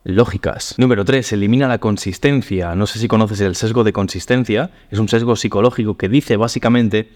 lógicas. 0.04 0.74
Número 0.76 1.06
3. 1.06 1.32
Elimina 1.32 1.68
la 1.68 1.78
consistencia. 1.78 2.74
No 2.74 2.86
sé 2.86 2.98
si 2.98 3.08
conoces 3.08 3.40
el 3.40 3.56
sesgo 3.56 3.82
de 3.82 3.94
consistencia. 3.94 4.72
Es 4.90 4.98
un 4.98 5.08
sesgo 5.08 5.36
psicológico 5.36 5.96
que 5.96 6.10
dice 6.10 6.36
básicamente 6.36 7.08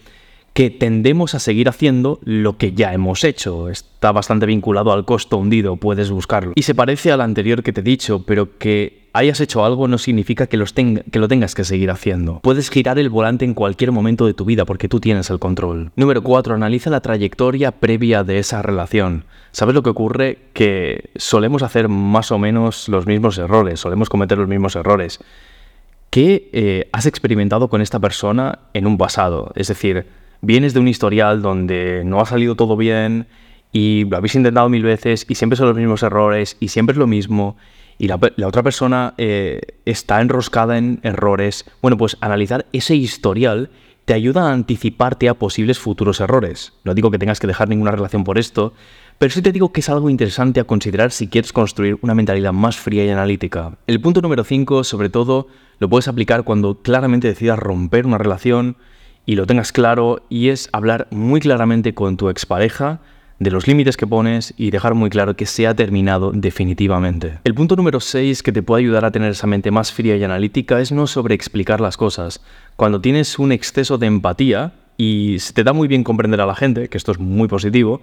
que 0.59 0.69
tendemos 0.69 1.35
a 1.35 1.39
seguir 1.39 1.69
haciendo 1.69 2.19
lo 2.25 2.57
que 2.57 2.73
ya 2.73 2.93
hemos 2.93 3.23
hecho. 3.23 3.69
Está 3.69 4.11
bastante 4.11 4.45
vinculado 4.45 4.91
al 4.91 5.05
costo 5.05 5.37
hundido, 5.37 5.77
puedes 5.77 6.11
buscarlo. 6.11 6.51
Y 6.53 6.63
se 6.63 6.75
parece 6.75 7.13
al 7.13 7.21
anterior 7.21 7.63
que 7.63 7.71
te 7.71 7.79
he 7.79 7.83
dicho, 7.85 8.25
pero 8.25 8.57
que 8.57 9.07
hayas 9.13 9.39
hecho 9.39 9.63
algo 9.63 9.87
no 9.87 9.97
significa 9.97 10.47
que, 10.47 10.57
los 10.57 10.73
que 10.73 11.01
lo 11.13 11.29
tengas 11.29 11.55
que 11.55 11.63
seguir 11.63 11.91
haciendo. 11.91 12.41
Puedes 12.41 12.69
girar 12.69 12.99
el 12.99 13.09
volante 13.09 13.45
en 13.45 13.53
cualquier 13.53 13.93
momento 13.93 14.25
de 14.25 14.33
tu 14.33 14.43
vida 14.43 14.65
porque 14.65 14.89
tú 14.89 14.99
tienes 14.99 15.29
el 15.29 15.39
control. 15.39 15.93
Número 15.95 16.21
4. 16.21 16.55
Analiza 16.55 16.89
la 16.89 16.99
trayectoria 16.99 17.71
previa 17.71 18.25
de 18.25 18.39
esa 18.39 18.61
relación. 18.61 19.23
¿Sabes 19.53 19.73
lo 19.73 19.81
que 19.81 19.91
ocurre? 19.91 20.39
Que 20.51 21.09
solemos 21.15 21.63
hacer 21.63 21.87
más 21.87 22.33
o 22.33 22.37
menos 22.37 22.89
los 22.89 23.07
mismos 23.07 23.37
errores, 23.37 23.79
solemos 23.79 24.09
cometer 24.09 24.37
los 24.37 24.49
mismos 24.49 24.75
errores. 24.75 25.21
¿Qué 26.09 26.49
eh, 26.51 26.89
has 26.91 27.05
experimentado 27.05 27.69
con 27.69 27.79
esta 27.79 28.01
persona 28.01 28.59
en 28.73 28.87
un 28.87 28.97
pasado? 28.97 29.53
Es 29.55 29.69
decir, 29.69 30.19
vienes 30.41 30.73
de 30.73 30.79
un 30.79 30.87
historial 30.87 31.41
donde 31.41 32.03
no 32.05 32.21
ha 32.21 32.25
salido 32.25 32.55
todo 32.55 32.77
bien 32.77 33.27
y 33.71 34.05
lo 34.05 34.17
habéis 34.17 34.35
intentado 34.35 34.69
mil 34.69 34.83
veces 34.83 35.25
y 35.27 35.35
siempre 35.35 35.57
son 35.57 35.67
los 35.67 35.77
mismos 35.77 36.03
errores 36.03 36.57
y 36.59 36.69
siempre 36.69 36.93
es 36.93 36.97
lo 36.97 37.07
mismo 37.07 37.57
y 37.97 38.07
la, 38.07 38.15
otra 38.15 38.63
persona 38.63 39.13
eh, 39.17 39.59
está 39.85 40.21
enroscada 40.21 40.77
en 40.77 40.99
errores. 41.03 41.65
Bueno, 41.81 41.97
pues 41.97 42.17
analizar 42.21 42.65
ese 42.71 42.95
historial 42.95 43.69
te 44.05 44.13
ayuda 44.13 44.49
a 44.49 44.53
anticiparte 44.53 45.29
a 45.29 45.33
posibles 45.33 45.77
futuros 45.77 46.21
errores. 46.21 46.73
No 46.83 46.95
digo 46.95 47.11
que 47.11 47.19
tengas 47.19 47.39
que 47.39 47.45
dejar 47.45 47.69
ninguna 47.69 47.91
relación 47.91 48.23
por 48.23 48.39
esto, 48.39 48.73
Pero 49.19 49.33
sí 49.33 49.41
te 49.41 49.51
digo 49.51 49.73
que 49.73 49.81
es 49.81 49.89
algo 49.89 50.09
interesante 50.09 50.61
a 50.61 50.63
considerar 50.63 51.11
si 51.11 51.27
quieres 51.27 51.51
construir 51.51 51.97
una 52.01 52.15
mentalidad 52.15 52.53
más 52.53 52.77
fría 52.77 53.03
y 53.03 53.09
analítica. 53.09 53.77
El 53.85 53.99
punto 53.99 54.21
número 54.21 54.45
5, 54.45 54.85
sobre 54.85 55.09
todo, 55.09 55.47
lo 55.79 55.89
puedes 55.89 56.07
aplicar 56.07 56.45
cuando 56.45 56.81
claramente 56.81 57.27
decidas 57.27 57.59
romper 57.59 58.07
una 58.07 58.17
relación 58.17 58.77
y 59.25 59.35
lo 59.35 59.45
tengas 59.45 59.71
claro, 59.71 60.23
y 60.29 60.49
es 60.49 60.69
hablar 60.71 61.07
muy 61.11 61.39
claramente 61.39 61.93
con 61.93 62.17
tu 62.17 62.29
expareja 62.29 62.99
de 63.39 63.51
los 63.51 63.67
límites 63.67 63.95
que 63.95 64.05
pones 64.05 64.53
y 64.57 64.69
dejar 64.69 64.93
muy 64.95 65.09
claro 65.09 65.35
que 65.35 65.45
se 65.45 65.65
ha 65.65 65.73
terminado 65.73 66.31
definitivamente. 66.33 67.39
El 67.45 67.55
punto 67.55 67.75
número 67.75 67.99
6 67.99 68.43
que 68.43 68.51
te 68.51 68.61
puede 68.61 68.81
ayudar 68.83 69.05
a 69.05 69.11
tener 69.11 69.31
esa 69.31 69.47
mente 69.47 69.71
más 69.71 69.93
fría 69.93 70.17
y 70.17 70.23
analítica 70.23 70.79
es 70.81 70.91
no 70.91 71.07
sobreexplicar 71.07 71.79
las 71.79 71.95
cosas. 71.95 72.41
Cuando 72.75 72.99
tienes 72.99 73.39
un 73.39 73.51
exceso 73.51 73.97
de 73.97 74.07
empatía 74.07 74.73
y 74.97 75.37
se 75.39 75.53
te 75.53 75.63
da 75.63 75.71
muy 75.71 75.87
bien 75.87 76.03
comprender 76.03 76.41
a 76.41 76.45
la 76.45 76.55
gente, 76.55 76.89
que 76.89 76.97
esto 76.97 77.13
es 77.13 77.19
muy 77.19 77.47
positivo, 77.47 78.01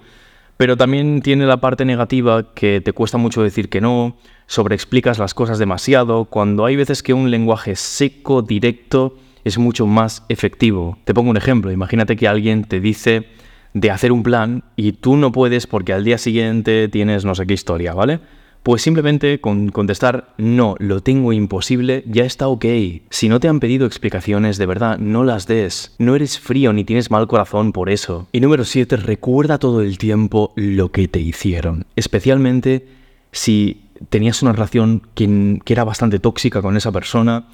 pero 0.56 0.78
también 0.78 1.20
tiene 1.20 1.44
la 1.44 1.58
parte 1.58 1.84
negativa 1.84 2.54
que 2.54 2.80
te 2.80 2.94
cuesta 2.94 3.18
mucho 3.18 3.42
decir 3.42 3.68
que 3.68 3.82
no, 3.82 4.16
sobreexplicas 4.46 5.18
las 5.18 5.34
cosas 5.34 5.58
demasiado, 5.58 6.24
cuando 6.24 6.64
hay 6.64 6.76
veces 6.76 7.02
que 7.02 7.12
un 7.12 7.30
lenguaje 7.30 7.76
seco, 7.76 8.40
directo, 8.40 9.18
es 9.46 9.58
mucho 9.58 9.86
más 9.86 10.24
efectivo. 10.28 10.98
Te 11.04 11.14
pongo 11.14 11.30
un 11.30 11.36
ejemplo, 11.36 11.70
imagínate 11.70 12.16
que 12.16 12.26
alguien 12.26 12.64
te 12.64 12.80
dice 12.80 13.28
de 13.74 13.92
hacer 13.92 14.10
un 14.10 14.24
plan 14.24 14.64
y 14.74 14.90
tú 14.92 15.16
no 15.16 15.30
puedes 15.30 15.68
porque 15.68 15.92
al 15.92 16.02
día 16.02 16.18
siguiente 16.18 16.88
tienes 16.88 17.24
no 17.24 17.36
sé 17.36 17.46
qué 17.46 17.54
historia, 17.54 17.94
¿vale? 17.94 18.18
Pues 18.64 18.82
simplemente 18.82 19.40
con 19.40 19.68
contestar 19.68 20.34
no, 20.36 20.74
lo 20.80 21.00
tengo 21.00 21.32
imposible, 21.32 22.02
ya 22.08 22.24
está 22.24 22.48
ok. 22.48 22.64
Si 23.10 23.28
no 23.28 23.38
te 23.38 23.46
han 23.46 23.60
pedido 23.60 23.86
explicaciones, 23.86 24.58
de 24.58 24.66
verdad, 24.66 24.98
no 24.98 25.22
las 25.22 25.46
des. 25.46 25.94
No 26.00 26.16
eres 26.16 26.40
frío 26.40 26.72
ni 26.72 26.82
tienes 26.82 27.12
mal 27.12 27.28
corazón 27.28 27.70
por 27.70 27.88
eso. 27.88 28.26
Y 28.32 28.40
número 28.40 28.64
7, 28.64 28.96
recuerda 28.96 29.58
todo 29.58 29.80
el 29.80 29.96
tiempo 29.96 30.52
lo 30.56 30.90
que 30.90 31.06
te 31.06 31.20
hicieron. 31.20 31.86
Especialmente 31.94 32.88
si 33.30 33.84
tenías 34.08 34.42
una 34.42 34.52
relación 34.52 35.02
que, 35.14 35.60
que 35.64 35.72
era 35.72 35.84
bastante 35.84 36.18
tóxica 36.18 36.62
con 36.62 36.76
esa 36.76 36.90
persona 36.90 37.46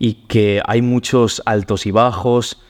y 0.00 0.14
que 0.26 0.60
hay 0.66 0.82
muchos 0.82 1.42
altos 1.46 1.86
y 1.86 1.92
bajos. 1.92 2.60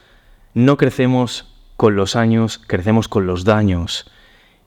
No 0.53 0.77
crecemos 0.77 1.47
con 1.79 1.97
los 1.97 2.17
años, 2.17 2.61
crecemos 2.67 3.09
con 3.09 3.27
los 3.27 3.45
daños 3.45 4.11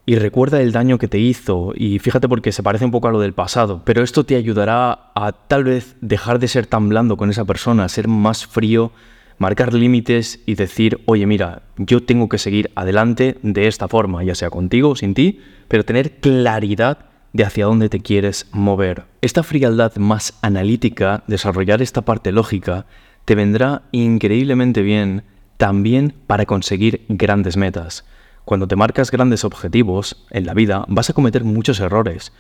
y 0.05 0.15
recuerda 0.15 0.61
el 0.61 0.71
daño 0.71 0.97
que 0.97 1.07
te 1.07 1.19
hizo 1.19 1.73
y 1.75 1.99
fíjate 1.99 2.27
porque 2.27 2.51
se 2.51 2.63
parece 2.63 2.85
un 2.85 2.91
poco 2.91 3.09
a 3.09 3.11
lo 3.11 3.19
del 3.19 3.33
pasado, 3.33 3.83
pero 3.85 4.01
esto 4.01 4.25
te 4.25 4.35
ayudará 4.35 5.11
a 5.13 5.31
tal 5.31 5.65
vez 5.65 5.95
dejar 6.01 6.39
de 6.39 6.47
ser 6.47 6.65
tan 6.65 6.89
blando 6.89 7.15
con 7.15 7.29
esa 7.29 7.45
persona, 7.45 7.87
ser 7.87 8.07
más 8.07 8.45
frío, 8.45 8.91
marcar 9.37 9.73
límites 9.73 10.41
y 10.45 10.55
decir, 10.55 11.01
oye 11.05 11.25
mira, 11.25 11.63
yo 11.77 12.03
tengo 12.03 12.27
que 12.27 12.37
seguir 12.37 12.71
adelante 12.75 13.37
de 13.43 13.67
esta 13.67 13.87
forma, 13.87 14.23
ya 14.23 14.35
sea 14.35 14.49
contigo 14.49 14.89
o 14.89 14.95
sin 14.95 15.13
ti, 15.13 15.39
pero 15.67 15.85
tener 15.85 16.19
claridad 16.19 17.12
de 17.33 17.43
hacia 17.43 17.65
dónde 17.65 17.89
te 17.89 17.99
quieres 17.99 18.47
mover. 18.51 19.05
Esta 19.21 19.43
frialdad 19.43 19.95
más 19.97 20.37
analítica, 20.41 21.23
desarrollar 21.27 21.81
esta 21.81 22.03
parte 22.03 22.31
lógica, 22.31 22.85
te 23.25 23.35
vendrá 23.35 23.83
increíblemente 23.91 24.81
bien 24.81 25.23
también 25.57 26.13
para 26.27 26.45
conseguir 26.45 27.05
grandes 27.09 27.57
metas. 27.57 28.05
Cuando 28.45 28.67
te 28.67 28.75
marcas 28.75 29.11
grandes 29.11 29.43
objetivos 29.45 30.25
en 30.29 30.45
la 30.45 30.53
vida, 30.53 30.85
vas 30.87 31.09
a 31.09 31.13
cometer 31.13 31.43
muchos 31.43 31.79
errores. 31.79 32.33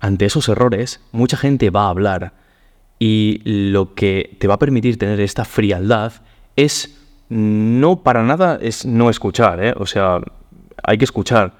Ante 0.00 0.24
esos 0.24 0.48
errores, 0.48 1.00
mucha 1.12 1.36
gente 1.36 1.70
va 1.70 1.84
a 1.84 1.90
hablar. 1.90 2.32
Y 2.98 3.42
lo 3.44 3.94
que 3.94 4.36
te 4.40 4.48
va 4.48 4.54
a 4.54 4.58
permitir 4.58 4.98
tener 4.98 5.20
esta 5.20 5.44
frialdad 5.44 6.12
es 6.56 6.96
no 7.30 8.02
para 8.02 8.22
nada 8.24 8.58
es 8.60 8.84
no 8.84 9.08
escuchar, 9.08 9.64
¿eh? 9.64 9.72
o 9.76 9.86
sea, 9.86 10.20
hay 10.82 10.98
que 10.98 11.04
escuchar, 11.04 11.54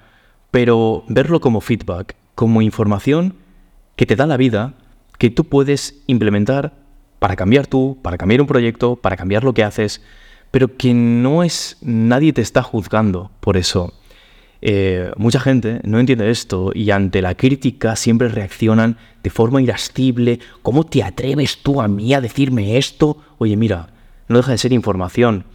pero 0.51 1.05
verlo 1.07 1.39
como 1.39 1.61
feedback, 1.61 2.15
como 2.41 2.63
información 2.63 3.35
que 3.95 4.07
te 4.07 4.15
da 4.15 4.25
la 4.25 4.35
vida, 4.35 4.73
que 5.19 5.29
tú 5.29 5.43
puedes 5.43 6.01
implementar 6.07 6.73
para 7.19 7.35
cambiar 7.35 7.67
tú, 7.67 7.99
para 8.01 8.17
cambiar 8.17 8.41
un 8.41 8.47
proyecto, 8.47 8.95
para 8.95 9.15
cambiar 9.15 9.43
lo 9.43 9.53
que 9.53 9.63
haces, 9.63 10.01
pero 10.49 10.75
que 10.75 10.91
no 10.95 11.43
es, 11.43 11.77
nadie 11.81 12.33
te 12.33 12.41
está 12.41 12.63
juzgando 12.63 13.29
por 13.41 13.57
eso. 13.57 13.93
Eh, 14.63 15.11
mucha 15.17 15.39
gente 15.39 15.81
no 15.83 15.99
entiende 15.99 16.31
esto 16.31 16.71
y 16.73 16.89
ante 16.89 17.21
la 17.21 17.35
crítica 17.35 17.95
siempre 17.95 18.27
reaccionan 18.27 18.97
de 19.21 19.29
forma 19.29 19.61
irascible. 19.61 20.39
¿Cómo 20.63 20.83
te 20.83 21.03
atreves 21.03 21.59
tú 21.61 21.79
a 21.79 21.87
mí 21.87 22.15
a 22.15 22.21
decirme 22.21 22.79
esto? 22.79 23.17
Oye, 23.37 23.55
mira, 23.55 23.89
no 24.27 24.37
deja 24.37 24.53
de 24.53 24.57
ser 24.57 24.73
información. 24.73 25.45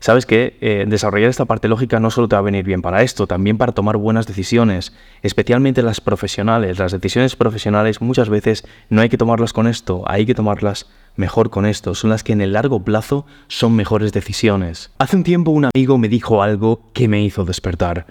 Sabes 0.00 0.26
que 0.26 0.56
eh, 0.60 0.84
desarrollar 0.86 1.28
esta 1.28 1.44
parte 1.44 1.66
lógica 1.66 1.98
no 1.98 2.10
solo 2.10 2.28
te 2.28 2.36
va 2.36 2.40
a 2.40 2.42
venir 2.42 2.64
bien 2.64 2.82
para 2.82 3.02
esto, 3.02 3.26
también 3.26 3.58
para 3.58 3.72
tomar 3.72 3.96
buenas 3.96 4.26
decisiones, 4.26 4.92
especialmente 5.22 5.82
las 5.82 6.00
profesionales. 6.00 6.78
Las 6.78 6.92
decisiones 6.92 7.34
profesionales 7.34 8.00
muchas 8.00 8.28
veces 8.28 8.64
no 8.90 9.00
hay 9.00 9.08
que 9.08 9.18
tomarlas 9.18 9.52
con 9.52 9.66
esto, 9.66 10.04
hay 10.06 10.24
que 10.24 10.34
tomarlas 10.34 10.88
mejor 11.16 11.50
con 11.50 11.66
esto, 11.66 11.96
son 11.96 12.10
las 12.10 12.22
que 12.22 12.32
en 12.32 12.40
el 12.40 12.52
largo 12.52 12.84
plazo 12.84 13.26
son 13.48 13.74
mejores 13.74 14.12
decisiones. 14.12 14.92
Hace 14.98 15.16
un 15.16 15.24
tiempo 15.24 15.50
un 15.50 15.68
amigo 15.74 15.98
me 15.98 16.08
dijo 16.08 16.42
algo 16.42 16.80
que 16.92 17.08
me 17.08 17.22
hizo 17.24 17.44
despertar. 17.44 18.06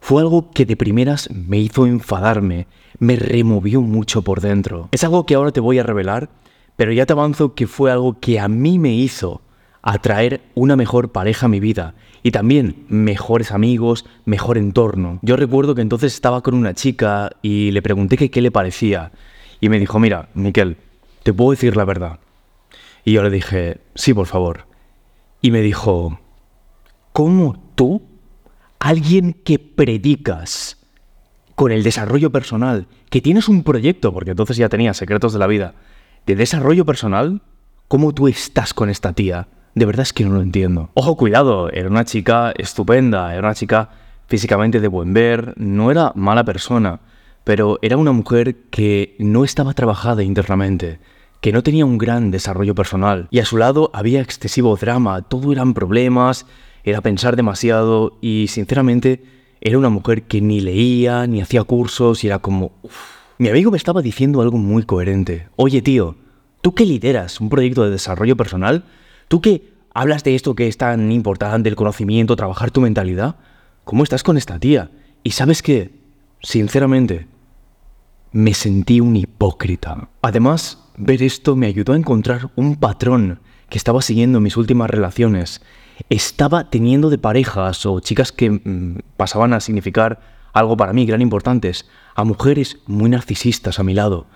Fue 0.00 0.22
algo 0.22 0.50
que 0.52 0.64
de 0.64 0.76
primeras 0.76 1.28
me 1.30 1.58
hizo 1.58 1.86
enfadarme, 1.86 2.66
me 2.98 3.16
removió 3.16 3.82
mucho 3.82 4.22
por 4.22 4.40
dentro. 4.40 4.88
Es 4.92 5.04
algo 5.04 5.26
que 5.26 5.34
ahora 5.34 5.52
te 5.52 5.60
voy 5.60 5.78
a 5.78 5.82
revelar, 5.82 6.30
pero 6.76 6.92
ya 6.92 7.04
te 7.04 7.12
avanzo 7.12 7.54
que 7.54 7.66
fue 7.66 7.90
algo 7.90 8.18
que 8.20 8.40
a 8.40 8.48
mí 8.48 8.78
me 8.78 8.94
hizo 8.94 9.42
atraer 9.86 10.40
una 10.56 10.74
mejor 10.74 11.12
pareja 11.12 11.46
a 11.46 11.48
mi 11.48 11.60
vida 11.60 11.94
y 12.24 12.32
también 12.32 12.84
mejores 12.88 13.52
amigos, 13.52 14.04
mejor 14.24 14.58
entorno. 14.58 15.20
Yo 15.22 15.36
recuerdo 15.36 15.76
que 15.76 15.80
entonces 15.80 16.12
estaba 16.12 16.42
con 16.42 16.54
una 16.54 16.74
chica 16.74 17.30
y 17.40 17.70
le 17.70 17.82
pregunté 17.82 18.16
qué 18.16 18.42
le 18.42 18.50
parecía 18.50 19.12
y 19.60 19.68
me 19.68 19.78
dijo, 19.78 20.00
mira, 20.00 20.28
Miquel, 20.34 20.76
te 21.22 21.32
puedo 21.32 21.52
decir 21.52 21.76
la 21.76 21.84
verdad. 21.84 22.18
Y 23.04 23.12
yo 23.12 23.22
le 23.22 23.30
dije, 23.30 23.78
sí, 23.94 24.12
por 24.12 24.26
favor. 24.26 24.66
Y 25.40 25.52
me 25.52 25.60
dijo, 25.60 26.18
¿cómo 27.12 27.56
tú, 27.76 28.02
alguien 28.80 29.34
que 29.34 29.60
predicas 29.60 30.78
con 31.54 31.70
el 31.70 31.84
desarrollo 31.84 32.32
personal, 32.32 32.88
que 33.08 33.20
tienes 33.20 33.48
un 33.48 33.62
proyecto, 33.62 34.12
porque 34.12 34.32
entonces 34.32 34.56
ya 34.56 34.68
tenía 34.68 34.94
secretos 34.94 35.32
de 35.32 35.38
la 35.38 35.46
vida, 35.46 35.74
de 36.26 36.34
desarrollo 36.34 36.84
personal, 36.84 37.40
¿cómo 37.86 38.12
tú 38.12 38.26
estás 38.26 38.74
con 38.74 38.90
esta 38.90 39.12
tía? 39.12 39.46
De 39.76 39.84
verdad 39.84 40.02
es 40.02 40.12
que 40.14 40.24
no 40.24 40.34
lo 40.34 40.40
entiendo. 40.40 40.88
Ojo, 40.94 41.16
cuidado, 41.16 41.70
era 41.70 41.88
una 41.88 42.06
chica 42.06 42.52
estupenda, 42.56 43.32
era 43.32 43.46
una 43.46 43.54
chica 43.54 43.90
físicamente 44.26 44.80
de 44.80 44.88
buen 44.88 45.12
ver, 45.12 45.52
no 45.56 45.90
era 45.90 46.12
mala 46.14 46.44
persona, 46.44 47.00
pero 47.44 47.78
era 47.82 47.98
una 47.98 48.12
mujer 48.12 48.56
que 48.70 49.14
no 49.18 49.44
estaba 49.44 49.74
trabajada 49.74 50.22
internamente 50.22 50.98
que 51.42 51.52
no 51.52 51.62
tenía 51.62 51.84
un 51.84 51.98
gran 51.98 52.30
desarrollo 52.30 52.74
personal 52.74 53.28
y 53.30 53.38
a 53.38 53.44
su 53.44 53.58
lado 53.58 53.90
había 53.92 54.22
excesivo 54.22 54.74
drama, 54.76 55.20
todo 55.20 55.52
eran 55.52 55.74
problemas, 55.74 56.46
era 56.82 57.02
pensar 57.02 57.36
demasiado 57.36 58.16
y 58.22 58.46
sinceramente 58.48 59.22
era 59.60 59.76
una 59.76 59.90
mujer 59.90 60.22
que 60.22 60.40
ni 60.40 60.60
leía, 60.60 61.26
ni 61.26 61.42
hacía 61.42 61.62
cursos 61.64 62.24
y 62.24 62.28
era 62.28 62.38
como... 62.38 62.72
Mi 63.36 63.50
amigo 63.50 63.70
me 63.70 63.76
estaba 63.76 64.00
diciendo 64.00 64.40
algo 64.40 64.56
muy 64.56 64.84
coherente. 64.84 65.48
Oye 65.56 65.82
tío, 65.82 66.16
¿tú 66.62 66.74
que 66.74 66.86
lideras 66.86 67.42
un 67.42 67.50
proyecto 67.50 67.84
de 67.84 67.90
desarrollo 67.90 68.36
personal? 68.38 68.84
¿Tú 69.28 69.40
que 69.40 69.72
hablas 69.92 70.22
de 70.24 70.34
esto 70.34 70.54
que 70.54 70.68
es 70.68 70.76
tan 70.76 71.10
importante, 71.10 71.68
el 71.68 71.76
conocimiento, 71.76 72.36
trabajar 72.36 72.70
tu 72.70 72.80
mentalidad? 72.80 73.36
¿Cómo 73.84 74.04
estás 74.04 74.22
con 74.22 74.36
esta 74.36 74.58
tía? 74.58 74.90
Y 75.22 75.32
sabes 75.32 75.62
qué, 75.62 75.92
sinceramente, 76.40 77.26
me 78.32 78.54
sentí 78.54 79.00
un 79.00 79.16
hipócrita. 79.16 80.08
Además, 80.22 80.84
ver 80.96 81.22
esto 81.22 81.56
me 81.56 81.66
ayudó 81.66 81.92
a 81.92 81.96
encontrar 81.96 82.50
un 82.54 82.76
patrón 82.76 83.40
que 83.68 83.78
estaba 83.78 84.02
siguiendo 84.02 84.38
en 84.38 84.44
mis 84.44 84.56
últimas 84.56 84.90
relaciones. 84.90 85.62
Estaba 86.08 86.70
teniendo 86.70 87.10
de 87.10 87.18
parejas 87.18 87.84
o 87.86 87.98
chicas 88.00 88.30
que 88.30 88.50
mm, 88.50 89.00
pasaban 89.16 89.52
a 89.54 89.60
significar 89.60 90.20
algo 90.52 90.76
para 90.76 90.92
mí, 90.92 91.04
gran 91.04 91.20
importantes, 91.20 91.88
a 92.14 92.24
mujeres 92.24 92.78
muy 92.86 93.10
narcisistas 93.10 93.78
a 93.78 93.82
mi 93.82 93.92
lado, 93.92 94.26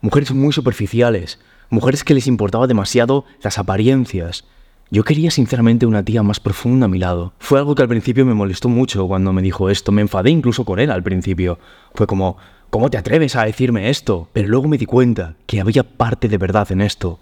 mujeres 0.00 0.32
muy 0.32 0.52
superficiales, 0.52 1.38
mujeres 1.70 2.04
que 2.04 2.14
les 2.14 2.26
importaba 2.26 2.66
demasiado 2.66 3.24
las 3.42 3.58
apariencias. 3.58 4.44
Yo 4.90 5.04
quería 5.04 5.30
sinceramente 5.30 5.86
una 5.86 6.04
tía 6.04 6.22
más 6.22 6.40
profunda 6.40 6.86
a 6.86 6.88
mi 6.88 6.98
lado. 6.98 7.32
Fue 7.38 7.58
algo 7.58 7.74
que 7.74 7.82
al 7.82 7.88
principio 7.88 8.26
me 8.26 8.34
molestó 8.34 8.68
mucho 8.68 9.06
cuando 9.06 9.32
me 9.32 9.40
dijo 9.40 9.70
esto, 9.70 9.92
me 9.92 10.02
enfadé 10.02 10.30
incluso 10.30 10.64
con 10.64 10.80
él 10.80 10.90
al 10.90 11.02
principio. 11.02 11.58
Fue 11.94 12.06
como, 12.06 12.36
¿Cómo 12.70 12.88
te 12.88 12.98
atreves 12.98 13.34
a 13.34 13.44
decirme 13.44 13.90
esto? 13.90 14.28
Pero 14.32 14.46
luego 14.46 14.68
me 14.68 14.78
di 14.78 14.86
cuenta 14.86 15.34
que 15.46 15.60
había 15.60 15.82
parte 15.82 16.28
de 16.28 16.38
verdad 16.38 16.70
en 16.70 16.80
esto 16.80 17.18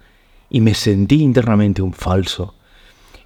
y 0.51 0.61
me 0.61 0.75
sentí 0.75 1.23
internamente 1.23 1.81
un 1.81 1.95
falso. 1.95 2.55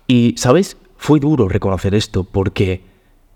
Y, 0.07 0.37
¿sabes? 0.39 0.77
Fue 0.97 1.19
duro 1.19 1.49
reconocer 1.49 1.97
esto 1.97 2.23
porque 2.23 2.85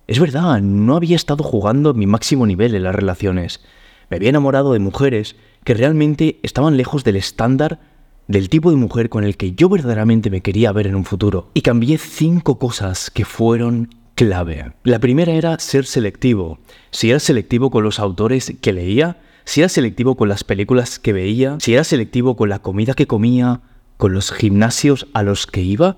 es 0.07 0.21
verdad, 0.21 0.61
no 0.61 0.95
había 0.95 1.17
estado 1.17 1.43
jugando 1.43 1.95
mi 1.95 2.07
máximo 2.07 2.47
nivel 2.47 2.77
en 2.77 2.85
las 2.85 2.95
relaciones. 2.95 3.61
Me 4.09 4.19
había 4.19 4.29
enamorado 4.29 4.73
de 4.73 4.79
mujeres 4.79 5.35
que 5.67 5.75
realmente 5.75 6.39
estaban 6.45 6.77
lejos 6.77 7.03
del 7.03 7.17
estándar 7.17 7.81
del 8.29 8.49
tipo 8.49 8.71
de 8.71 8.77
mujer 8.77 9.09
con 9.09 9.25
el 9.25 9.37
que 9.37 9.51
yo 9.51 9.69
verdaderamente 9.69 10.31
me 10.31 10.41
quería 10.41 10.71
ver 10.71 10.87
en 10.87 10.95
un 10.95 11.05
futuro. 11.05 11.51
Y 11.55 11.63
cambié 11.63 11.99
cinco 11.99 12.61
cosas 12.61 13.11
que 13.11 13.25
fueron 13.25 13.93
clave. 14.15 14.75
La 14.85 15.01
primera 15.01 15.33
era 15.33 15.59
ser 15.59 15.85
selectivo. 15.85 16.61
Si 16.93 17.11
era 17.11 17.19
selectivo 17.19 17.73
con 17.73 17.83
los 17.83 17.99
autores 17.99 18.55
que 18.61 18.73
leía, 18.73 19.21
si 19.45 19.61
era 19.61 19.69
selectivo 19.69 20.15
con 20.15 20.29
las 20.29 20.45
películas 20.45 21.01
que 21.01 21.13
veía, 21.13 21.57
si 21.59 21.75
era 21.75 21.83
selectivo 21.83 22.37
con 22.37 22.49
la 22.49 22.61
comida 22.61 22.95
que 22.95 23.09
comía, 23.09 23.61
con 23.97 24.13
los 24.13 24.31
gimnasios 24.31 25.09
a 25.15 25.25
los 25.25 25.49
que 25.49 25.63
iba, 25.63 25.97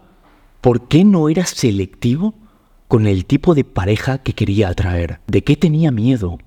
¿por 0.63 0.89
qué 0.89 1.05
no 1.05 1.29
era 1.29 1.45
selectivo 1.45 2.33
con 2.89 3.07
el 3.07 3.27
tipo 3.27 3.55
de 3.55 3.65
pareja 3.65 4.17
que 4.17 4.33
quería 4.33 4.71
atraer? 4.71 5.21
¿De 5.27 5.45
qué 5.45 5.57
tenía 5.57 5.91
miedo? 5.91 6.39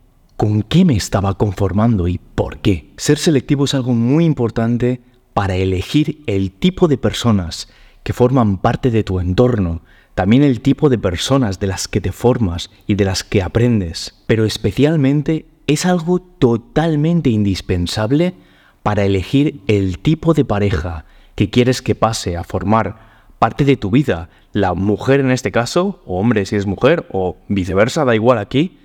¿Con 0.41 0.63
qué 0.63 0.85
me 0.85 0.95
estaba 0.95 1.37
conformando 1.37 2.07
y 2.07 2.17
por 2.17 2.61
qué? 2.61 2.89
Ser 2.97 3.19
selectivo 3.19 3.65
es 3.65 3.75
algo 3.75 3.93
muy 3.93 4.25
importante 4.25 4.99
para 5.35 5.55
elegir 5.55 6.23
el 6.25 6.49
tipo 6.49 6.87
de 6.87 6.97
personas 6.97 7.69
que 8.01 8.11
forman 8.11 8.57
parte 8.57 8.89
de 8.89 9.03
tu 9.03 9.19
entorno, 9.19 9.83
también 10.15 10.41
el 10.41 10.61
tipo 10.61 10.89
de 10.89 10.97
personas 10.97 11.59
de 11.59 11.67
las 11.67 11.87
que 11.87 12.01
te 12.01 12.11
formas 12.11 12.71
y 12.87 12.95
de 12.95 13.05
las 13.05 13.23
que 13.23 13.43
aprendes, 13.43 14.15
pero 14.25 14.43
especialmente 14.43 15.45
es 15.67 15.85
algo 15.85 16.19
totalmente 16.19 17.29
indispensable 17.29 18.33
para 18.81 19.05
elegir 19.05 19.61
el 19.67 19.99
tipo 19.99 20.33
de 20.33 20.43
pareja 20.43 21.05
que 21.35 21.51
quieres 21.51 21.83
que 21.83 21.93
pase 21.93 22.35
a 22.35 22.43
formar 22.43 23.27
parte 23.37 23.63
de 23.63 23.77
tu 23.77 23.91
vida, 23.91 24.29
la 24.53 24.73
mujer 24.73 25.19
en 25.19 25.29
este 25.29 25.51
caso, 25.51 26.01
o 26.07 26.19
hombre 26.19 26.47
si 26.47 26.55
es 26.55 26.65
mujer, 26.65 27.07
o 27.11 27.37
viceversa, 27.47 28.05
da 28.05 28.15
igual 28.15 28.39
aquí, 28.39 28.79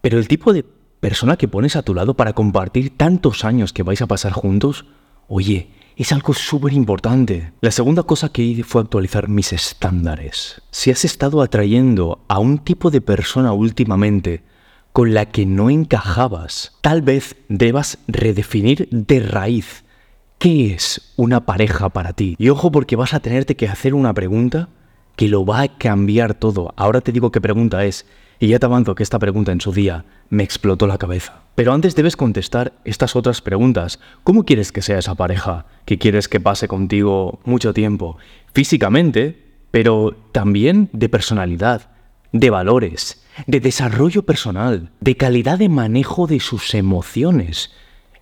pero 0.00 0.18
el 0.18 0.28
tipo 0.28 0.52
de 0.52 0.75
persona 1.06 1.36
que 1.36 1.46
pones 1.46 1.76
a 1.76 1.82
tu 1.82 1.94
lado 1.94 2.14
para 2.14 2.32
compartir 2.32 2.96
tantos 2.96 3.44
años 3.44 3.72
que 3.72 3.84
vais 3.84 4.02
a 4.02 4.08
pasar 4.08 4.32
juntos, 4.32 4.86
oye, 5.28 5.70
es 5.94 6.10
algo 6.10 6.34
súper 6.34 6.72
importante. 6.72 7.52
La 7.60 7.70
segunda 7.70 8.02
cosa 8.02 8.30
que 8.30 8.42
hice 8.42 8.64
fue 8.64 8.82
actualizar 8.82 9.28
mis 9.28 9.52
estándares. 9.52 10.62
Si 10.72 10.90
has 10.90 11.04
estado 11.04 11.42
atrayendo 11.42 12.24
a 12.26 12.40
un 12.40 12.58
tipo 12.58 12.90
de 12.90 13.00
persona 13.00 13.52
últimamente 13.52 14.42
con 14.92 15.14
la 15.14 15.26
que 15.26 15.46
no 15.46 15.70
encajabas, 15.70 16.72
tal 16.80 17.02
vez 17.02 17.36
debas 17.48 17.98
redefinir 18.08 18.88
de 18.90 19.20
raíz 19.20 19.84
qué 20.40 20.74
es 20.74 21.12
una 21.14 21.46
pareja 21.46 21.88
para 21.90 22.14
ti. 22.14 22.34
Y 22.36 22.48
ojo 22.48 22.72
porque 22.72 22.96
vas 22.96 23.14
a 23.14 23.20
tenerte 23.20 23.54
que 23.54 23.68
hacer 23.68 23.94
una 23.94 24.12
pregunta 24.12 24.70
que 25.14 25.28
lo 25.28 25.46
va 25.46 25.60
a 25.60 25.78
cambiar 25.78 26.34
todo. 26.34 26.74
Ahora 26.76 27.00
te 27.00 27.12
digo 27.12 27.30
qué 27.30 27.40
pregunta 27.40 27.84
es. 27.84 28.06
Y 28.38 28.48
ya 28.48 28.58
te 28.58 28.66
avanzo 28.66 28.94
que 28.94 29.02
esta 29.02 29.18
pregunta 29.18 29.52
en 29.52 29.60
su 29.60 29.72
día 29.72 30.04
me 30.28 30.42
explotó 30.42 30.86
la 30.86 30.98
cabeza. 30.98 31.40
Pero 31.54 31.72
antes 31.72 31.94
debes 31.94 32.16
contestar 32.16 32.74
estas 32.84 33.16
otras 33.16 33.40
preguntas. 33.40 33.98
¿Cómo 34.24 34.44
quieres 34.44 34.72
que 34.72 34.82
sea 34.82 34.98
esa 34.98 35.14
pareja? 35.14 35.64
¿Qué 35.86 35.98
quieres 35.98 36.28
que 36.28 36.40
pase 36.40 36.68
contigo 36.68 37.40
mucho 37.44 37.72
tiempo? 37.72 38.18
Físicamente, 38.52 39.42
pero 39.70 40.14
también 40.32 40.90
de 40.92 41.08
personalidad, 41.08 41.88
de 42.32 42.50
valores, 42.50 43.24
de 43.46 43.60
desarrollo 43.60 44.24
personal, 44.24 44.90
de 45.00 45.16
calidad 45.16 45.58
de 45.58 45.70
manejo 45.70 46.26
de 46.26 46.40
sus 46.40 46.74
emociones. 46.74 47.72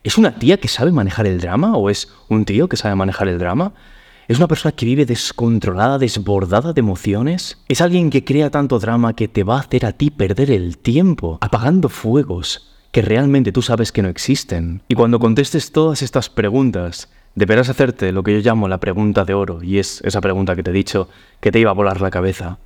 ¿Es 0.04 0.16
una 0.16 0.36
tía 0.36 0.58
que 0.58 0.68
sabe 0.68 0.92
manejar 0.92 1.26
el 1.26 1.40
drama 1.40 1.76
o 1.76 1.90
es 1.90 2.12
un 2.28 2.44
tío 2.44 2.68
que 2.68 2.76
sabe 2.76 2.94
manejar 2.94 3.26
el 3.26 3.38
drama? 3.38 3.72
¿Es 4.26 4.38
una 4.38 4.48
persona 4.48 4.72
que 4.72 4.86
vive 4.86 5.04
descontrolada, 5.04 5.98
desbordada 5.98 6.72
de 6.72 6.80
emociones? 6.80 7.62
¿Es 7.68 7.82
alguien 7.82 8.08
que 8.08 8.24
crea 8.24 8.48
tanto 8.48 8.78
drama 8.78 9.14
que 9.14 9.28
te 9.28 9.44
va 9.44 9.56
a 9.56 9.60
hacer 9.60 9.84
a 9.84 9.92
ti 9.92 10.10
perder 10.10 10.50
el 10.50 10.78
tiempo, 10.78 11.36
apagando 11.42 11.90
fuegos 11.90 12.70
que 12.90 13.02
realmente 13.02 13.52
tú 13.52 13.60
sabes 13.60 13.92
que 13.92 14.00
no 14.00 14.08
existen? 14.08 14.80
Y 14.88 14.94
cuando 14.94 15.18
contestes 15.18 15.72
todas 15.72 16.00
estas 16.00 16.30
preguntas, 16.30 17.10
deberás 17.34 17.68
hacerte 17.68 18.12
lo 18.12 18.22
que 18.22 18.32
yo 18.32 18.38
llamo 18.38 18.66
la 18.66 18.80
pregunta 18.80 19.26
de 19.26 19.34
oro, 19.34 19.62
y 19.62 19.78
es 19.78 20.00
esa 20.06 20.22
pregunta 20.22 20.56
que 20.56 20.62
te 20.62 20.70
he 20.70 20.74
dicho 20.74 21.10
que 21.40 21.52
te 21.52 21.60
iba 21.60 21.70
a 21.70 21.74
volar 21.74 22.00
la 22.00 22.10
cabeza. 22.10 22.58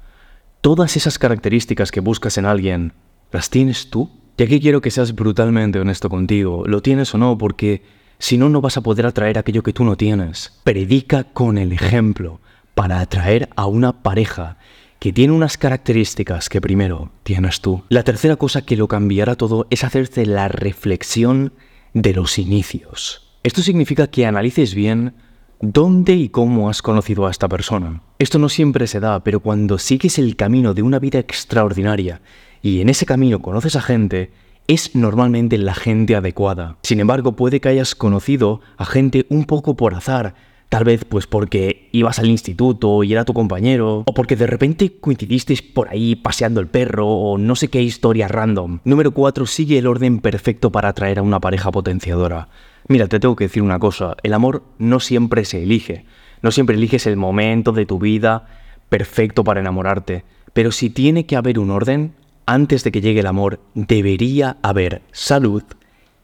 ¿Todas 0.61 0.97
esas 0.97 1.19
características 1.19 1.91
que 1.91 1.99
buscas 1.99 2.39
en 2.39 2.47
alguien, 2.47 2.93
las 3.33 3.51
tienes 3.51 3.91
tú? 3.91 4.11
Y 4.37 4.45
aquí 4.45 4.61
quiero 4.61 4.81
que 4.81 4.93
seas 4.93 5.13
brutalmente 5.13 5.81
honesto 5.81 6.09
contigo, 6.09 6.63
¿lo 6.69 6.83
tienes 6.83 7.13
o 7.17 7.19
no? 7.19 7.37
Porque 7.37 7.83
si 8.19 8.37
no, 8.39 8.49
no 8.49 8.61
vas 8.61 8.77
a 8.77 8.83
poder 8.83 9.07
atraer 9.07 9.39
aquello 9.39 9.63
que 9.63 9.73
tú 9.73 9.85
no 9.85 9.97
tienes. 9.97 10.59
Predica 10.65 11.25
con 11.25 11.59
el 11.59 11.73
ejemplo 11.73 12.41
para 12.75 13.01
atraer 13.01 13.49
a 13.57 13.67
una 13.67 14.03
pareja 14.03 14.59
que 14.99 15.13
tiene 15.13 15.33
unas 15.33 15.57
características 15.57 16.49
que 16.49 16.61
primero 16.61 17.13
tienes 17.23 17.61
tú. 17.61 17.85
La 17.89 18.03
tercera 18.03 18.37
cosa 18.37 18.63
que 18.63 18.77
lo 18.77 18.89
cambiará 18.89 19.37
todo 19.37 19.67
es 19.71 19.85
hacerte 19.85 20.27
la 20.27 20.49
reflexión 20.49 21.53
de 21.95 22.13
los 22.15 22.39
inicios. 22.39 23.29
Esto 23.45 23.63
significa 23.63 24.09
que 24.09 24.27
analices 24.27 24.75
bien 24.75 25.15
dónde 25.61 26.15
y 26.15 26.29
cómo 26.29 26.69
has 26.69 26.83
conocido 26.83 27.27
a 27.27 27.31
esta 27.31 27.49
persona. 27.49 28.03
Esto 28.19 28.39
no 28.39 28.49
siempre 28.49 28.87
se 28.87 29.01
da, 29.01 29.23
pero 29.23 29.41
cuando 29.41 29.79
sigues 29.79 30.19
el 30.19 30.37
camino 30.37 30.75
de 30.75 30.83
una 30.83 30.99
vida 30.99 31.19
extraordinaria 31.19 32.21
y 32.63 32.81
en 32.81 32.89
ese 32.89 33.07
camino 33.07 33.41
conoces 33.41 33.77
a 33.77 33.83
gente, 33.83 34.33
es 34.69 34.95
normalmente 34.95 35.59
la 35.59 35.75
gente 35.75 36.15
adecuada. 36.15 36.77
Sin 36.83 37.01
embargo, 37.01 37.33
puede 37.33 37.61
que 37.61 37.71
hayas 37.71 37.95
conocido 37.95 38.61
a 38.77 38.85
gente 38.85 39.27
un 39.31 39.45
poco 39.45 39.77
por 39.77 39.95
azar, 39.95 40.35
Tal 40.69 40.85
vez 40.85 41.07
pues 41.07 41.27
porque 41.27 41.89
ibas 41.93 42.19
al 42.19 42.27
instituto 42.27 43.03
y 43.03 43.15
era 43.15 43.25
tu 43.25 43.33
compañero, 43.33 44.03
o 44.05 44.13
porque 44.13 44.37
de 44.37 44.47
repente 44.47 44.99
coincidisteis 45.01 45.63
por 45.63 45.89
ahí 45.89 46.15
paseando 46.15 46.61
el 46.61 46.67
perro, 46.67 47.09
o 47.09 47.39
no 47.39 47.57
sé 47.57 47.69
qué 47.69 47.83
historia 47.83 48.29
random. 48.29 48.81
Número 48.85 49.13
4. 49.13 49.47
Sigue 49.47 49.79
el 49.79 49.87
orden 49.87 50.19
perfecto 50.21 50.71
para 50.71 50.91
atraer 50.91 51.21
a 51.21 51.23
una 51.23 51.41
pareja 51.41 51.71
potenciadora. 51.71 52.49
Mira, 52.87 53.07
te 53.07 53.19
tengo 53.19 53.35
que 53.35 53.45
decir 53.45 53.63
una 53.63 53.79
cosa, 53.79 54.17
el 54.23 54.35
amor 54.35 54.63
no 54.79 55.01
siempre 55.01 55.47
se 55.47 55.63
elige, 55.63 56.05
no 56.43 56.51
siempre 56.51 56.77
eliges 56.77 57.07
el 57.07 57.17
momento 57.17 57.73
de 57.73 57.87
tu 57.87 57.99
vida 57.99 58.47
perfecto 58.91 59.45
para 59.45 59.61
enamorarte, 59.61 60.25
pero 60.53 60.71
si 60.71 60.91
tiene 60.91 61.25
que 61.25 61.37
haber 61.37 61.59
un 61.59 61.71
orden, 61.71 62.15
antes 62.49 62.83
de 62.83 62.91
que 62.91 63.03
llegue 63.03 63.21
el 63.21 63.27
amor, 63.27 63.61
debería 63.75 64.57
haber 64.63 65.03
salud 65.13 65.63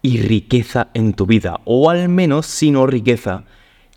y 0.01 0.23
riqueza 0.23 0.89
en 0.95 1.13
tu 1.13 1.27
vida, 1.27 1.61
o 1.67 1.91
al 1.91 2.09
menos, 2.09 2.47
si 2.47 2.71
no 2.71 2.87
riqueza, 2.87 3.45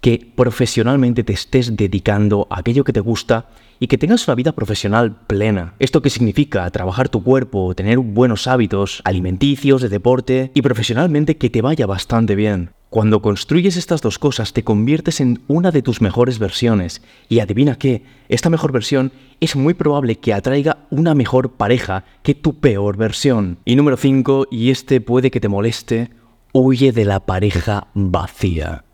que 0.01 0.29
profesionalmente 0.35 1.23
te 1.23 1.31
estés 1.31 1.77
dedicando 1.77 2.45
a 2.49 2.59
aquello 2.59 2.83
que 2.83 2.91
te 2.91 2.99
gusta 2.99 3.47
y 3.79 3.87
que 3.87 3.97
tengas 3.97 4.27
una 4.27 4.35
vida 4.35 4.51
profesional 4.51 5.15
plena. 5.27 5.73
¿Esto 5.79 6.01
qué 6.01 6.09
significa? 6.09 6.69
Trabajar 6.71 7.09
tu 7.09 7.23
cuerpo, 7.23 7.75
tener 7.75 7.99
buenos 7.99 8.47
hábitos 8.47 9.01
alimenticios, 9.03 9.81
de 9.81 9.89
deporte 9.89 10.51
y 10.53 10.61
profesionalmente 10.61 11.37
que 11.37 11.49
te 11.49 11.61
vaya 11.61 11.85
bastante 11.85 12.35
bien. 12.35 12.71
Cuando 12.89 13.21
construyes 13.21 13.75
estas 13.75 14.01
dos 14.01 14.17
cosas 14.17 14.53
te 14.53 14.63
conviertes 14.63 15.19
en 15.19 15.41
una 15.47 15.71
de 15.71 15.81
tus 15.81 16.01
mejores 16.01 16.39
versiones 16.39 17.01
y 17.27 17.39
adivina 17.39 17.77
qué, 17.77 18.03
esta 18.29 18.49
mejor 18.49 18.71
versión 18.71 19.11
es 19.41 19.57
muy 19.57 19.73
probable 19.73 20.15
que 20.19 20.33
atraiga 20.33 20.85
una 20.89 21.13
mejor 21.13 21.51
pareja 21.51 22.05
que 22.23 22.33
tu 22.33 22.59
peor 22.59 22.95
versión. 22.95 23.57
Y 23.65 23.75
número 23.75 23.97
5, 23.97 24.47
y 24.49 24.71
este 24.71 25.01
puede 25.01 25.31
que 25.31 25.41
te 25.41 25.49
moleste, 25.49 26.11
huye 26.53 26.93
de 26.93 27.03
la 27.03 27.19
pareja 27.19 27.87
vacía. 27.93 28.85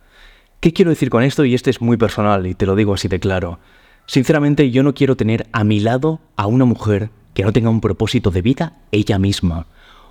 ¿Qué 0.60 0.74
quiero 0.74 0.90
decir 0.90 1.12
con 1.12 1.22
esto? 1.22 1.46
Y 1.46 1.54
este 1.54 1.70
es 1.70 1.80
muy 1.80 1.98
personal 1.98 2.48
y 2.48 2.56
te 2.56 2.66
lo 2.66 2.76
digo 2.76 2.96
así 2.96 3.08
de 3.08 3.20
claro. 3.20 3.60
Sinceramente 4.06 4.70
yo 4.72 4.84
no 4.84 4.94
quiero 4.94 5.16
tener 5.16 5.48
a 5.52 5.64
mi 5.64 5.80
lado 5.80 6.20
a 6.36 6.48
una 6.48 6.66
mujer 6.66 7.10
que 7.34 7.44
no 7.44 7.54
tenga 7.54 7.70
un 7.70 7.82
propósito 7.82 8.32
de 8.32 8.42
vida 8.42 8.78
ella 8.92 9.18
misma. 9.18 9.68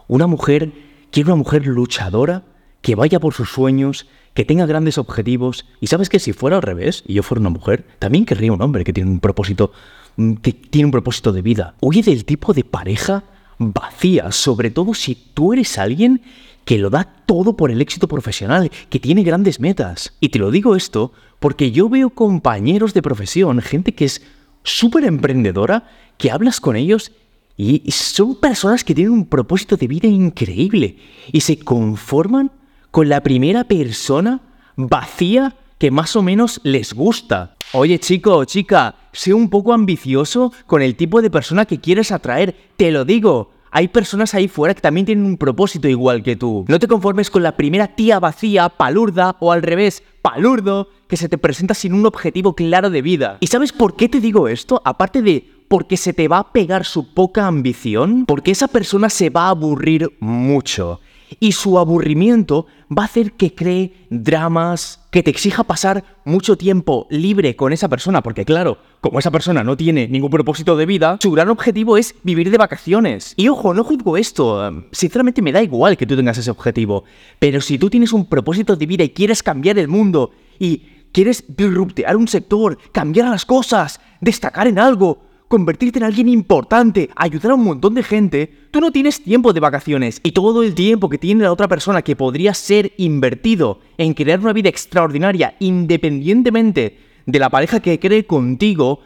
Una 0.08 0.26
mujer, 0.26 0.72
quiero 1.10 1.28
una 1.28 1.36
mujer 1.36 1.66
luchadora 1.66 2.42
que 2.80 2.94
vaya 2.94 3.20
por 3.20 3.34
sus 3.34 3.50
sueños, 3.50 4.06
que 4.34 4.44
tenga 4.44 4.66
grandes 4.66 4.98
objetivos. 4.98 5.66
Y 5.80 5.86
sabes 5.86 6.08
que 6.08 6.18
si 6.18 6.32
fuera 6.32 6.56
al 6.56 6.62
revés, 6.62 7.04
y 7.06 7.14
yo 7.14 7.22
fuera 7.22 7.40
una 7.40 7.50
mujer, 7.50 7.84
también 7.98 8.24
querría 8.24 8.52
un 8.52 8.62
hombre 8.62 8.84
que 8.84 8.92
tiene 8.92 9.10
un 9.10 9.20
propósito, 9.20 9.72
mm, 10.16 10.34
que 10.34 10.52
tiene 10.52 10.86
un 10.86 10.92
propósito 10.92 11.32
de 11.32 11.42
vida. 11.42 11.74
Huye 11.80 12.02
del 12.02 12.24
tipo 12.24 12.52
de 12.52 12.64
pareja 12.64 13.24
vacía, 13.58 14.32
sobre 14.32 14.70
todo 14.70 14.94
si 14.94 15.14
tú 15.14 15.52
eres 15.52 15.78
alguien 15.78 16.22
que 16.64 16.78
lo 16.78 16.90
da 16.90 17.04
todo 17.26 17.56
por 17.56 17.70
el 17.70 17.80
éxito 17.80 18.08
profesional, 18.08 18.70
que 18.88 19.00
tiene 19.00 19.22
grandes 19.22 19.60
metas. 19.60 20.14
Y 20.20 20.28
te 20.28 20.38
lo 20.38 20.50
digo 20.50 20.76
esto 20.76 21.12
porque 21.38 21.72
yo 21.72 21.88
veo 21.88 22.10
compañeros 22.10 22.94
de 22.94 23.02
profesión, 23.02 23.60
gente 23.60 23.94
que 23.94 24.04
es 24.04 24.22
súper 24.62 25.04
emprendedora, 25.04 25.88
que 26.18 26.30
hablas 26.30 26.60
con 26.60 26.76
ellos 26.76 27.12
y 27.56 27.90
son 27.90 28.36
personas 28.36 28.84
que 28.84 28.94
tienen 28.94 29.12
un 29.12 29.26
propósito 29.26 29.76
de 29.76 29.86
vida 29.86 30.08
increíble 30.08 30.96
y 31.30 31.40
se 31.40 31.58
conforman 31.58 32.50
con 32.90 33.08
la 33.08 33.22
primera 33.22 33.64
persona 33.64 34.40
vacía 34.76 35.56
que 35.78 35.90
más 35.90 36.14
o 36.14 36.22
menos 36.22 36.60
les 36.62 36.94
gusta. 36.94 37.56
Oye 37.72 37.98
chico 37.98 38.36
o 38.36 38.44
chica, 38.44 38.94
sé 39.12 39.34
un 39.34 39.50
poco 39.50 39.72
ambicioso 39.72 40.52
con 40.66 40.80
el 40.80 40.94
tipo 40.94 41.20
de 41.20 41.30
persona 41.30 41.64
que 41.64 41.80
quieres 41.80 42.12
atraer, 42.12 42.54
te 42.76 42.92
lo 42.92 43.04
digo. 43.04 43.52
Hay 43.74 43.88
personas 43.88 44.34
ahí 44.34 44.48
fuera 44.48 44.74
que 44.74 44.82
también 44.82 45.06
tienen 45.06 45.24
un 45.24 45.38
propósito 45.38 45.88
igual 45.88 46.22
que 46.22 46.36
tú. 46.36 46.66
No 46.68 46.78
te 46.78 46.86
conformes 46.86 47.30
con 47.30 47.42
la 47.42 47.56
primera 47.56 47.88
tía 47.88 48.20
vacía, 48.20 48.68
palurda 48.68 49.36
o 49.40 49.50
al 49.50 49.62
revés, 49.62 50.02
palurdo, 50.20 50.90
que 51.08 51.16
se 51.16 51.30
te 51.30 51.38
presenta 51.38 51.72
sin 51.72 51.94
un 51.94 52.04
objetivo 52.04 52.54
claro 52.54 52.90
de 52.90 53.00
vida. 53.00 53.38
¿Y 53.40 53.46
sabes 53.46 53.72
por 53.72 53.96
qué 53.96 54.10
te 54.10 54.20
digo 54.20 54.46
esto? 54.46 54.82
Aparte 54.84 55.22
de 55.22 55.48
porque 55.68 55.96
se 55.96 56.12
te 56.12 56.28
va 56.28 56.36
a 56.36 56.52
pegar 56.52 56.84
su 56.84 57.14
poca 57.14 57.46
ambición, 57.46 58.26
porque 58.26 58.50
esa 58.50 58.68
persona 58.68 59.08
se 59.08 59.30
va 59.30 59.46
a 59.46 59.50
aburrir 59.50 60.18
mucho 60.20 61.00
y 61.40 61.52
su 61.52 61.78
aburrimiento 61.78 62.66
va 62.90 63.02
a 63.02 63.06
hacer 63.06 63.32
que 63.32 63.54
cree 63.54 64.06
dramas, 64.10 65.00
que 65.10 65.22
te 65.22 65.30
exija 65.30 65.64
pasar 65.64 66.04
mucho 66.24 66.56
tiempo 66.56 67.06
libre 67.10 67.56
con 67.56 67.72
esa 67.72 67.88
persona, 67.88 68.22
porque 68.22 68.44
claro, 68.44 68.78
como 69.00 69.18
esa 69.18 69.30
persona 69.30 69.64
no 69.64 69.76
tiene 69.76 70.08
ningún 70.08 70.30
propósito 70.30 70.76
de 70.76 70.86
vida, 70.86 71.18
su 71.20 71.30
gran 71.30 71.48
objetivo 71.48 71.96
es 71.96 72.14
vivir 72.22 72.50
de 72.50 72.58
vacaciones. 72.58 73.34
Y 73.36 73.48
ojo, 73.48 73.74
no 73.74 73.84
juzgo 73.84 74.16
esto, 74.16 74.66
em, 74.66 74.84
sinceramente 74.92 75.42
me 75.42 75.52
da 75.52 75.62
igual 75.62 75.96
que 75.96 76.06
tú 76.06 76.16
tengas 76.16 76.38
ese 76.38 76.50
objetivo, 76.50 77.04
pero 77.38 77.60
si 77.60 77.78
tú 77.78 77.90
tienes 77.90 78.12
un 78.12 78.26
propósito 78.26 78.76
de 78.76 78.86
vida 78.86 79.04
y 79.04 79.10
quieres 79.10 79.42
cambiar 79.42 79.78
el 79.78 79.88
mundo 79.88 80.30
y 80.58 80.82
quieres 81.12 81.44
disruptear 81.48 82.16
un 82.16 82.28
sector, 82.28 82.78
cambiar 82.92 83.28
las 83.28 83.44
cosas, 83.44 84.00
destacar 84.20 84.66
en 84.66 84.78
algo, 84.78 85.31
convertirte 85.52 85.98
en 85.98 86.06
alguien 86.06 86.30
importante, 86.30 87.10
ayudar 87.14 87.52
a 87.52 87.56
un 87.56 87.64
montón 87.64 87.92
de 87.92 88.02
gente, 88.02 88.50
tú 88.70 88.80
no 88.80 88.90
tienes 88.90 89.22
tiempo 89.22 89.52
de 89.52 89.60
vacaciones 89.60 90.18
y 90.22 90.32
todo 90.32 90.62
el 90.62 90.74
tiempo 90.74 91.10
que 91.10 91.18
tiene 91.18 91.42
la 91.42 91.52
otra 91.52 91.68
persona 91.68 92.00
que 92.00 92.16
podría 92.16 92.54
ser 92.54 92.94
invertido 92.96 93.80
en 93.98 94.14
crear 94.14 94.40
una 94.40 94.54
vida 94.54 94.70
extraordinaria 94.70 95.54
independientemente 95.60 96.98
de 97.26 97.38
la 97.38 97.50
pareja 97.50 97.80
que 97.80 98.00
cree 98.00 98.24
contigo, 98.24 99.00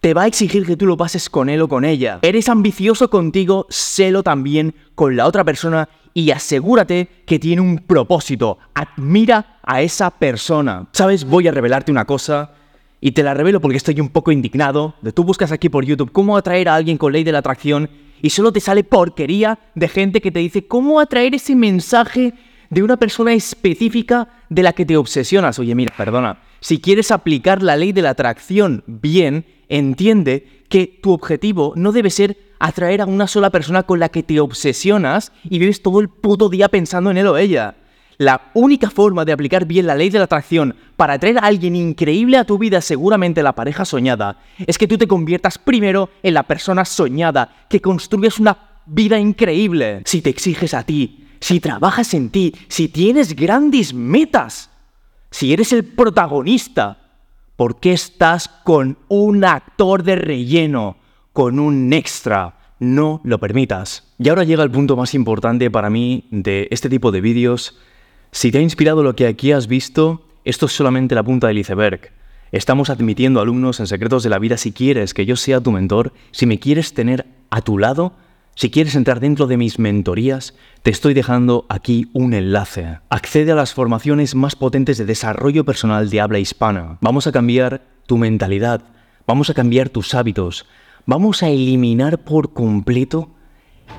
te 0.00 0.14
va 0.14 0.22
a 0.22 0.26
exigir 0.28 0.64
que 0.64 0.78
tú 0.78 0.86
lo 0.86 0.96
pases 0.96 1.28
con 1.28 1.50
él 1.50 1.60
o 1.60 1.68
con 1.68 1.84
ella. 1.84 2.20
Eres 2.22 2.48
ambicioso 2.48 3.10
contigo, 3.10 3.66
sélo 3.68 4.22
también 4.22 4.74
con 4.94 5.14
la 5.14 5.26
otra 5.26 5.44
persona 5.44 5.90
y 6.14 6.30
asegúrate 6.30 7.06
que 7.26 7.38
tiene 7.38 7.60
un 7.60 7.76
propósito. 7.80 8.56
Admira 8.72 9.58
a 9.62 9.82
esa 9.82 10.10
persona. 10.10 10.88
¿Sabes? 10.92 11.26
Voy 11.26 11.48
a 11.48 11.52
revelarte 11.52 11.92
una 11.92 12.06
cosa 12.06 12.54
y 13.02 13.10
te 13.12 13.24
la 13.24 13.34
revelo 13.34 13.60
porque 13.60 13.76
estoy 13.76 14.00
un 14.00 14.08
poco 14.08 14.30
indignado. 14.30 14.94
De 15.02 15.12
tú 15.12 15.24
buscas 15.24 15.50
aquí 15.50 15.68
por 15.68 15.84
YouTube 15.84 16.12
cómo 16.12 16.36
atraer 16.36 16.68
a 16.68 16.76
alguien 16.76 16.96
con 16.96 17.12
ley 17.12 17.24
de 17.24 17.32
la 17.32 17.38
atracción 17.38 17.90
y 18.22 18.30
solo 18.30 18.52
te 18.52 18.60
sale 18.60 18.84
porquería 18.84 19.58
de 19.74 19.88
gente 19.88 20.20
que 20.20 20.30
te 20.30 20.38
dice 20.38 20.66
cómo 20.68 21.00
atraer 21.00 21.34
ese 21.34 21.56
mensaje 21.56 22.32
de 22.70 22.82
una 22.82 22.96
persona 22.96 23.34
específica 23.34 24.28
de 24.48 24.62
la 24.62 24.72
que 24.72 24.86
te 24.86 24.96
obsesionas. 24.96 25.58
Oye, 25.58 25.74
mira, 25.74 25.92
perdona, 25.96 26.38
si 26.60 26.80
quieres 26.80 27.10
aplicar 27.10 27.60
la 27.60 27.76
ley 27.76 27.90
de 27.90 28.02
la 28.02 28.10
atracción 28.10 28.84
bien, 28.86 29.46
entiende 29.68 30.46
que 30.68 30.86
tu 31.02 31.10
objetivo 31.10 31.72
no 31.74 31.90
debe 31.90 32.08
ser 32.08 32.36
atraer 32.60 33.00
a 33.00 33.06
una 33.06 33.26
sola 33.26 33.50
persona 33.50 33.82
con 33.82 33.98
la 33.98 34.10
que 34.10 34.22
te 34.22 34.38
obsesionas 34.38 35.32
y 35.42 35.58
vives 35.58 35.82
todo 35.82 35.98
el 35.98 36.08
puto 36.08 36.48
día 36.48 36.68
pensando 36.68 37.10
en 37.10 37.16
él 37.16 37.26
o 37.26 37.36
ella. 37.36 37.74
La 38.22 38.52
única 38.54 38.88
forma 38.88 39.24
de 39.24 39.32
aplicar 39.32 39.66
bien 39.66 39.88
la 39.88 39.96
ley 39.96 40.08
de 40.08 40.18
la 40.18 40.26
atracción 40.26 40.76
para 40.96 41.14
atraer 41.14 41.38
a 41.38 41.40
alguien 41.40 41.74
increíble 41.74 42.36
a 42.36 42.44
tu 42.44 42.56
vida, 42.56 42.80
seguramente 42.80 43.42
la 43.42 43.56
pareja 43.56 43.84
soñada, 43.84 44.38
es 44.64 44.78
que 44.78 44.86
tú 44.86 44.96
te 44.96 45.08
conviertas 45.08 45.58
primero 45.58 46.08
en 46.22 46.34
la 46.34 46.44
persona 46.44 46.84
soñada, 46.84 47.66
que 47.68 47.80
construyas 47.80 48.38
una 48.38 48.56
vida 48.86 49.18
increíble. 49.18 50.02
Si 50.04 50.22
te 50.22 50.30
exiges 50.30 50.72
a 50.72 50.84
ti, 50.84 51.26
si 51.40 51.58
trabajas 51.58 52.14
en 52.14 52.30
ti, 52.30 52.54
si 52.68 52.86
tienes 52.86 53.34
grandes 53.34 53.92
metas, 53.92 54.70
si 55.32 55.52
eres 55.52 55.72
el 55.72 55.84
protagonista, 55.84 56.98
¿por 57.56 57.80
qué 57.80 57.92
estás 57.92 58.46
con 58.46 58.98
un 59.08 59.44
actor 59.44 60.04
de 60.04 60.14
relleno, 60.14 60.96
con 61.32 61.58
un 61.58 61.92
extra? 61.92 62.56
No 62.78 63.20
lo 63.24 63.40
permitas. 63.40 64.14
Y 64.20 64.28
ahora 64.28 64.44
llega 64.44 64.62
el 64.62 64.70
punto 64.70 64.96
más 64.96 65.12
importante 65.12 65.72
para 65.72 65.90
mí 65.90 66.28
de 66.30 66.68
este 66.70 66.88
tipo 66.88 67.10
de 67.10 67.20
vídeos 67.20 67.76
si 68.32 68.50
te 68.50 68.58
ha 68.58 68.62
inspirado 68.62 69.02
lo 69.02 69.14
que 69.14 69.26
aquí 69.26 69.52
has 69.52 69.68
visto, 69.68 70.22
esto 70.44 70.66
es 70.66 70.72
solamente 70.72 71.14
la 71.14 71.22
punta 71.22 71.48
del 71.48 71.58
iceberg. 71.58 72.12
Estamos 72.50 72.88
admitiendo 72.88 73.40
alumnos 73.40 73.78
en 73.78 73.86
Secretos 73.86 74.22
de 74.22 74.30
la 74.30 74.38
Vida 74.38 74.56
si 74.56 74.72
quieres 74.72 75.12
que 75.12 75.26
yo 75.26 75.36
sea 75.36 75.60
tu 75.60 75.70
mentor, 75.70 76.14
si 76.30 76.46
me 76.46 76.58
quieres 76.58 76.94
tener 76.94 77.26
a 77.50 77.60
tu 77.60 77.78
lado, 77.78 78.14
si 78.54 78.70
quieres 78.70 78.94
entrar 78.94 79.20
dentro 79.20 79.46
de 79.46 79.58
mis 79.58 79.78
mentorías, 79.78 80.54
te 80.82 80.90
estoy 80.90 81.12
dejando 81.12 81.66
aquí 81.68 82.08
un 82.14 82.32
enlace. 82.32 82.98
Accede 83.10 83.52
a 83.52 83.54
las 83.54 83.74
formaciones 83.74 84.34
más 84.34 84.56
potentes 84.56 84.96
de 84.96 85.04
desarrollo 85.04 85.64
personal 85.64 86.08
de 86.08 86.20
habla 86.20 86.38
hispana. 86.38 86.96
Vamos 87.02 87.26
a 87.26 87.32
cambiar 87.32 87.82
tu 88.06 88.16
mentalidad, 88.16 88.82
vamos 89.26 89.50
a 89.50 89.54
cambiar 89.54 89.90
tus 89.90 90.14
hábitos, 90.14 90.66
vamos 91.04 91.42
a 91.42 91.50
eliminar 91.50 92.18
por 92.18 92.54
completo 92.54 93.30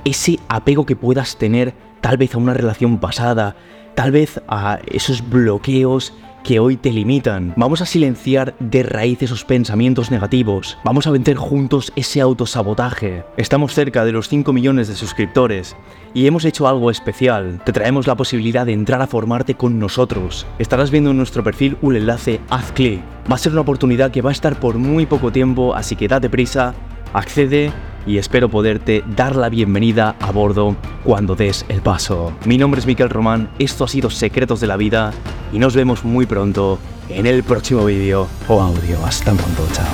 ese 0.05 0.39
apego 0.49 0.87
que 0.87 0.95
puedas 0.95 1.37
tener 1.37 1.75
tal 2.01 2.17
vez 2.17 2.33
a 2.33 2.39
una 2.39 2.53
relación 2.53 2.99
pasada, 2.99 3.55
tal 3.95 4.11
vez 4.11 4.41
a 4.47 4.79
esos 4.87 5.27
bloqueos 5.29 6.13
que 6.43 6.59
hoy 6.59 6.75
te 6.75 6.91
limitan. 6.91 7.53
Vamos 7.55 7.81
a 7.81 7.85
silenciar 7.85 8.53
de 8.59 8.83
raíz 8.83 9.21
esos 9.21 9.45
pensamientos 9.45 10.11
negativos. 10.11 10.77
Vamos 10.83 11.07
a 11.07 11.11
vencer 11.11 11.37
juntos 11.37 11.93
ese 11.95 12.19
autosabotaje. 12.19 13.23
Estamos 13.37 13.73
cerca 13.73 14.03
de 14.03 14.11
los 14.11 14.27
5 14.27 14.51
millones 14.51 14.89
de 14.89 14.95
suscriptores 14.95 15.75
y 16.13 16.27
hemos 16.27 16.43
hecho 16.43 16.67
algo 16.67 16.91
especial. 16.91 17.61
Te 17.63 17.71
traemos 17.71 18.07
la 18.07 18.15
posibilidad 18.15 18.65
de 18.65 18.73
entrar 18.73 19.01
a 19.01 19.07
formarte 19.07 19.55
con 19.55 19.79
nosotros. 19.79 20.45
Estarás 20.59 20.91
viendo 20.91 21.11
en 21.11 21.17
nuestro 21.17 21.43
perfil 21.43 21.77
un 21.81 21.95
enlace, 21.95 22.41
haz 22.49 22.71
clic. 22.73 23.01
Va 23.31 23.35
a 23.35 23.39
ser 23.39 23.53
una 23.53 23.61
oportunidad 23.61 24.11
que 24.11 24.21
va 24.21 24.29
a 24.31 24.33
estar 24.33 24.59
por 24.59 24.77
muy 24.77 25.05
poco 25.05 25.31
tiempo, 25.31 25.73
así 25.73 25.95
que 25.95 26.09
date 26.09 26.29
prisa, 26.29 26.75
accede 27.13 27.71
y 28.05 28.17
espero 28.17 28.49
poderte 28.49 29.03
dar 29.15 29.35
la 29.35 29.49
bienvenida 29.49 30.15
a 30.19 30.31
bordo 30.31 30.75
cuando 31.03 31.35
des 31.35 31.65
el 31.69 31.81
paso. 31.81 32.33
Mi 32.45 32.57
nombre 32.57 32.79
es 32.79 32.85
Miquel 32.85 33.09
Román, 33.09 33.49
esto 33.59 33.83
ha 33.83 33.87
sido 33.87 34.09
Secretos 34.09 34.59
de 34.59 34.67
la 34.67 34.77
Vida 34.77 35.13
y 35.51 35.59
nos 35.59 35.75
vemos 35.75 36.03
muy 36.03 36.25
pronto 36.25 36.79
en 37.09 37.25
el 37.25 37.43
próximo 37.43 37.85
vídeo 37.85 38.27
o 38.47 38.61
audio. 38.61 39.03
Hasta 39.05 39.33
pronto, 39.33 39.67
chao. 39.73 39.85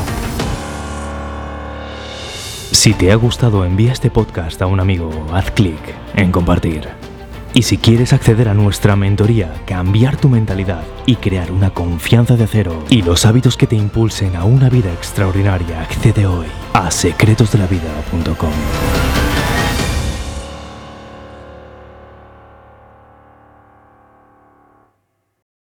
Si 2.71 2.93
te 2.93 3.11
ha 3.11 3.15
gustado, 3.15 3.65
envía 3.65 3.91
este 3.91 4.09
podcast 4.11 4.61
a 4.61 4.67
un 4.67 4.79
amigo, 4.79 5.09
haz 5.33 5.51
clic 5.51 5.79
en 6.15 6.31
compartir. 6.31 7.08
Y 7.53 7.63
si 7.63 7.77
quieres 7.77 8.13
acceder 8.13 8.47
a 8.47 8.53
nuestra 8.53 8.95
mentoría, 8.95 9.53
cambiar 9.65 10.17
tu 10.17 10.29
mentalidad 10.29 10.83
y 11.05 11.15
crear 11.15 11.51
una 11.51 11.71
confianza 11.71 12.35
de 12.35 12.43
acero 12.43 12.83
y 12.89 13.01
los 13.01 13.25
hábitos 13.25 13.57
que 13.57 13.67
te 13.67 13.75
impulsen 13.75 14.35
a 14.35 14.43
una 14.43 14.69
vida 14.69 14.91
extraordinaria, 14.93 15.81
accede 15.81 16.27
hoy 16.27 16.47
a 16.73 16.91
secretosdelavida.com. 16.91 19.38